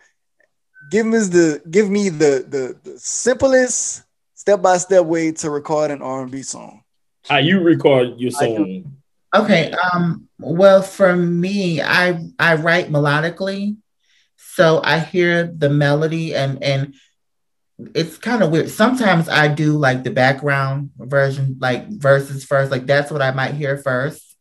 give 0.89 1.05
me 1.05 1.20
the 1.20 1.61
give 1.70 1.88
me 1.88 2.09
the 2.09 2.43
the, 2.49 2.80
the 2.84 2.97
simplest 2.97 4.05
step 4.46 4.62
by 4.62 4.78
step 4.78 5.06
way 5.06 5.32
to 5.32 5.50
record 5.50 5.89
an 5.89 6.04
R 6.04 6.22
and 6.22 6.32
B 6.32 6.43
song. 6.43 6.84
How 7.28 7.38
you 7.38 7.62
record 7.62 8.20
your 8.20 8.30
song? 8.30 8.93
Okay. 9.34 9.72
Um. 9.72 10.30
Well, 10.38 10.84
for 10.84 11.16
me, 11.16 11.82
I 11.82 12.24
I 12.38 12.54
write 12.54 12.91
melodically, 12.91 13.78
so 14.38 14.82
I 14.84 15.00
hear 15.00 15.48
the 15.48 15.70
melody 15.70 16.36
and 16.36 16.62
and 16.62 16.93
it's 17.96 18.18
kind 18.18 18.43
of 18.43 18.52
weird. 18.52 18.70
Sometimes 18.70 19.28
I 19.28 19.48
do 19.48 19.78
like 19.78 20.04
the 20.04 20.12
background 20.12 20.91
version, 20.96 21.58
like 21.60 21.89
verses 21.89 22.46
first. 22.46 22.70
Like 22.70 22.86
that's 22.86 23.12
what 23.12 23.24
I 23.24 23.32
might 23.32 23.56
hear 23.56 23.78
first. 23.78 24.38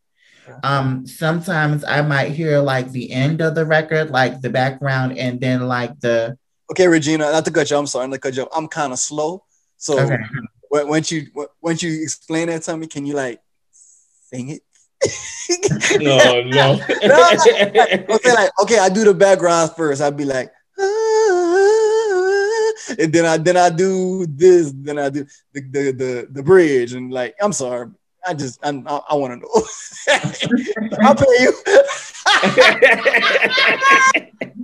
Um, 0.63 1.07
sometimes 1.07 1.83
I 1.83 2.03
might 2.03 2.31
hear 2.31 2.59
like 2.59 2.91
the 2.91 3.11
end 3.11 3.41
of 3.41 3.55
the 3.55 3.65
record, 3.65 4.11
like 4.11 4.41
the 4.41 4.51
background, 4.51 5.17
and 5.17 5.41
then 5.41 5.67
like 5.67 5.99
the. 5.99 6.37
Okay, 6.69 6.87
Regina, 6.87 7.31
not 7.31 7.45
to 7.45 7.51
cut 7.51 7.71
you. 7.71 7.77
I'm 7.77 7.87
sorry, 7.87 8.07
not 8.07 8.13
to 8.13 8.19
cut 8.19 8.37
you. 8.37 8.47
I'm 8.55 8.67
kind 8.67 8.93
of 8.93 8.99
slow, 8.99 9.43
so 9.85 9.99
Okay. 9.99 10.17
when- 10.69 10.87
once 10.87 11.11
you 11.11 11.27
once 11.61 11.83
you 11.83 12.01
explain 12.01 12.47
that 12.47 12.63
to 12.63 12.75
me, 12.75 12.87
can 12.87 13.05
you 13.05 13.13
like 13.13 13.39
sing 13.71 14.49
it? 14.49 14.63
No, 16.01 16.41
no. 16.41 16.81
okay, 18.15 18.33
like 18.33 18.49
okay, 18.63 18.79
I 18.79 18.89
do 18.89 19.03
the 19.05 19.13
background 19.13 19.71
first. 19.77 20.01
I'd 20.01 20.17
be 20.17 20.25
like, 20.25 20.49
"Ah," 20.79 22.71
and 22.97 23.13
then 23.13 23.25
I 23.25 23.37
then 23.37 23.57
I 23.57 23.69
do 23.69 24.25
this, 24.25 24.73
then 24.75 24.97
I 24.97 25.09
do 25.09 25.25
the 25.53 25.61
the 25.61 25.91
the, 25.91 26.27
the 26.31 26.41
bridge, 26.43 26.93
and 26.93 27.13
like 27.13 27.35
I'm 27.39 27.53
sorry, 27.53 27.87
I 28.25 28.33
just 28.33 28.57
I'm, 28.65 28.87
I, 28.87 28.99
I 29.09 29.13
want 29.13 29.33
to 29.33 29.45
know. 29.45 29.53
I'll 31.05 31.13
pay 31.13 31.37
you. 31.45 31.53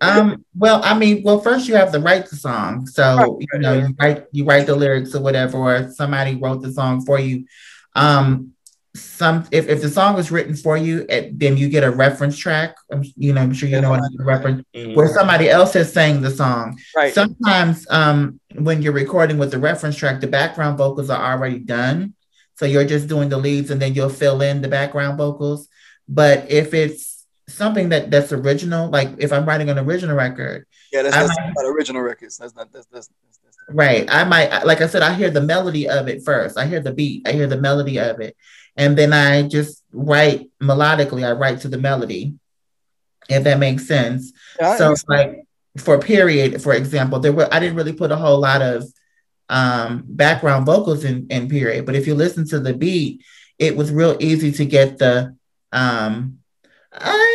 Um, 0.00 0.44
well, 0.54 0.80
I 0.84 0.98
mean, 0.98 1.22
well, 1.22 1.40
first 1.40 1.68
you 1.68 1.76
have 1.76 1.92
to 1.92 2.00
write 2.00 2.26
the 2.26 2.36
song. 2.36 2.86
So, 2.86 3.38
you 3.40 3.58
know, 3.58 3.74
you 3.74 3.94
write 3.98 4.24
you 4.32 4.44
write 4.44 4.66
the 4.66 4.76
lyrics 4.76 5.14
or 5.14 5.22
whatever, 5.22 5.56
or 5.56 5.90
somebody 5.92 6.34
wrote 6.34 6.62
the 6.62 6.72
song 6.72 7.04
for 7.04 7.18
you. 7.18 7.46
Um, 7.94 8.54
some 8.94 9.44
if, 9.50 9.68
if 9.68 9.82
the 9.82 9.88
song 9.88 10.14
was 10.14 10.30
written 10.30 10.54
for 10.54 10.76
you, 10.76 11.04
it, 11.08 11.38
then 11.38 11.56
you 11.56 11.68
get 11.68 11.82
a 11.82 11.90
reference 11.90 12.38
track. 12.38 12.76
I'm, 12.92 13.02
you 13.16 13.32
know, 13.32 13.40
I'm 13.40 13.52
sure 13.52 13.68
you 13.68 13.80
know 13.80 13.90
what 13.90 14.00
a 14.00 14.24
reference 14.24 14.64
where 14.72 15.08
somebody 15.08 15.48
else 15.48 15.72
has 15.72 15.92
sang 15.92 16.20
the 16.20 16.30
song. 16.30 16.78
right. 16.96 17.12
Sometimes 17.12 17.86
um, 17.90 18.38
when 18.54 18.82
you're 18.82 18.92
recording 18.92 19.38
with 19.38 19.50
the 19.50 19.58
reference 19.58 19.96
track, 19.96 20.20
the 20.20 20.28
background 20.28 20.78
vocals 20.78 21.10
are 21.10 21.32
already 21.32 21.58
done. 21.58 22.14
So 22.56 22.66
you're 22.66 22.84
just 22.84 23.08
doing 23.08 23.28
the 23.28 23.36
leads 23.36 23.70
and 23.70 23.82
then 23.82 23.94
you'll 23.94 24.10
fill 24.10 24.40
in 24.40 24.62
the 24.62 24.68
background 24.68 25.18
vocals. 25.18 25.68
But 26.08 26.50
if 26.50 26.72
it's 26.72 27.13
something 27.48 27.90
that 27.90 28.10
that's 28.10 28.32
original, 28.32 28.88
like 28.90 29.10
if 29.18 29.32
I'm 29.32 29.44
writing 29.46 29.68
an 29.70 29.78
original 29.78 30.16
record, 30.16 30.66
yeah, 30.92 31.02
that's, 31.02 31.14
that's 31.14 31.28
might- 31.38 31.52
not 31.56 31.66
original 31.66 32.02
records. 32.02 32.36
That's 32.38 32.54
not 32.54 32.72
that's 32.72 32.86
that's, 32.86 33.08
that's, 33.08 33.38
that's 33.44 33.56
right, 33.70 34.06
I 34.10 34.24
might, 34.24 34.64
like 34.64 34.80
I 34.80 34.86
said, 34.86 35.02
I 35.02 35.14
hear 35.14 35.30
the 35.30 35.40
melody 35.40 35.88
of 35.88 36.08
it 36.08 36.22
first. 36.24 36.58
I 36.58 36.66
hear 36.66 36.80
the 36.80 36.92
beat, 36.92 37.26
I 37.26 37.32
hear 37.32 37.46
the 37.46 37.60
melody 37.60 37.98
of 37.98 38.20
it. 38.20 38.36
And 38.76 38.98
then 38.98 39.12
I 39.12 39.42
just 39.42 39.82
write 39.92 40.50
melodically, 40.60 41.24
I 41.24 41.32
write 41.32 41.60
to 41.60 41.68
the 41.68 41.78
melody, 41.78 42.34
if 43.28 43.44
that 43.44 43.58
makes 43.58 43.86
sense. 43.86 44.32
Yeah, 44.60 44.76
so 44.76 44.94
like 45.08 45.44
for 45.76 45.98
period 45.98 46.62
for 46.62 46.72
example 46.72 47.18
there 47.18 47.32
were 47.32 47.52
i 47.52 47.58
didn't 47.58 47.76
really 47.76 47.92
put 47.92 48.12
a 48.12 48.16
whole 48.16 48.38
lot 48.38 48.62
of 48.62 48.84
um 49.48 50.04
background 50.06 50.64
vocals 50.64 51.04
in 51.04 51.26
in 51.30 51.48
period 51.48 51.84
but 51.84 51.96
if 51.96 52.06
you 52.06 52.14
listen 52.14 52.46
to 52.46 52.60
the 52.60 52.72
beat 52.72 53.22
it 53.58 53.76
was 53.76 53.90
real 53.90 54.16
easy 54.20 54.52
to 54.52 54.64
get 54.64 54.98
the 54.98 55.34
um 55.72 56.38
i 56.92 57.33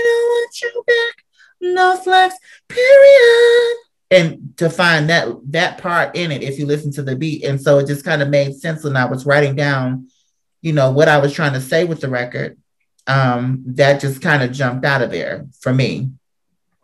no 1.62 1.98
flex 1.98 2.36
period 2.68 3.76
and 4.12 4.58
to 4.58 4.70
find 4.70 5.10
that 5.10 5.28
that 5.46 5.78
part 5.78 6.16
in 6.16 6.32
it 6.32 6.42
if 6.42 6.58
you 6.58 6.66
listen 6.66 6.92
to 6.92 7.04
the 7.04 7.16
beat 7.16 7.44
and 7.44 7.62
so 7.62 7.80
it 7.80 7.88
just 7.88 8.06
kind 8.06 8.22
of 8.22 8.30
made 8.30 8.56
sense 8.56 8.84
when 8.84 8.96
i 8.96 9.06
was 9.06 9.26
writing 9.26 9.56
down 9.56 10.08
you 10.62 10.74
know 10.74 10.92
what 10.92 11.08
i 11.08 11.18
was 11.18 11.34
trying 11.34 11.54
to 11.54 11.62
say 11.62 11.86
with 11.86 12.02
the 12.02 12.10
record 12.10 12.58
um 13.08 13.64
that 13.66 14.02
just 14.02 14.22
kind 14.22 14.44
of 14.44 14.52
jumped 14.52 14.86
out 14.86 15.02
of 15.02 15.12
there 15.12 15.46
for 15.62 15.74
me 15.74 16.10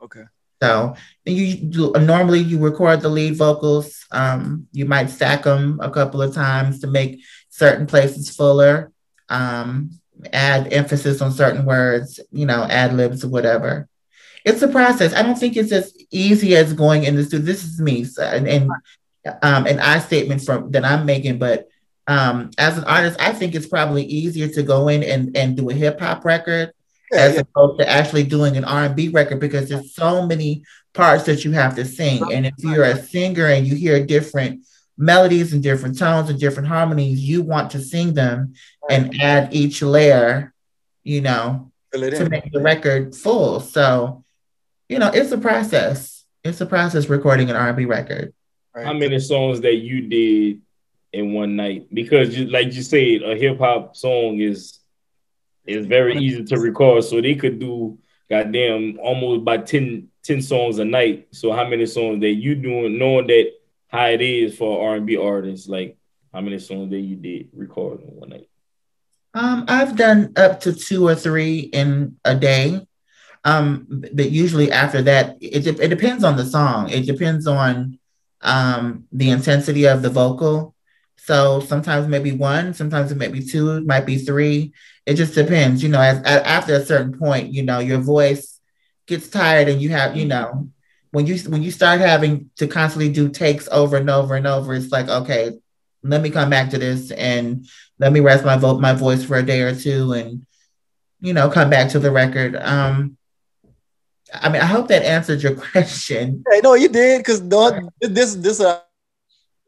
okay. 0.02 0.24
so 0.62 0.96
and 1.26 1.36
you 1.36 1.56
do, 1.56 1.92
normally 1.94 2.40
you 2.40 2.60
record 2.60 3.02
the 3.02 3.10
lead 3.10 3.36
vocals. 3.36 4.06
Um, 4.12 4.68
you 4.72 4.86
might 4.86 5.10
stack 5.10 5.44
them 5.44 5.80
a 5.82 5.90
couple 5.90 6.22
of 6.22 6.34
times 6.34 6.82
to 6.82 6.88
make 6.88 7.22
certain 7.50 7.88
places 7.88 8.36
fuller. 8.36 8.92
Um, 9.28 9.92
add 10.32 10.72
emphasis 10.72 11.22
on 11.22 11.32
certain 11.32 11.66
words. 11.66 12.20
You 12.32 12.46
know, 12.46 12.64
ad 12.64 12.94
libs 12.94 13.24
or 13.24 13.30
whatever. 13.30 13.88
It's 14.46 14.62
a 14.62 14.68
process. 14.68 15.14
I 15.14 15.24
don't 15.24 15.38
think 15.38 15.58
it's 15.58 15.72
as 15.72 15.96
easy 16.12 16.56
as 16.56 16.72
going 16.74 17.04
in 17.04 17.16
the 17.16 17.24
studio. 17.24 17.46
This 17.46 17.64
is 17.64 17.82
me 17.82 18.04
so, 18.04 18.24
and, 18.24 18.48
and 18.48 18.70
um, 19.42 19.66
an 19.66 19.80
I 19.80 20.00
statement 20.00 20.44
from 20.44 20.72
that 20.72 20.86
I'm 20.86 21.06
making, 21.06 21.40
but 21.40 21.68
um, 22.08 22.52
as 22.58 22.78
an 22.78 22.84
artist, 22.84 23.20
I 23.20 23.32
think 23.32 23.56
it's 23.56 23.68
probably 23.68 24.04
easier 24.04 24.48
to 24.50 24.64
go 24.64 24.88
in 24.88 25.04
and, 25.04 25.36
and 25.36 25.58
do 25.58 25.70
a 25.70 25.74
hip 25.74 26.00
hop 26.00 26.24
record 26.24 26.72
Yeah, 27.12 27.22
as 27.22 27.36
yeah. 27.36 27.42
opposed 27.42 27.80
to 27.80 27.90
actually 27.90 28.24
doing 28.24 28.58
an 28.58 28.66
R&B 28.66 29.10
record 29.10 29.40
because 29.40 29.70
there's 29.70 29.96
so 29.96 30.26
many 30.26 30.64
parts 30.94 31.24
that 31.24 31.44
you 31.44 31.52
have 31.54 31.76
to 31.76 31.86
sing. 31.86 32.32
And 32.32 32.46
if 32.46 32.54
you're 32.60 32.84
a 32.84 33.02
singer 33.02 33.48
and 33.48 33.66
you 33.66 33.76
hear 33.76 34.06
different 34.06 34.66
melodies 34.98 35.54
and 35.54 35.64
different 35.64 35.98
tones 35.98 36.30
and 36.30 36.40
different 36.40 36.70
harmonies, 36.70 37.20
you 37.20 37.42
want 37.42 37.72
to 37.72 37.82
sing 37.82 38.14
them 38.14 38.54
and 38.90 39.20
add 39.20 39.54
each 39.54 39.82
layer, 39.82 40.54
you 41.04 41.22
know, 41.22 41.72
to 41.92 42.30
make 42.30 42.52
the 42.52 42.62
record 42.62 43.16
full. 43.16 43.60
So, 43.60 44.24
you 44.90 45.00
know, 45.00 45.12
it's 45.14 45.32
a 45.32 45.38
process. 45.38 46.26
It's 46.44 46.62
a 46.62 46.66
process 46.66 47.10
recording 47.10 47.50
an 47.50 47.56
R&B 47.56 47.86
record. 47.86 48.34
Right. 48.74 48.86
How 48.86 48.94
many 48.94 49.20
songs 49.20 49.62
that 49.62 49.76
you 49.76 50.02
did 50.02 50.62
in 51.12 51.34
one 51.34 51.56
night? 51.56 51.88
Because 51.94 52.38
you, 52.38 52.46
like 52.48 52.74
you 52.74 52.84
said, 52.84 53.24
a 53.24 53.36
hip 53.36 53.58
hop 53.58 53.96
song 53.96 54.40
is 54.40 54.80
is 55.66 55.88
very 55.88 56.18
easy 56.18 56.44
to 56.44 56.60
record. 56.60 57.04
So 57.04 57.22
they 57.22 57.36
could 57.36 57.60
do 57.60 57.98
goddamn 58.30 59.00
almost 59.02 59.42
about 59.42 59.66
10, 59.66 60.10
10 60.24 60.42
songs 60.42 60.78
a 60.78 60.86
night. 60.86 61.28
So 61.32 61.52
how 61.52 61.68
many 61.68 61.86
songs 61.88 62.22
that 62.22 62.34
you 62.34 62.54
doing, 62.54 63.00
knowing 63.00 63.28
that 63.28 63.52
how 63.88 64.08
it 64.08 64.22
is 64.22 64.56
for 64.56 64.90
R 64.90 64.96
and 64.98 65.08
B 65.08 65.18
artists, 65.18 65.68
like 65.68 65.98
how 66.34 66.42
many 66.42 66.60
songs 66.60 66.92
that 66.92 67.00
you 67.00 67.16
did 67.16 67.50
record 67.54 68.02
in 68.02 68.10
one 68.10 68.30
night? 68.30 68.50
Um, 69.34 69.66
I've 69.68 69.96
done 69.96 70.34
up 70.36 70.62
to 70.62 70.74
two 70.74 71.08
or 71.08 71.16
three 71.16 71.60
in 71.60 72.18
a 72.24 72.36
day. 72.36 72.86
Um, 73.46 73.88
but 74.14 74.32
usually 74.32 74.72
after 74.72 75.02
that, 75.04 75.38
it, 75.42 75.68
it 75.68 75.90
depends 75.90 76.24
on 76.24 76.36
the 76.36 76.46
song. 76.46 76.90
It 76.90 77.06
depends 77.06 77.48
on 77.48 78.00
um, 78.42 79.06
the 79.12 79.30
intensity 79.30 79.86
of 79.86 80.02
the 80.02 80.10
vocal. 80.10 80.76
So 81.18 81.60
sometimes 81.62 82.08
maybe 82.08 82.32
one, 82.32 82.74
sometimes 82.74 83.12
it 83.12 83.18
may 83.18 83.28
be 83.30 83.46
two, 83.46 83.82
might 83.86 84.06
be 84.06 84.18
three. 84.18 84.74
It 85.06 85.16
just 85.16 85.36
depends. 85.36 85.84
You 85.84 85.90
know, 85.90 86.02
as, 86.02 86.20
a- 86.22 86.48
after 86.48 86.76
a 86.76 86.86
certain 86.86 87.18
point, 87.18 87.54
you 87.54 87.64
know, 87.64 87.80
your 87.80 88.00
voice 88.00 88.60
gets 89.08 89.30
tired, 89.30 89.70
and 89.70 89.82
you 89.82 89.90
have, 89.90 90.16
you 90.18 90.26
know, 90.26 90.70
when 91.12 91.28
you 91.28 91.38
when 91.50 91.64
you 91.64 91.72
start 91.72 92.00
having 92.02 92.50
to 92.58 92.68
constantly 92.68 93.12
do 93.12 93.30
takes 93.30 93.68
over 93.72 93.98
and 93.98 94.10
over 94.10 94.36
and 94.36 94.48
over, 94.48 94.74
it's 94.74 94.92
like, 94.92 95.08
okay, 95.08 95.52
let 96.04 96.22
me 96.22 96.30
come 96.30 96.50
back 96.50 96.70
to 96.72 96.78
this 96.78 97.12
and 97.12 97.66
let 98.00 98.12
me 98.12 98.20
rest 98.20 98.46
my 98.46 98.58
vote 98.58 98.82
my 98.82 98.94
voice 98.94 99.24
for 99.24 99.38
a 99.38 99.44
day 99.44 99.62
or 99.62 99.76
two 99.76 100.14
and 100.14 100.46
you 101.22 101.34
know 101.34 101.50
come 101.50 101.70
back 101.70 101.90
to 101.90 102.00
the 102.00 102.12
record 102.12 102.56
um 102.58 103.18
i 104.34 104.50
mean 104.50 104.62
i 104.62 104.66
hope 104.66 104.88
that 104.88 105.04
answered 105.04 105.42
your 105.42 105.56
question 105.72 106.44
Hey, 106.52 106.62
no, 106.62 106.74
you 106.74 106.90
did 106.90 107.20
because 107.20 107.42
this 108.02 108.36
this 108.36 108.60
uh, 108.60 108.80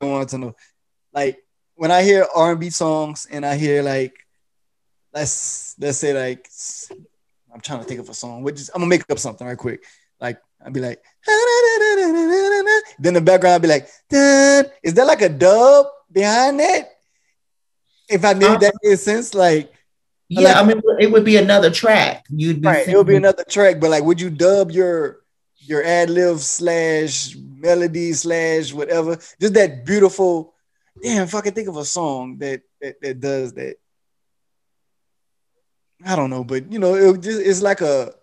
I 0.02 0.06
wanted 0.06 0.30
to 0.30 0.38
know. 0.38 0.56
Like 1.14 1.44
when 1.76 1.92
I 1.92 2.04
hear 2.04 2.28
R 2.36 2.52
and 2.52 2.60
B 2.60 2.70
songs 2.70 3.28
and 3.30 3.46
I 3.46 3.56
hear 3.56 3.82
like 3.82 4.14
let's 5.14 5.76
let's 5.80 5.98
say 5.98 6.14
like 6.14 6.48
I'm 7.54 7.62
trying 7.62 7.80
to 7.80 7.86
think 7.86 8.00
of 8.00 8.10
a 8.10 8.14
song. 8.14 8.44
Which 8.44 8.60
is 8.60 8.70
I'm 8.74 8.82
gonna 8.82 8.90
make 8.90 9.10
up 9.10 9.20
something 9.20 9.46
right 9.46 9.58
quick. 9.58 9.84
Like 10.20 10.40
I'd 10.64 10.74
be 10.74 10.82
like 10.82 11.04
then 13.00 13.14
the 13.14 13.22
background 13.22 13.56
I'd 13.56 13.62
be 13.62 13.68
like 13.68 13.88
is 14.84 14.94
that 14.94 15.08
like 15.08 15.22
a 15.22 15.30
dub 15.30 15.88
behind 16.12 16.60
that? 16.60 16.90
If 18.10 18.24
I 18.24 18.34
made 18.34 18.60
that 18.62 18.74
make 18.82 18.98
sense, 19.00 19.34
like 19.34 19.74
yeah 20.30 20.60
i 20.60 20.64
mean 20.64 20.82
it 21.00 21.12
would 21.12 21.24
be 21.24 21.38
another 21.38 21.70
track 21.70 22.26
you'd 22.30 22.62
be 22.62 22.68
right, 22.68 22.88
it 22.88 22.96
would 22.96 23.08
be 23.08 23.16
another 23.16 23.46
track, 23.50 23.80
but 23.80 23.90
like 23.90 24.04
would 24.04 24.20
you 24.20 24.30
dub 24.30 24.72
your 24.72 25.22
your 25.68 25.84
ad 25.84 26.10
lib 26.10 26.40
slash 26.40 27.36
melody 27.36 28.14
slash 28.14 28.74
whatever? 28.74 29.18
Just 29.40 29.54
that 29.54 29.86
beautiful. 29.86 30.54
Damn, 31.02 31.24
if 31.24 31.36
I 31.36 31.42
can 31.42 31.54
think 31.54 31.68
of 31.68 31.78
a 31.78 31.86
song 31.86 32.38
that 32.40 32.62
that, 32.82 33.02
that 33.02 33.20
does 33.20 33.54
that. 33.54 33.78
I 36.06 36.16
don't 36.16 36.30
know, 36.30 36.44
but 36.44 36.72
you 36.72 36.80
know, 36.80 36.96
it 36.96 37.22
just 37.22 37.42
it's 37.42 37.62
like 37.62 37.82
a 37.82 38.14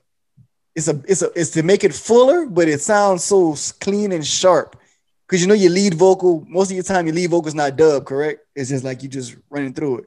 it's 0.74 0.88
a 0.88 1.00
it's 1.06 1.22
a 1.22 1.30
it's 1.38 1.50
to 1.50 1.62
make 1.62 1.84
it 1.84 1.94
fuller, 1.94 2.46
but 2.46 2.68
it 2.68 2.80
sounds 2.80 3.24
so 3.24 3.54
clean 3.80 4.12
and 4.12 4.26
sharp. 4.26 4.80
Cause 5.26 5.40
you 5.40 5.46
know 5.46 5.54
your 5.54 5.72
lead 5.72 5.94
vocal, 5.94 6.44
most 6.48 6.70
of 6.70 6.74
your 6.74 6.84
time 6.84 7.06
your 7.06 7.14
lead 7.14 7.30
vocal 7.30 7.48
is 7.48 7.54
not 7.54 7.76
dub, 7.76 8.04
correct? 8.04 8.40
It's 8.54 8.70
just 8.70 8.84
like 8.84 9.02
you 9.02 9.08
just 9.08 9.36
running 9.50 9.72
through 9.72 9.98
it. 9.98 10.04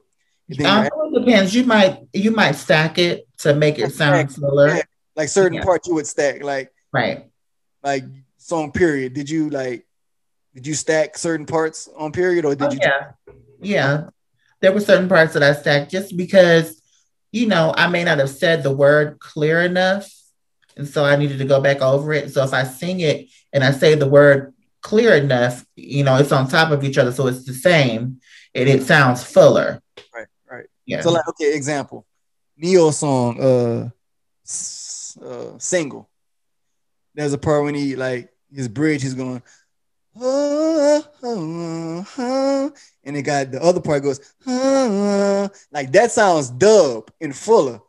Um, 0.64 0.86
it 0.86 0.92
depends 1.24 1.54
you 1.54 1.64
might 1.64 2.00
you 2.12 2.30
might 2.30 2.52
stack 2.52 2.98
it 2.98 3.28
to 3.38 3.54
make 3.54 3.78
it 3.78 3.92
sound 3.92 4.34
fuller 4.34 4.68
Yeah. 4.68 4.82
like 5.14 5.28
certain 5.28 5.54
Yeah. 5.58 5.64
parts 5.64 5.86
you 5.88 5.94
would 5.94 6.06
stack, 6.06 6.42
like 6.42 6.72
right 6.92 7.26
like 7.82 8.04
song 8.38 8.72
period 8.72 9.12
did 9.12 9.28
you 9.28 9.50
like 9.50 9.86
did 10.54 10.66
you 10.66 10.74
stack 10.74 11.18
certain 11.18 11.44
parts 11.44 11.88
on 11.96 12.12
period 12.12 12.44
or 12.46 12.54
did 12.54 12.68
Oh, 12.68 12.72
you 12.72 12.78
yeah 12.80 13.10
yeah 13.60 14.08
there 14.60 14.72
were 14.72 14.80
certain 14.80 15.08
parts 15.08 15.34
that 15.34 15.42
i 15.42 15.52
stacked 15.52 15.90
just 15.90 16.16
because 16.16 16.80
you 17.30 17.46
know 17.46 17.74
i 17.76 17.86
may 17.88 18.02
not 18.04 18.18
have 18.18 18.30
said 18.30 18.62
the 18.62 18.72
word 18.74 19.18
clear 19.20 19.60
enough 19.60 20.10
and 20.78 20.88
so 20.88 21.04
i 21.04 21.14
needed 21.16 21.38
to 21.38 21.44
go 21.44 21.60
back 21.60 21.82
over 21.82 22.12
it 22.14 22.32
so 22.32 22.42
if 22.42 22.54
i 22.54 22.64
sing 22.64 23.00
it 23.00 23.26
and 23.52 23.62
i 23.62 23.70
say 23.70 23.94
the 23.94 24.08
word 24.08 24.54
clear 24.80 25.12
enough. 25.14 25.66
You 25.74 26.04
know, 26.04 26.16
it's 26.16 26.30
on 26.30 26.48
top 26.48 26.70
of 26.70 26.84
each 26.84 26.98
other, 26.98 27.10
so 27.10 27.26
it's 27.26 27.44
the 27.44 27.52
same, 27.52 28.20
and 28.54 28.68
it 28.68 28.84
sounds 28.84 29.24
fuller. 29.24 29.82
Right. 30.14 30.28
Yeah. 30.88 31.02
So 31.02 31.10
like, 31.10 31.28
okay, 31.28 31.54
example, 31.54 32.06
Ne-Yo 32.56 32.90
song, 32.90 33.38
uh, 33.40 33.90
uh, 35.22 35.58
single. 35.58 36.08
There's 37.14 37.34
a 37.34 37.38
part 37.38 37.64
when 37.64 37.74
he 37.74 37.94
like 37.94 38.30
his 38.50 38.68
bridge, 38.68 39.02
he's 39.02 39.14
going, 39.14 39.42
"Ah, 40.18 41.02
ah, 41.22 42.06
ah," 42.18 42.70
and 43.04 43.16
it 43.16 43.22
got 43.22 43.52
the 43.52 43.62
other 43.62 43.80
part 43.80 44.02
goes, 44.02 44.20
"Ah," 44.46 45.50
like 45.70 45.92
that 45.92 46.10
sounds 46.10 46.48
dub 46.48 47.10
and 47.20 47.36
fuller. 47.36 47.80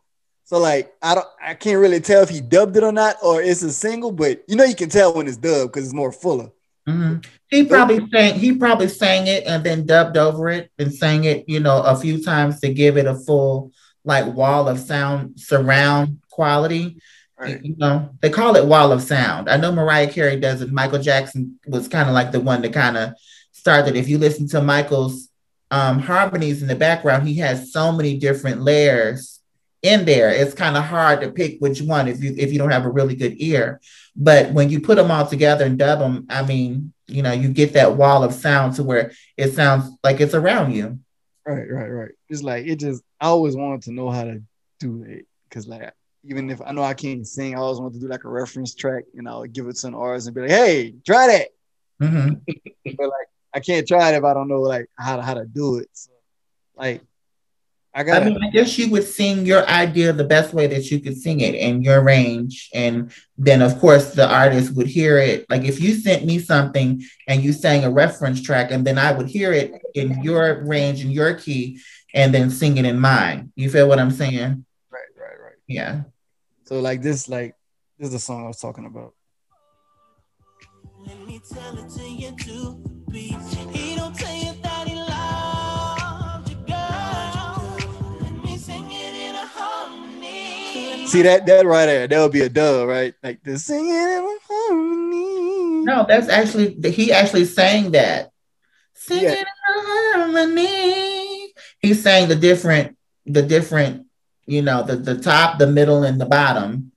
So 0.44 0.58
like 0.58 0.92
I 1.00 1.14
don't, 1.14 1.26
I 1.42 1.54
can't 1.54 1.80
really 1.80 2.00
tell 2.00 2.22
if 2.22 2.28
he 2.28 2.42
dubbed 2.42 2.76
it 2.76 2.82
or 2.82 2.92
not, 2.92 3.16
or 3.22 3.40
it's 3.40 3.62
a 3.62 3.72
single, 3.72 4.12
but 4.12 4.44
you 4.46 4.56
know 4.56 4.64
you 4.64 4.74
can 4.74 4.90
tell 4.90 5.14
when 5.14 5.26
it's 5.26 5.38
dubbed 5.38 5.72
because 5.72 5.86
it's 5.86 5.94
more 5.94 6.12
fuller. 6.12 6.50
Mhm. 6.90 7.26
He 7.48 7.64
probably 7.64 8.06
sang 8.12 8.34
he 8.34 8.54
probably 8.54 8.88
sang 8.88 9.26
it 9.26 9.44
and 9.46 9.64
then 9.64 9.86
dubbed 9.86 10.16
over 10.16 10.50
it 10.50 10.70
and 10.78 10.92
sang 10.92 11.24
it, 11.24 11.44
you 11.48 11.60
know, 11.60 11.82
a 11.82 11.96
few 11.96 12.22
times 12.22 12.60
to 12.60 12.72
give 12.72 12.96
it 12.96 13.06
a 13.06 13.14
full 13.14 13.72
like 14.04 14.26
wall 14.34 14.68
of 14.68 14.78
sound 14.78 15.38
surround 15.38 16.18
quality. 16.30 17.00
Right. 17.38 17.64
You 17.64 17.74
know, 17.78 18.10
they 18.20 18.30
call 18.30 18.56
it 18.56 18.66
wall 18.66 18.92
of 18.92 19.02
sound. 19.02 19.48
I 19.48 19.56
know 19.56 19.72
Mariah 19.72 20.10
Carey 20.12 20.38
does 20.38 20.60
it. 20.60 20.70
Michael 20.72 20.98
Jackson 21.00 21.58
was 21.66 21.88
kind 21.88 22.08
of 22.08 22.14
like 22.14 22.32
the 22.32 22.40
one 22.40 22.60
that 22.62 22.72
kind 22.74 22.96
of 22.98 23.14
started. 23.52 23.96
If 23.96 24.08
you 24.08 24.18
listen 24.18 24.46
to 24.48 24.60
Michael's 24.60 25.28
um, 25.70 26.00
harmonies 26.00 26.60
in 26.60 26.68
the 26.68 26.74
background, 26.74 27.26
he 27.26 27.36
has 27.38 27.72
so 27.72 27.92
many 27.92 28.18
different 28.18 28.60
layers 28.60 29.40
in 29.82 30.04
there. 30.04 30.30
It's 30.30 30.54
kind 30.54 30.76
of 30.76 30.84
hard 30.84 31.22
to 31.22 31.30
pick 31.30 31.58
which 31.60 31.80
one 31.80 32.08
if 32.08 32.22
you 32.22 32.34
if 32.36 32.52
you 32.52 32.58
don't 32.58 32.72
have 32.72 32.84
a 32.84 32.90
really 32.90 33.16
good 33.16 33.34
ear. 33.38 33.80
But 34.22 34.52
when 34.52 34.68
you 34.68 34.80
put 34.80 34.96
them 34.96 35.10
all 35.10 35.26
together 35.26 35.64
and 35.64 35.78
dub 35.78 35.98
them, 35.98 36.26
I 36.28 36.42
mean, 36.42 36.92
you 37.06 37.22
know, 37.22 37.32
you 37.32 37.48
get 37.48 37.72
that 37.72 37.96
wall 37.96 38.22
of 38.22 38.34
sound 38.34 38.74
to 38.76 38.84
where 38.84 39.12
it 39.38 39.54
sounds 39.54 39.90
like 40.04 40.20
it's 40.20 40.34
around 40.34 40.72
you. 40.72 40.98
Right, 41.46 41.68
right, 41.70 41.88
right. 41.88 42.10
It's 42.28 42.42
like 42.42 42.66
it 42.66 42.76
just 42.76 43.02
I 43.18 43.28
always 43.28 43.56
wanted 43.56 43.82
to 43.84 43.92
know 43.92 44.10
how 44.10 44.24
to 44.24 44.42
do 44.78 45.04
it 45.08 45.26
because 45.48 45.66
like 45.66 45.94
even 46.22 46.50
if 46.50 46.60
I 46.60 46.72
know 46.72 46.82
I 46.82 46.92
can't 46.92 47.26
sing, 47.26 47.54
I 47.54 47.58
always 47.58 47.80
want 47.80 47.94
to 47.94 48.00
do 48.00 48.08
like 48.08 48.24
a 48.24 48.28
reference 48.28 48.74
track 48.74 49.04
and 49.16 49.26
I'll 49.26 49.44
give 49.44 49.66
it 49.68 49.76
to 49.76 49.86
an 49.86 49.94
artist 49.94 50.26
and 50.26 50.34
be 50.34 50.42
like, 50.42 50.50
hey, 50.50 50.94
try 51.06 51.26
that. 51.26 51.48
Mhm. 52.06 52.42
But 52.96 53.08
like 53.08 53.28
I 53.54 53.60
can't 53.60 53.88
try 53.88 54.10
it 54.12 54.18
if 54.18 54.24
I 54.24 54.34
don't 54.34 54.48
know 54.48 54.60
like 54.60 54.86
how 54.98 55.16
to 55.16 55.22
how 55.22 55.32
to 55.34 55.46
do 55.46 55.78
it. 55.78 55.88
So, 55.94 56.10
like 56.76 57.00
I 57.92 58.02
I 58.02 58.24
mean, 58.24 58.38
I 58.42 58.50
guess 58.50 58.78
you 58.78 58.88
would 58.90 59.02
sing 59.02 59.44
your 59.44 59.66
idea 59.66 60.12
the 60.12 60.24
best 60.24 60.54
way 60.54 60.68
that 60.68 60.90
you 60.92 61.00
could 61.00 61.16
sing 61.16 61.40
it 61.40 61.56
in 61.56 61.82
your 61.82 62.02
range. 62.02 62.70
And 62.72 63.12
then, 63.36 63.62
of 63.62 63.80
course, 63.80 64.14
the 64.14 64.28
artist 64.28 64.76
would 64.76 64.86
hear 64.86 65.18
it. 65.18 65.44
Like 65.50 65.64
if 65.64 65.80
you 65.80 65.94
sent 65.94 66.24
me 66.24 66.38
something 66.38 67.02
and 67.26 67.42
you 67.42 67.52
sang 67.52 67.84
a 67.84 67.90
reference 67.90 68.42
track, 68.42 68.70
and 68.70 68.86
then 68.86 68.96
I 68.96 69.10
would 69.10 69.26
hear 69.26 69.52
it 69.52 69.82
in 69.94 70.22
your 70.22 70.64
range, 70.64 71.04
in 71.04 71.10
your 71.10 71.34
key, 71.34 71.80
and 72.14 72.32
then 72.32 72.48
sing 72.50 72.76
it 72.76 72.84
in 72.84 73.00
mine. 73.00 73.52
You 73.56 73.68
feel 73.68 73.88
what 73.88 73.98
I'm 73.98 74.12
saying? 74.12 74.64
right, 74.90 75.00
right, 75.18 75.40
right. 75.42 75.56
Yeah. 75.66 76.02
So 76.64 76.78
like 76.78 77.02
this, 77.02 77.28
like 77.28 77.56
this 77.98 78.06
is 78.06 78.12
the 78.12 78.20
song 78.20 78.44
I 78.44 78.48
was 78.48 78.60
talking 78.60 78.86
about. 78.86 79.14
See 91.10 91.22
that 91.22 91.44
that 91.46 91.66
right 91.66 91.86
there, 91.86 92.06
that 92.06 92.20
would 92.20 92.30
be 92.30 92.42
a 92.42 92.48
dub, 92.48 92.88
right? 92.88 93.14
Like 93.20 93.42
the 93.42 93.58
singing 93.58 93.90
in 93.90 94.38
harmony. 94.48 95.84
No, 95.84 96.06
that's 96.08 96.28
actually, 96.28 96.74
he 96.90 97.10
actually 97.12 97.46
sang 97.46 97.90
that. 97.92 98.30
Singing 98.94 99.24
Yeah. 99.24 99.40
in 99.40 99.46
harmony. 99.66 101.52
He 101.80 101.94
sang 101.94 102.28
the 102.28 102.36
different, 102.36 102.96
the 103.26 103.42
different, 103.42 104.06
you 104.46 104.62
know, 104.62 104.84
the, 104.84 104.96
the 104.96 105.18
top, 105.18 105.58
the 105.58 105.66
middle, 105.66 106.04
and 106.04 106.20
the 106.20 106.26
bottom. 106.26 106.92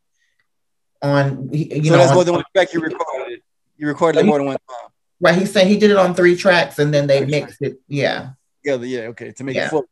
On, 1.02 1.50
you 1.52 1.84
so 1.86 1.92
know, 1.92 1.98
that's 1.98 2.14
more 2.14 2.24
than 2.24 2.36
one 2.36 2.44
track 2.56 2.72
you 2.72 2.82
recorded. 2.82 3.42
You 3.78 3.88
recorded 3.88 4.20
it 4.20 4.26
more 4.26 4.38
than 4.38 4.46
one 4.48 4.58
time 4.70 4.90
Right, 5.20 5.36
he 5.40 5.46
said 5.46 5.68
he 5.68 5.78
did 5.78 5.90
it 5.90 5.98
on 5.98 6.14
three 6.14 6.36
tracks 6.36 6.78
and 6.80 6.94
then 6.94 7.08
they 7.08 7.26
mixed 7.26 7.62
it. 7.62 7.80
Yeah, 7.88 8.32
together. 8.64 8.86
Yeah, 8.86 9.00
okay, 9.08 9.32
to 9.32 9.44
make 9.44 9.56
Yeah. 9.56 9.68
it 9.68 9.70
full. 9.70 9.86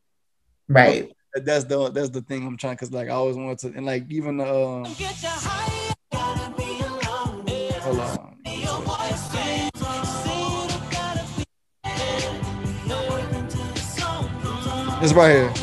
right. 0.67 1.11
That- 1.33 1.45
That's 1.45 1.63
the 1.65 1.89
that's 1.91 2.09
the 2.09 2.21
thing 2.21 2.45
I'm 2.45 2.57
trying 2.57 2.73
because 2.75 2.91
like 2.91 3.07
I 3.07 3.11
always 3.11 3.37
wanted 3.37 3.59
to 3.59 3.67
and 3.75 3.85
like 3.85 4.05
even 4.09 4.41
um 4.41 4.83
Get 4.97 5.21
you 5.23 5.29
high, 5.29 5.93
gotta 6.11 6.53
be 6.57 6.79
alone. 6.81 7.45
hold 7.81 7.99
on. 7.99 8.37
Your 8.45 8.81
voice 8.81 9.31
sings, 9.31 9.71
sing, 10.23 10.67
gotta 10.91 11.23
be 11.37 11.43
Listen 12.89 13.47
to 13.47 13.57
the 13.57 13.79
song. 13.79 14.99
It's 15.01 15.13
right 15.13 15.31
here. 15.31 15.53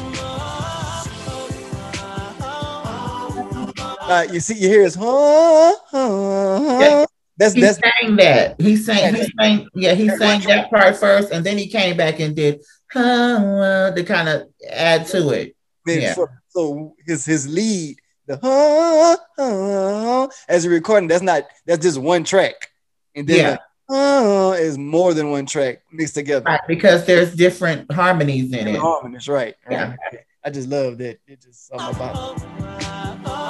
Uh, 4.11 4.27
you 4.33 4.41
see, 4.41 4.55
you 4.55 4.69
hear 4.69 4.83
it's 4.85 4.95
huh, 4.95 5.75
huh, 5.91 6.79
Yeah. 6.81 7.05
that's 7.37 7.53
He 7.53 7.61
that's 7.61 7.79
sang 7.79 8.17
that. 8.17 8.59
He 8.59 8.75
sang. 8.77 9.15
He 9.15 9.25
sang. 9.39 9.69
Yeah, 9.75 9.93
he 9.93 10.09
sang 10.09 10.41
that 10.49 10.71
part 10.71 10.97
first, 10.97 11.31
and 11.31 11.45
then 11.45 11.59
he 11.59 11.67
came 11.69 11.95
back 11.99 12.19
and 12.21 12.35
did 12.35 12.63
uh, 12.95 13.91
to 13.91 14.03
kind 14.05 14.31
of 14.31 14.49
add 14.73 15.07
to 15.09 15.29
it. 15.31 15.55
Then 15.89 16.01
yeah. 16.03 16.15
so, 16.15 16.29
so 16.49 16.95
his 17.07 17.25
his 17.25 17.49
lead 17.49 17.97
the 18.27 18.39
huh, 18.43 19.17
huh, 19.39 20.29
as 20.49 20.65
a 20.65 20.71
recording 20.71 21.09
that's 21.09 21.23
not 21.23 21.45
that's 21.67 21.83
just 21.83 21.99
one 21.99 22.25
track 22.25 22.71
and 23.15 23.27
then 23.27 23.37
Yeah. 23.37 23.57
the 23.89 24.57
is 24.61 24.77
more 24.77 25.15
than 25.15 25.31
one 25.31 25.47
track 25.47 25.81
mixed 25.91 26.15
together. 26.15 26.45
Right, 26.45 26.61
because 26.69 27.07
there's 27.07 27.35
different 27.35 27.91
harmonies 27.91 28.53
in 28.53 28.67
And 28.67 28.77
it. 28.77 28.81
harmonies, 28.81 29.29
right? 29.29 29.55
Yeah. 29.71 29.95
right. 30.13 30.21
I 30.45 30.51
just 30.51 30.69
love 30.69 30.99
that. 30.99 31.19
It 31.27 31.41
just 31.41 31.69
something 31.69 31.97
about 31.97 32.37
it. 32.37 33.49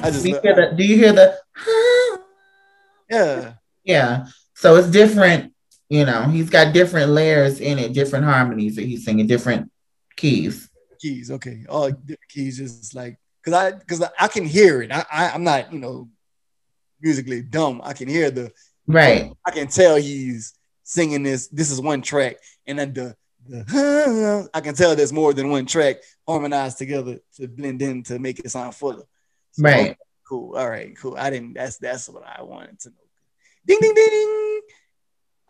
I 0.00 0.10
just 0.12 0.22
Do 0.22 0.30
you 0.30 0.40
hear 0.40 0.54
the? 0.54 0.74
Do 0.76 0.84
you 0.84 0.96
hear 0.96 1.12
the? 1.12 1.36
yeah. 3.10 3.52
Yeah. 3.84 4.26
So 4.54 4.76
it's 4.76 4.88
different. 4.88 5.52
You 5.88 6.04
know, 6.04 6.22
he's 6.24 6.50
got 6.50 6.74
different 6.74 7.10
layers 7.12 7.60
in 7.60 7.78
it, 7.78 7.92
different 7.94 8.24
harmonies 8.26 8.76
that 8.76 8.84
he's 8.84 9.04
singing, 9.04 9.26
different 9.26 9.70
keys. 10.16 10.68
keys. 11.00 11.30
Okay, 11.30 11.64
all 11.68 11.90
keys 12.28 12.60
is 12.60 12.94
like 12.94 13.18
because 13.42 13.58
I 13.58 13.72
because 13.72 14.02
I 14.18 14.28
can 14.28 14.44
hear 14.44 14.82
it. 14.82 14.92
I, 14.92 15.04
I 15.10 15.30
I'm 15.30 15.44
not 15.44 15.72
you 15.72 15.78
know 15.78 16.08
musically 17.00 17.42
dumb. 17.42 17.80
I 17.84 17.92
can 17.94 18.08
hear 18.08 18.30
the 18.30 18.52
Right. 18.86 19.30
I 19.44 19.50
can 19.50 19.68
tell 19.68 19.96
he's 19.96 20.54
singing 20.82 21.22
this. 21.22 21.48
This 21.48 21.70
is 21.70 21.80
one 21.80 22.00
track, 22.02 22.36
and 22.66 22.78
then 22.78 22.92
the 22.94 23.16
the 23.46 24.48
I 24.54 24.60
can 24.60 24.74
tell 24.74 24.94
there's 24.96 25.12
more 25.12 25.32
than 25.34 25.50
one 25.50 25.66
track 25.66 25.96
harmonized 26.26 26.78
together 26.78 27.18
to 27.36 27.48
blend 27.48 27.80
in 27.82 28.02
to 28.04 28.18
make 28.18 28.38
it 28.38 28.50
sound 28.50 28.74
fuller. 28.74 29.04
So, 29.52 29.62
Right. 29.62 29.90
okay, 29.90 29.96
cool. 30.28 30.56
All 30.56 30.68
right. 30.68 30.94
Cool. 30.96 31.16
I 31.18 31.30
didn't. 31.30 31.54
That's 31.54 31.78
that's 31.78 32.08
what 32.08 32.24
I 32.26 32.42
wanted 32.42 32.78
to 32.80 32.88
know. 32.90 32.94
Ding 33.66 33.78
ding 33.80 33.94
ding. 33.94 34.60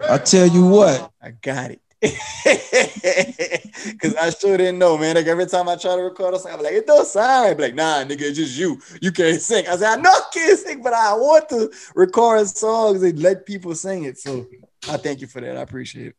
Ding. 0.01 0.11
I 0.11 0.18
tell 0.18 0.46
you 0.46 0.66
what, 0.66 1.12
I 1.22 1.30
got 1.30 1.72
it. 1.72 1.80
Cause 4.01 4.14
I 4.14 4.30
sure 4.30 4.57
didn't 4.57 4.78
know, 4.78 4.96
man. 4.96 5.16
Like 5.16 5.26
every 5.26 5.46
time 5.46 5.68
I 5.68 5.74
try 5.74 5.96
to 5.96 6.03
record 6.03 6.34
a 6.34 6.38
song, 6.38 6.53
I'm 6.53 6.62
like, 6.62 6.74
it 6.74 6.86
don't 6.86 7.05
sound 7.05 7.49
right. 7.49 7.59
Like, 7.59 7.74
nah, 7.74 8.05
nigga, 8.05 8.22
it's 8.22 8.36
just 8.36 8.57
you. 8.57 8.80
You 9.03 9.11
can't 9.11 9.40
sing. 9.40 9.66
I 9.66 9.76
said, 9.76 9.99
I 9.99 10.01
know 10.01 10.11
I 10.11 10.22
can't 10.32 10.59
sing, 10.59 10.80
but 10.80 10.92
I 10.92 11.14
want 11.14 11.49
to 11.49 11.72
record 11.96 12.46
songs 12.46 13.03
and 13.03 13.20
let 13.20 13.46
people 13.46 13.74
sing 13.74 14.05
it. 14.05 14.18
So 14.18 14.46
I 14.88 14.96
thank 14.96 15.20
you 15.20 15.26
for 15.26 15.40
that. 15.40 15.57
I 15.57 15.61
appreciate 15.61 16.09
it. 16.09 16.16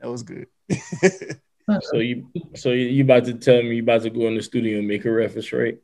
That 0.00 0.10
was 0.10 0.22
good. 0.22 0.48
So 1.80 1.96
you, 1.96 2.28
so 2.54 2.70
you, 2.70 2.86
you 2.86 3.02
about 3.02 3.24
to 3.24 3.34
tell 3.34 3.60
me 3.60 3.74
you 3.74 3.82
about 3.82 4.02
to 4.02 4.10
go 4.10 4.28
in 4.28 4.36
the 4.36 4.42
studio 4.42 4.78
and 4.78 4.86
make 4.86 5.04
a 5.04 5.10
reference, 5.10 5.52
right? 5.52 5.76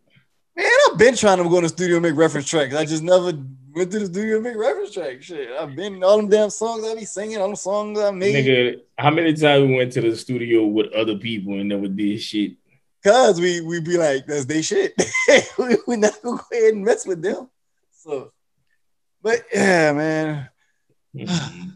Man, 0.57 0.71
I've 0.89 0.97
been 0.97 1.17
trying 1.17 1.39
to 1.39 1.49
go 1.49 1.57
in 1.57 1.65
the 1.65 1.71
studio 1.71 1.97
and 1.97 2.05
make 2.05 2.15
reference 2.15 2.49
tracks. 2.49 2.73
I 2.73 2.85
just 2.85 3.03
never 3.03 3.33
went 3.75 3.91
to 3.93 3.99
the 3.99 4.07
studio 4.07 4.37
and 4.37 4.45
make 4.45 4.57
reference 4.57 4.93
track. 4.93 5.23
Shit, 5.23 5.51
I've 5.51 5.75
been 5.75 6.03
all 6.03 6.17
them 6.17 6.29
damn 6.29 6.51
songs 6.51 6.85
I 6.85 6.95
be 6.95 7.05
singing, 7.05 7.39
all 7.39 7.51
the 7.51 7.57
songs 7.57 7.99
I 7.99 8.11
made. 8.11 8.35
Nigga, 8.35 8.81
how 8.99 9.11
many 9.11 9.35
times 9.35 9.67
we 9.67 9.77
went 9.77 9.93
to 9.93 10.01
the 10.01 10.17
studio 10.17 10.67
with 10.67 10.93
other 10.93 11.17
people 11.17 11.55
and 11.55 11.69
never 11.69 11.89
did 11.89 12.21
shit? 12.21 12.53
Cause 13.05 13.41
we 13.41 13.61
we 13.61 13.81
be 13.81 13.99
like, 13.99 14.27
that's 14.27 14.45
they 14.45 14.63
shit. 14.63 14.95
we 15.59 15.77
we 15.87 15.97
not 15.97 16.21
gonna 16.23 16.37
go 16.37 16.57
ahead 16.57 16.75
and 16.75 16.85
mess 16.85 17.05
with 17.07 17.21
them. 17.21 17.49
So, 17.91 18.33
but 19.21 19.43
yeah, 19.53 19.93
man, 19.93 20.49
mm-hmm. 21.15 21.71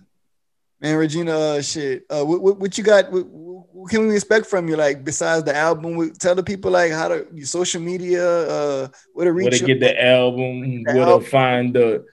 Man, 0.81 0.97
Regina, 0.97 1.37
uh, 1.37 1.63
shit. 1.63 2.05
Uh, 2.11 2.25
what, 2.25 2.41
what, 2.43 2.59
what 2.59 2.79
you 2.79 2.85
got? 2.85 3.11
What, 3.11 3.27
what 3.27 3.91
can 3.91 4.07
we 4.07 4.15
expect 4.15 4.47
from 4.47 4.69
you? 4.69 4.77
Like 4.77 5.05
besides 5.05 5.45
the 5.45 5.57
album, 5.57 6.13
tell 6.15 6.35
the 6.35 6.43
people 6.43 6.71
like 6.71 6.93
how 6.93 7.09
to 7.09 7.27
your 7.35 7.47
social 7.47 7.81
media, 7.81 8.27
uh, 8.27 8.89
where 9.13 9.27
to 9.27 9.33
reach, 9.33 9.45
Where 9.45 9.59
to 9.59 9.65
get 9.65 9.81
the 9.81 10.05
album, 10.05 10.83
The 10.85 10.95
where 10.95 11.07
to 11.07 11.21
find 11.21 11.75
the 11.75 12.05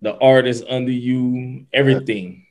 the 0.00 0.18
artist 0.18 0.64
under 0.68 0.90
you, 0.90 1.66
everything. 1.72 2.44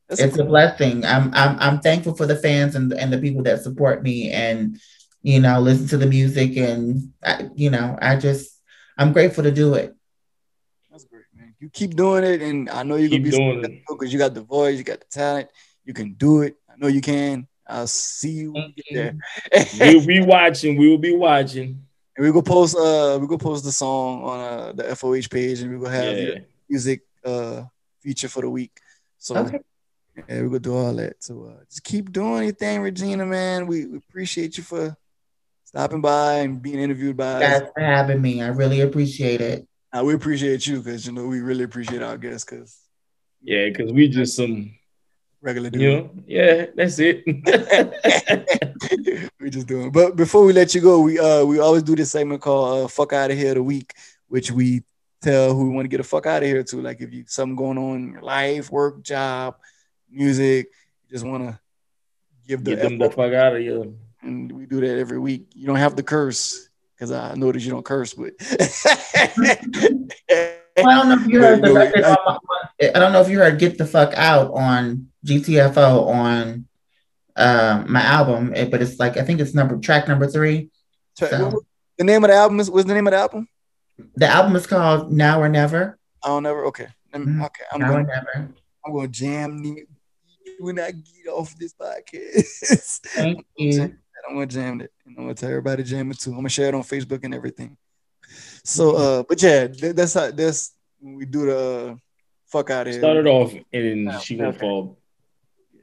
That's 0.08 0.20
it's 0.20 0.38
a 0.38 0.44
blessing. 0.44 1.04
I'm 1.04 1.30
I'm 1.34 1.58
I'm 1.58 1.80
thankful 1.80 2.14
for 2.14 2.26
the 2.26 2.36
fans 2.36 2.74
and 2.74 2.92
and 2.92 3.12
the 3.12 3.18
people 3.18 3.42
that 3.44 3.62
support 3.62 4.02
me 4.02 4.30
and 4.30 4.80
you 5.22 5.40
know 5.40 5.60
listen 5.60 5.86
to 5.88 5.98
the 5.98 6.06
music 6.06 6.56
and 6.56 7.12
I, 7.24 7.48
you 7.54 7.70
know 7.70 7.98
I 8.00 8.16
just 8.16 8.58
I'm 8.96 9.12
grateful 9.12 9.44
to 9.44 9.50
do 9.52 9.74
it. 9.74 9.94
That's 10.90 11.04
great, 11.04 11.24
man. 11.36 11.54
You 11.60 11.68
keep 11.68 11.94
doing 11.94 12.24
it, 12.24 12.40
and 12.40 12.70
I 12.70 12.82
know 12.82 12.96
you're 12.96 13.10
gonna 13.10 13.22
be 13.22 13.30
doing 13.30 13.64
it. 13.64 13.82
because 13.86 14.12
you 14.12 14.18
got 14.18 14.32
the 14.34 14.42
voice, 14.42 14.78
you 14.78 14.84
got 14.84 15.00
the 15.00 15.06
talent, 15.10 15.48
you 15.84 15.92
can 15.92 16.14
do 16.14 16.42
it. 16.42 16.56
I 16.68 16.76
know 16.78 16.88
you 16.88 17.00
can. 17.02 17.46
I'll 17.66 17.86
see 17.86 18.30
you 18.30 18.52
when 18.52 18.72
get 18.74 18.86
there. 18.90 19.16
We'll 19.78 20.06
be 20.06 20.20
watching. 20.20 20.76
We 20.78 20.88
will 20.88 20.98
be 20.98 21.14
watching. 21.14 21.82
And 22.16 22.26
we 22.26 22.32
go 22.32 22.42
post 22.42 22.74
uh 22.76 23.18
we 23.20 23.26
go 23.28 23.36
post 23.38 23.62
the 23.62 23.72
song 23.72 24.24
on 24.24 24.40
uh, 24.40 24.72
the 24.72 24.84
FOH 24.96 25.28
page 25.30 25.60
and 25.60 25.70
we 25.70 25.76
will 25.76 25.90
have 25.90 26.16
Yeah. 26.16 26.38
music 26.68 27.02
uh 27.24 27.64
feature 28.00 28.28
for 28.28 28.40
the 28.40 28.50
week. 28.50 28.72
So 29.18 29.36
Okay. 29.36 29.60
Yeah, 30.28 30.40
we're 30.42 30.48
gonna 30.48 30.58
do 30.60 30.76
all 30.76 30.92
that. 30.94 31.22
So 31.22 31.44
uh, 31.44 31.64
just 31.68 31.84
keep 31.84 32.12
doing 32.12 32.44
your 32.44 32.52
thing, 32.52 32.80
Regina, 32.82 33.26
man. 33.26 33.66
We, 33.66 33.86
we 33.86 33.98
appreciate 33.98 34.56
you 34.56 34.62
for 34.64 34.96
stopping 35.64 36.00
by 36.00 36.34
and 36.36 36.62
being 36.62 36.78
interviewed 36.78 37.16
by 37.16 37.40
Guys 37.40 37.62
us. 37.62 37.68
for 37.74 37.80
having 37.82 38.22
me. 38.22 38.42
I 38.42 38.48
really 38.48 38.80
appreciate 38.80 39.40
it. 39.40 39.66
Uh, 39.92 40.04
we 40.04 40.14
appreciate 40.14 40.66
you 40.66 40.78
because 40.80 41.06
you 41.06 41.12
know 41.12 41.26
we 41.26 41.40
really 41.40 41.64
appreciate 41.64 42.02
our 42.02 42.16
guests 42.18 42.44
because 42.48 42.76
Yeah, 43.42 43.68
because 43.68 43.92
we 43.92 44.08
just 44.08 44.36
some, 44.36 44.74
regular 45.40 45.70
you 45.72 45.78
dude. 45.78 46.04
know, 46.04 46.10
yeah, 46.26 46.66
that's 46.74 46.98
it. 46.98 47.24
we 49.40 49.50
just 49.50 49.66
doing. 49.66 49.90
But 49.90 50.16
before 50.16 50.44
we 50.44 50.52
let 50.52 50.74
you 50.74 50.80
go, 50.80 51.00
we 51.00 51.18
uh 51.18 51.44
we 51.44 51.58
always 51.58 51.82
do 51.82 51.96
this 51.96 52.10
segment 52.10 52.42
called 52.42 52.84
uh, 52.84 52.88
"Fuck 52.88 53.12
Out 53.12 53.30
of 53.30 53.36
Here" 53.38 53.54
the 53.54 53.62
week, 53.62 53.92
which 54.28 54.50
we 54.50 54.82
tell 55.22 55.54
who 55.54 55.68
we 55.68 55.74
want 55.74 55.84
to 55.84 55.88
get 55.88 56.00
a 56.00 56.04
fuck 56.04 56.26
out 56.26 56.42
of 56.42 56.48
here 56.48 56.62
to. 56.62 56.82
Like 56.82 57.00
if 57.00 57.12
you 57.12 57.24
something 57.26 57.56
going 57.56 57.78
on 57.78 57.96
in 57.96 58.12
your 58.12 58.22
life, 58.22 58.70
work, 58.70 59.02
job, 59.02 59.56
music, 60.10 60.66
you 61.06 61.10
just 61.10 61.24
want 61.26 61.44
to 61.44 61.58
give 62.46 62.64
the, 62.64 62.76
Get 62.76 62.82
them 62.82 62.98
the 62.98 63.10
fuck 63.10 63.32
out 63.32 63.56
of 63.56 63.62
you. 63.62 63.96
and 64.22 64.50
we 64.52 64.66
do 64.66 64.80
that 64.80 64.98
every 64.98 65.18
week. 65.18 65.48
You 65.54 65.66
don't 65.66 65.76
have 65.76 65.96
to 65.96 66.02
curse 66.02 66.68
because 66.94 67.12
I 67.12 67.34
notice 67.34 67.64
you 67.64 67.70
don't 67.70 67.84
curse, 67.84 68.14
but 68.14 68.32
I 68.40 70.12
don't 70.76 71.08
know 71.08 71.14
if 71.20 71.26
you 71.26 71.40
heard 71.40 71.58
the 71.62 71.62
But- 71.62 71.74
but 71.74 71.74
record. 71.74 72.04
I- 72.04 72.14
on 72.14 72.38
my- 72.48 72.90
I 72.94 72.98
don't 73.00 73.12
know 73.12 73.20
if 73.20 73.28
you 73.28 73.38
heard 73.38 73.58
"Get 73.58 73.76
the 73.78 73.86
Fuck 73.86 74.14
Out" 74.14 74.52
on 74.54 75.08
GTFO 75.26 76.06
on 76.06 76.66
uh, 77.34 77.84
my 77.88 78.00
album, 78.02 78.52
eh, 78.54 78.68
but 78.70 78.80
it's 78.82 78.98
like 79.00 79.16
I 79.16 79.22
think 79.24 79.40
it's 79.40 79.52
number 79.54 79.76
track 79.78 80.06
number 80.06 80.28
three. 80.28 80.70
So 81.14 81.60
the 81.96 82.04
name 82.04 82.22
of 82.22 82.28
the 82.30 82.36
album 82.36 82.60
is 82.60 82.70
what's 82.70 82.86
the 82.86 82.94
name 82.94 83.06
of 83.08 83.12
the 83.12 83.18
album? 83.18 83.48
the 84.14 84.28
album 84.28 84.54
is 84.54 84.66
called 84.68 85.10
"Now 85.12 85.42
or 85.42 85.48
Never." 85.48 85.98
I 86.22 86.28
don't 86.28 86.44
never. 86.44 86.64
Okay, 86.66 86.86
Let 87.12 87.22
me- 87.24 87.32
Mhm. 87.32 87.46
okay. 87.46 87.64
I'm 87.72 87.80
Now 87.80 87.88
or 87.88 87.92
going. 87.94 88.06
Never. 88.06 88.48
I'm 88.86 88.92
going 88.92 89.06
to 89.10 89.12
jam 89.12 89.58
the- 89.62 89.86
when 90.58 90.78
I 90.78 90.90
get 90.92 91.28
off 91.32 91.56
this 91.56 91.74
podcast. 91.74 93.00
Thank 93.06 93.46
you. 93.56 93.82
I'm 94.28 94.34
gonna 94.34 94.46
jam 94.46 94.80
it. 94.80 94.92
And 95.06 95.16
I'm 95.16 95.24
gonna 95.24 95.34
tell 95.34 95.50
everybody 95.50 95.82
to 95.82 95.88
jam 95.88 96.10
it 96.10 96.18
too. 96.18 96.30
I'm 96.30 96.36
gonna 96.36 96.48
share 96.48 96.68
it 96.68 96.74
on 96.74 96.82
Facebook 96.82 97.24
and 97.24 97.34
everything. 97.34 97.76
So, 98.64 98.96
uh, 98.96 99.22
but 99.22 99.42
yeah, 99.42 99.68
th- 99.68 99.94
that's 99.94 100.14
how 100.14 100.30
that's 100.30 100.74
when 100.98 101.16
we 101.16 101.24
do 101.24 101.46
the 101.46 101.58
uh, 101.58 101.96
fuck 102.46 102.70
out 102.70 102.86
of 102.86 102.92
here. 102.92 103.00
Started 103.00 103.26
off 103.26 103.52
and 103.52 104.08
then 104.08 104.20
she 104.20 104.36
gonna 104.36 104.50
okay. 104.50 104.58
fall. 104.58 104.98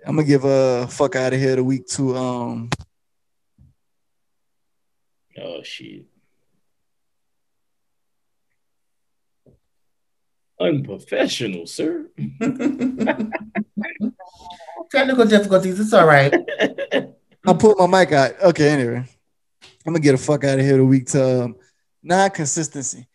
I'm 0.06 0.16
gonna 0.16 0.28
give 0.28 0.46
a 0.46 0.88
fuck 0.88 1.16
out 1.16 1.34
of 1.34 1.40
here 1.40 1.56
the 1.56 1.64
week 1.64 1.88
to 1.88 2.16
um 2.16 2.70
Oh 5.38 5.62
shit. 5.64 6.06
Unprofessional, 10.60 11.68
sir. 11.68 12.08
Technical 14.91 15.26
difficulties. 15.26 15.80
It's 15.80 15.93
all 15.93 16.06
right. 16.06 16.34
I 17.47 17.53
put 17.53 17.78
my 17.80 17.88
mic 17.88 18.12
out. 18.14 18.39
Okay, 18.41 18.70
anyway. 18.70 19.03
I'm 19.86 19.93
gonna 19.93 19.99
get 19.99 20.16
a 20.16 20.18
fuck 20.18 20.43
out 20.43 20.58
of 20.58 20.66
here 20.66 20.78
the 20.78 20.86
week 20.86 21.08
to 21.08 21.45
um, 21.45 21.56
non-consistency. 22.01 23.08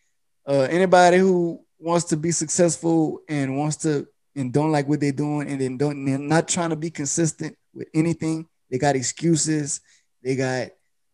Uh 0.47 0.67
anybody 0.69 1.17
who 1.17 1.59
wants 1.79 2.05
to 2.05 2.17
be 2.17 2.31
successful 2.31 3.21
and 3.27 3.57
wants 3.57 3.77
to 3.77 4.07
and 4.35 4.53
don't 4.53 4.71
like 4.71 4.87
what 4.87 4.99
they're 4.99 5.11
doing 5.11 5.49
and 5.49 5.59
then 5.59 5.77
don't 5.77 6.05
they're 6.05 6.17
not 6.17 6.47
trying 6.47 6.69
to 6.69 6.75
be 6.75 6.89
consistent 6.89 7.57
with 7.73 7.87
anything. 7.93 8.47
They 8.69 8.77
got 8.77 8.95
excuses, 8.95 9.81
they 10.23 10.35
got 10.35 10.69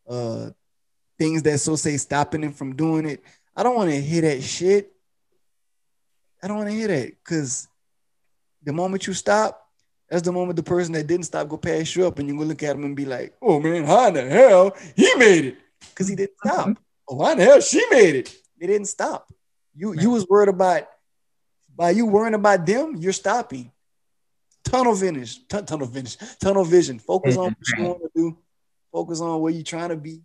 uh 0.08 0.52
things 1.18 1.42
that 1.44 1.58
so 1.58 1.76
say 1.76 1.98
stopping 1.98 2.42
them 2.42 2.54
from 2.54 2.76
doing 2.76 3.08
it. 3.08 3.24
I 3.56 3.64
don't 3.64 3.76
want 3.76 3.90
to 3.90 4.00
hear 4.00 4.22
that 4.22 4.44
shit. 4.44 4.92
I 6.42 6.48
don't 6.48 6.58
want 6.58 6.70
to 6.70 6.76
hear 6.76 6.88
that 6.88 7.12
because 7.24 7.68
the 8.64 8.74
moment 8.74 9.08
you 9.08 9.14
stop, 9.14 9.64
that's 10.10 10.22
the 10.22 10.32
moment 10.32 10.56
the 10.56 10.64
person 10.64 10.94
that 10.94 11.08
didn't 11.08 11.26
stop 11.26 11.48
go 11.48 11.58
pass 11.58 11.96
you 11.96 12.08
up, 12.08 12.20
and 12.20 12.28
you 12.28 12.38
go 12.38 12.44
look 12.44 12.64
at 12.64 12.76
him 12.76 12.86
and 12.86 12.96
be 12.96 13.06
like, 13.06 13.34
"Oh 13.42 13.60
man, 13.60 13.84
how 13.86 14.08
in 14.08 14.14
the 14.14 14.26
hell 14.30 14.76
he 14.96 15.14
made 15.16 15.46
it?" 15.46 15.58
Because 15.80 16.08
he 16.08 16.16
didn't 16.16 16.38
mm-hmm. 16.46 16.72
stop. 16.72 16.78
oh, 17.10 17.24
how 17.24 17.32
in 17.32 17.40
the 17.40 17.44
hell 17.44 17.62
she 17.62 17.84
made 17.90 18.16
it? 18.16 18.36
They 18.60 18.68
didn't 18.68 18.88
stop. 18.88 19.32
You 19.76 19.94
you 19.94 20.12
was 20.12 20.28
worried 20.28 20.50
about 20.50 20.88
by 21.76 21.92
you 21.92 22.06
worrying 22.06 22.34
about 22.34 22.66
them, 22.66 22.96
you're 22.98 23.14
stopping. 23.14 23.72
Tunnel 24.64 24.96
vision, 24.96 25.44
tu- 25.48 25.62
tunnel 25.62 25.88
vision, 25.88 26.28
tunnel 26.42 26.66
vision. 26.66 27.00
Focus 27.00 27.38
on 27.38 27.46
what 27.46 27.68
you 27.68 27.76
mm-hmm. 27.76 27.84
want 27.84 28.02
to 28.02 28.10
do. 28.16 28.38
Focus 28.92 29.22
on 29.22 29.40
where 29.40 29.54
you're 29.54 29.64
trying 29.64 29.90
to 29.90 29.96
be, 29.96 30.22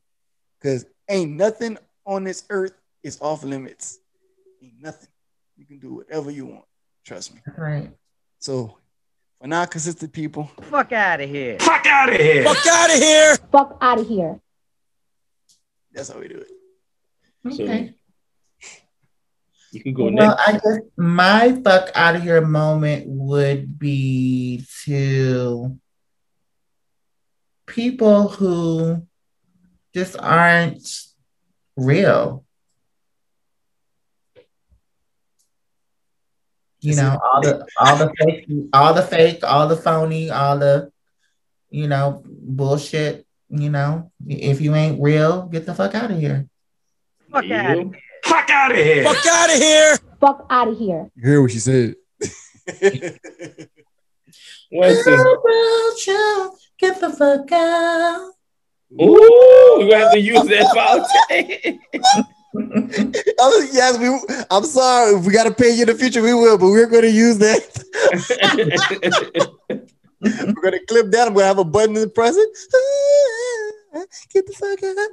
because 0.58 0.86
ain't 1.08 1.32
nothing 1.32 1.76
on 2.06 2.24
this 2.24 2.44
earth 2.50 2.72
is 3.02 3.20
off 3.20 3.44
limits. 3.44 3.98
Ain't 4.62 4.80
nothing. 4.80 5.08
You 5.62 5.68
can 5.68 5.78
do 5.78 5.94
whatever 5.94 6.28
you 6.32 6.46
want. 6.46 6.64
Trust 7.06 7.32
me. 7.32 7.40
That's 7.46 7.56
right. 7.56 7.88
So 8.40 8.78
for 9.40 9.46
non-consistent 9.46 10.12
people, 10.12 10.50
Fuck 10.62 10.90
out 10.90 11.20
of 11.20 11.30
here. 11.30 11.56
Fuck 11.60 11.86
out 11.86 12.08
of 12.12 12.16
here. 12.16 12.42
fuck 12.42 12.66
out 12.66 12.90
of 12.90 12.96
here. 12.96 13.36
Fuck 13.52 13.78
out 13.80 14.00
of 14.00 14.08
here. 14.08 14.40
That's 15.92 16.08
how 16.08 16.18
we 16.18 16.26
do 16.26 16.38
it. 16.38 17.54
So 17.54 17.62
Okay. 17.62 17.94
you 19.70 19.82
can 19.84 19.94
go 19.94 20.04
Well, 20.06 20.12
next. 20.14 20.48
I 20.48 20.52
guess 20.54 20.78
my 20.96 21.60
fuck 21.62 21.90
out 21.94 22.16
of 22.16 22.22
here 22.24 22.40
moment 22.40 23.04
would 23.06 23.78
be 23.78 24.66
to 24.84 25.78
people 27.66 28.26
who 28.30 29.06
just 29.94 30.18
aren't 30.18 30.88
real. 31.76 32.44
You 36.82 36.96
know, 36.96 37.16
all 37.22 37.40
the 37.40 37.66
all 37.78 37.96
the 37.96 38.12
fake, 38.18 38.46
all 38.72 38.92
the 38.92 39.02
fake, 39.02 39.44
all 39.44 39.68
the 39.68 39.76
phony, 39.76 40.30
all 40.30 40.58
the 40.58 40.90
you 41.70 41.86
know 41.86 42.22
bullshit. 42.26 43.24
You 43.48 43.70
know, 43.70 44.10
if 44.26 44.60
you 44.60 44.74
ain't 44.74 45.00
real, 45.00 45.46
get 45.46 45.64
the 45.64 45.74
fuck 45.74 45.94
out 45.94 46.10
of 46.10 46.18
here. 46.18 46.48
Fuck 47.30 47.50
out 47.50 47.78
of 47.78 47.86
go. 47.86 47.98
Fuck 48.24 48.50
out 48.50 48.70
of 48.72 48.76
here. 48.76 49.04
Fuck 49.04 49.26
out 49.26 49.50
of 49.50 49.56
here. 49.56 49.98
Fuck 50.20 50.46
out 50.50 50.68
of 50.68 50.78
here. 50.78 51.10
You 51.14 51.22
hear 51.22 51.42
what 51.42 51.50
she 51.52 51.58
said? 51.60 51.94
What's 54.70 55.04
this? 55.04 55.20
Real 55.44 56.56
get 56.78 57.00
the 57.00 57.10
fuck 57.10 57.52
out. 57.52 58.32
Ooh, 59.00 59.76
we're 59.78 59.90
gonna 59.90 59.98
have 59.98 60.12
to 60.12 60.20
use 60.20 60.42
that 60.48 60.68
for 60.72 62.02
I 62.54 63.46
was, 63.48 63.70
yes, 63.72 63.98
we. 63.98 64.08
I'm 64.50 64.64
sorry 64.64 65.14
if 65.16 65.24
we 65.24 65.32
got 65.32 65.44
to 65.44 65.54
pay 65.54 65.74
you 65.74 65.82
in 65.82 65.88
the 65.88 65.94
future. 65.94 66.22
We 66.22 66.34
will, 66.34 66.58
but 66.58 66.68
we're 66.68 66.86
going 66.86 67.02
to 67.02 67.10
use 67.10 67.38
that. 67.38 67.62
We're 70.24 70.62
gonna 70.62 70.78
clip 70.86 71.10
that. 71.10 71.26
I'm 71.26 71.34
gonna 71.34 71.46
have 71.46 71.58
a 71.58 71.64
button 71.64 71.96
in 71.96 72.02
the 72.02 72.08
present. 72.08 72.48
Get 74.32 74.46
the 74.46 74.52
fuck 74.52 74.82
out. 74.84 75.10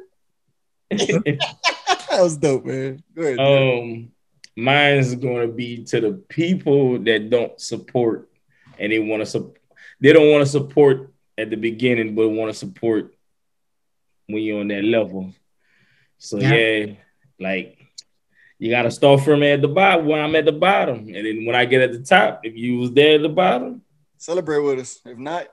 that 2.11 2.21
was 2.21 2.37
dope, 2.37 2.65
man. 2.65 3.03
Go 3.15 3.21
ahead. 3.23 3.37
dude. 3.37 3.39
um, 3.39 4.11
mine's 4.55 5.15
going 5.15 5.47
to 5.47 5.53
be 5.53 5.83
to 5.85 5.99
the 6.01 6.11
people 6.13 6.99
that 6.99 7.29
don't 7.31 7.59
support, 7.59 8.29
and 8.77 8.91
they 8.91 8.99
want 8.99 9.21
to 9.21 9.25
support. 9.25 9.57
They 9.99 10.13
don't 10.13 10.29
want 10.31 10.43
to 10.45 10.51
support 10.51 11.11
at 11.37 11.49
the 11.49 11.57
beginning, 11.57 12.13
but 12.13 12.29
want 12.29 12.51
to 12.51 12.57
support 12.57 13.15
when 14.27 14.43
you're 14.43 14.59
on 14.61 14.67
that 14.67 14.83
level. 14.83 15.33
So 16.19 16.37
Yeah. 16.37 16.53
yeah, 16.53 16.93
like 17.39 17.77
you 18.57 18.69
got 18.69 18.83
to 18.83 18.91
start 18.91 19.21
from 19.21 19.41
at 19.43 19.61
the 19.61 19.67
bottom. 19.67 20.05
When 20.05 20.19
I'm 20.19 20.35
at 20.35 20.45
the 20.45 20.51
bottom, 20.51 21.07
and 21.07 21.25
then 21.25 21.45
when 21.45 21.55
I 21.55 21.65
get 21.65 21.81
at 21.81 21.91
the 21.93 21.99
top, 22.03 22.41
if 22.43 22.55
you 22.55 22.77
was 22.79 22.91
there 22.91 23.15
at 23.15 23.21
the 23.21 23.29
bottom, 23.29 23.81
Celebrate 24.17 24.59
with 24.59 24.79
us. 24.79 24.99
If 25.05 25.17
not, 25.17 25.47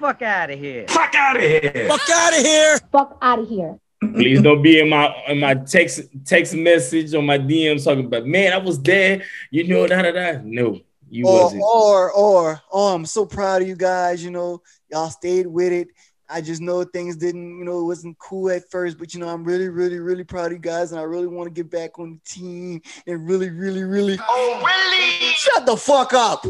Fuck 0.00 0.20
out 0.22 0.50
of 0.50 0.58
here. 0.58 0.84
Fuck 0.88 1.14
out 1.14 1.36
of 1.36 1.42
here. 1.42 1.86
fuck 1.88 2.10
out 2.12 2.32
of 2.38 2.44
here. 2.44 2.78
Fuck 2.92 3.18
out 3.22 3.38
of 3.38 3.48
here. 3.48 3.78
please 4.00 4.42
don't 4.42 4.60
be 4.60 4.80
in 4.80 4.90
my 4.90 5.14
in 5.28 5.38
my 5.40 5.54
text 5.54 6.00
text 6.24 6.54
message 6.54 7.14
or 7.14 7.22
my 7.22 7.38
DMs 7.38 7.84
talking 7.84 8.04
about 8.06 8.26
man, 8.26 8.52
I 8.52 8.58
was 8.58 8.82
there, 8.82 9.22
you 9.50 9.66
know, 9.68 9.86
da 9.86 10.02
da 10.02 10.10
da. 10.12 10.40
No, 10.44 10.80
you 11.08 11.26
Or, 11.26 11.44
wasn't. 11.44 11.62
or, 11.62 12.12
or, 12.12 12.60
oh, 12.72 12.94
I'm 12.94 13.06
so 13.06 13.24
proud 13.24 13.62
of 13.62 13.68
you 13.68 13.76
guys. 13.76 14.22
You 14.22 14.32
know, 14.32 14.60
y'all 14.90 15.08
stayed 15.08 15.46
with 15.46 15.72
it. 15.72 15.88
I 16.28 16.40
just 16.40 16.60
know 16.60 16.82
things 16.84 17.16
didn't, 17.16 17.58
you 17.58 17.64
know, 17.64 17.80
it 17.80 17.84
wasn't 17.84 18.18
cool 18.18 18.50
at 18.50 18.68
first, 18.70 18.98
but 18.98 19.14
you 19.14 19.20
know, 19.20 19.28
I'm 19.28 19.44
really, 19.44 19.68
really, 19.68 19.98
really 20.00 20.24
proud 20.24 20.46
of 20.46 20.52
you 20.52 20.58
guys, 20.58 20.90
and 20.92 21.00
I 21.00 21.04
really 21.04 21.28
want 21.28 21.46
to 21.46 21.52
get 21.52 21.70
back 21.70 21.98
on 21.98 22.14
the 22.14 22.20
team 22.28 22.82
and 23.06 23.28
really, 23.28 23.50
really, 23.50 23.84
really. 23.84 24.18
Oh, 24.20 24.62
really? 24.64 25.32
Shut 25.34 25.66
the 25.66 25.76
fuck 25.76 26.12
up. 26.12 26.44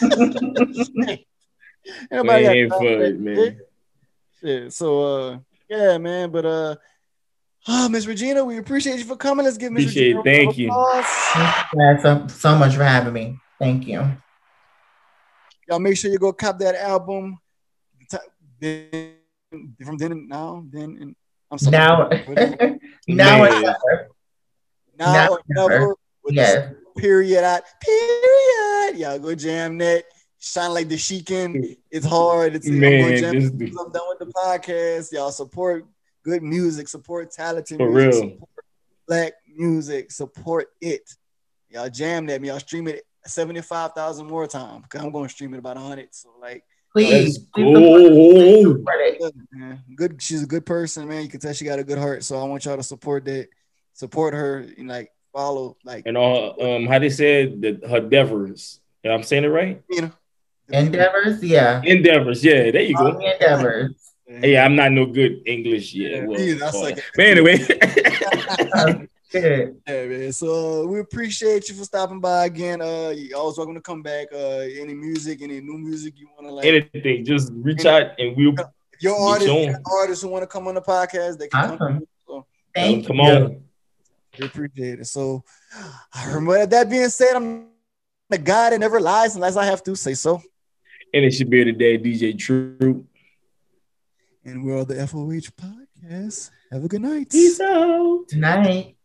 Everybody 2.10 2.44
Man, 2.44 2.68
time 2.68 2.68
for 2.70 2.78
for 2.78 3.02
it, 3.02 3.20
man. 3.20 3.36
shit. 3.36 3.58
Shit. 4.40 4.72
So, 4.72 5.02
uh, 5.02 5.38
yeah, 5.68 5.98
man. 5.98 6.30
But 6.30 6.46
uh, 6.46 6.76
oh, 7.68 7.88
Miss 7.88 8.06
Regina, 8.06 8.44
we 8.44 8.58
appreciate 8.58 8.98
you 8.98 9.04
for 9.04 9.16
coming. 9.16 9.44
Let's 9.44 9.58
give 9.58 9.72
Miss 9.72 9.86
Regina 9.86 10.06
it. 10.06 10.12
a 10.12 10.14
round 10.16 10.24
Thank 10.24 10.58
you. 10.58 10.68
applause. 10.68 12.02
So, 12.02 12.26
so 12.28 12.56
much 12.56 12.76
for 12.76 12.84
having 12.84 13.12
me. 13.12 13.38
Thank 13.58 13.86
you. 13.86 14.16
Y'all 15.68 15.78
make 15.78 15.96
sure 15.96 16.10
you 16.10 16.18
go 16.18 16.32
cop 16.32 16.58
that 16.58 16.74
album. 16.74 17.38
Then, 18.62 19.12
from 19.84 19.96
then 19.98 20.12
and 20.12 20.28
now, 20.28 20.64
then 20.70 20.96
and 21.00 21.16
I'm 21.50 21.58
sorry. 21.58 21.72
Now, 21.72 22.08
What- 22.26 22.38
now 23.08 23.42
Man. 23.42 23.62
never. 23.62 24.08
now, 24.98 25.12
now 25.12 25.28
or 25.32 25.40
never. 25.48 25.68
never. 25.68 25.94
With 26.24 26.34
Yes. 26.34 26.70
the 26.94 27.00
period 27.00 27.42
out. 27.44 27.62
Period. 27.80 28.98
Y'all 28.98 29.18
go 29.18 29.34
jam 29.34 29.78
that. 29.78 30.04
Shine 30.38 30.72
like 30.74 30.88
the 30.88 30.96
Sheekin. 30.96 31.76
It's 31.90 32.06
hard. 32.06 32.54
It's 32.56 32.68
Man, 32.68 33.00
going 33.02 33.16
jam. 33.20 33.58
this 33.58 33.76
I'm 33.78 33.90
done 33.92 34.02
with 34.08 34.18
the 34.20 34.26
podcast. 34.26 35.12
Y'all 35.12 35.30
support 35.32 35.84
good 36.24 36.42
music. 36.42 36.88
Support 36.88 37.30
talented 37.32 37.78
For 37.78 37.90
music. 37.90 38.22
real. 38.22 38.30
Support 38.32 38.50
black 39.08 39.32
music. 39.54 40.10
Support 40.12 40.68
it. 40.80 41.10
Y'all 41.70 41.88
jam 41.90 42.26
that. 42.26 42.40
Me. 42.40 42.48
Y'all 42.48 42.58
stream 42.60 42.86
it 42.88 43.02
75,000 43.26 44.26
more 44.26 44.46
times. 44.46 44.84
Cause 44.88 45.02
I'm 45.02 45.10
going 45.12 45.28
to 45.28 45.32
stream 45.34 45.54
it 45.54 45.58
about 45.58 45.76
100. 45.76 46.08
So 46.12 46.30
like, 46.40 46.64
Please. 46.92 47.38
Go. 47.54 48.74
good. 48.74 48.86
Good. 49.96 50.22
She's 50.22 50.42
a 50.42 50.46
good 50.46 50.66
person, 50.66 51.08
man. 51.08 51.22
You 51.22 51.28
can 51.28 51.40
tell 51.40 51.52
she 51.52 51.64
got 51.64 51.78
a 51.78 51.84
good 51.84 51.98
heart. 51.98 52.24
So 52.24 52.38
I 52.38 52.44
want 52.44 52.64
y'all 52.64 52.76
to 52.76 52.82
support 52.82 53.24
that. 53.26 53.48
Support 53.94 54.32
her 54.32 54.66
and 54.78 54.88
like 54.88 55.10
follow, 55.34 55.76
like 55.84 56.06
And 56.06 56.16
all 56.16 56.62
um 56.62 56.86
how 56.86 56.98
they 56.98 57.10
said 57.10 57.60
that 57.62 57.86
her 57.86 57.98
endeavors. 57.98 58.80
Yeah, 59.02 59.12
I'm 59.12 59.22
saying 59.22 59.44
it 59.44 59.48
right? 59.48 59.82
you 59.90 60.02
know. 60.02 60.12
Endeavors, 60.70 61.42
yeah. 61.42 61.82
Endeavors, 61.84 62.42
yeah, 62.42 62.70
there 62.70 62.80
you 62.80 62.96
go. 62.96 63.12
the 63.12 63.32
endeavors. 63.34 64.12
Yeah, 64.26 64.64
I'm 64.64 64.76
not 64.76 64.92
no 64.92 65.04
good 65.04 65.42
English 65.44 65.92
yet. 65.92 66.12
Yeah, 66.12 66.24
Well, 66.24 66.38
me 66.38 66.52
either. 66.52 66.64
I 66.64 66.68
uh, 66.68 66.96
but 67.14 67.24
anyway, 67.26 67.58
Yeah, 69.32 69.66
man. 69.86 70.32
So 70.32 70.82
uh, 70.82 70.86
we 70.86 71.00
appreciate 71.00 71.68
you 71.68 71.74
for 71.74 71.84
stopping 71.84 72.20
by 72.20 72.46
again. 72.46 72.80
Uh, 72.82 73.12
you 73.14 73.36
always 73.36 73.56
welcome 73.56 73.74
to 73.74 73.80
come 73.80 74.02
back. 74.02 74.28
Uh, 74.32 74.66
any 74.82 74.94
music, 74.94 75.40
any 75.42 75.60
new 75.60 75.78
music 75.78 76.14
you 76.18 76.28
want 76.34 76.46
to 76.48 76.54
like. 76.54 76.64
anything, 76.66 77.24
just 77.24 77.50
reach 77.54 77.84
out 77.86 78.12
and 78.18 78.36
we'll 78.36 78.54
If 78.54 78.66
your 79.00 79.16
be 79.16 79.22
artists, 79.22 79.48
your 79.48 79.80
artists 80.00 80.22
who 80.22 80.28
want 80.28 80.42
to 80.42 80.46
come 80.46 80.68
on 80.68 80.74
the 80.74 80.82
podcast, 80.82 81.38
they 81.38 81.48
can 81.48 81.78
come. 81.78 81.80
Awesome. 81.80 82.06
So 82.26 82.46
Thank 82.74 83.06
come 83.06 83.16
you. 83.16 83.22
on. 83.22 83.62
we 84.38 84.46
appreciate 84.46 85.00
it. 85.00 85.06
So, 85.06 85.44
but 86.44 86.70
that 86.70 86.88
being 86.90 87.08
said, 87.08 87.34
I'm 87.34 87.68
the 88.28 88.38
guy 88.38 88.70
that 88.70 88.80
never 88.80 89.00
lies 89.00 89.34
unless 89.34 89.56
I 89.56 89.64
have 89.64 89.82
to 89.84 89.94
say 89.96 90.14
so. 90.14 90.42
And 91.14 91.24
it 91.24 91.32
should 91.32 91.50
be 91.50 91.64
today, 91.64 91.98
DJ 91.98 92.38
Truth. 92.38 93.04
And 94.44 94.64
we're 94.64 94.78
on 94.80 94.86
the 94.86 94.94
FOH 95.06 95.52
podcast. 95.60 96.50
Have 96.70 96.84
a 96.84 96.88
good 96.88 97.02
night. 97.02 97.30
Peace 97.30 97.60
out. 97.60 98.24
Good 98.28 98.38
night. 98.40 98.96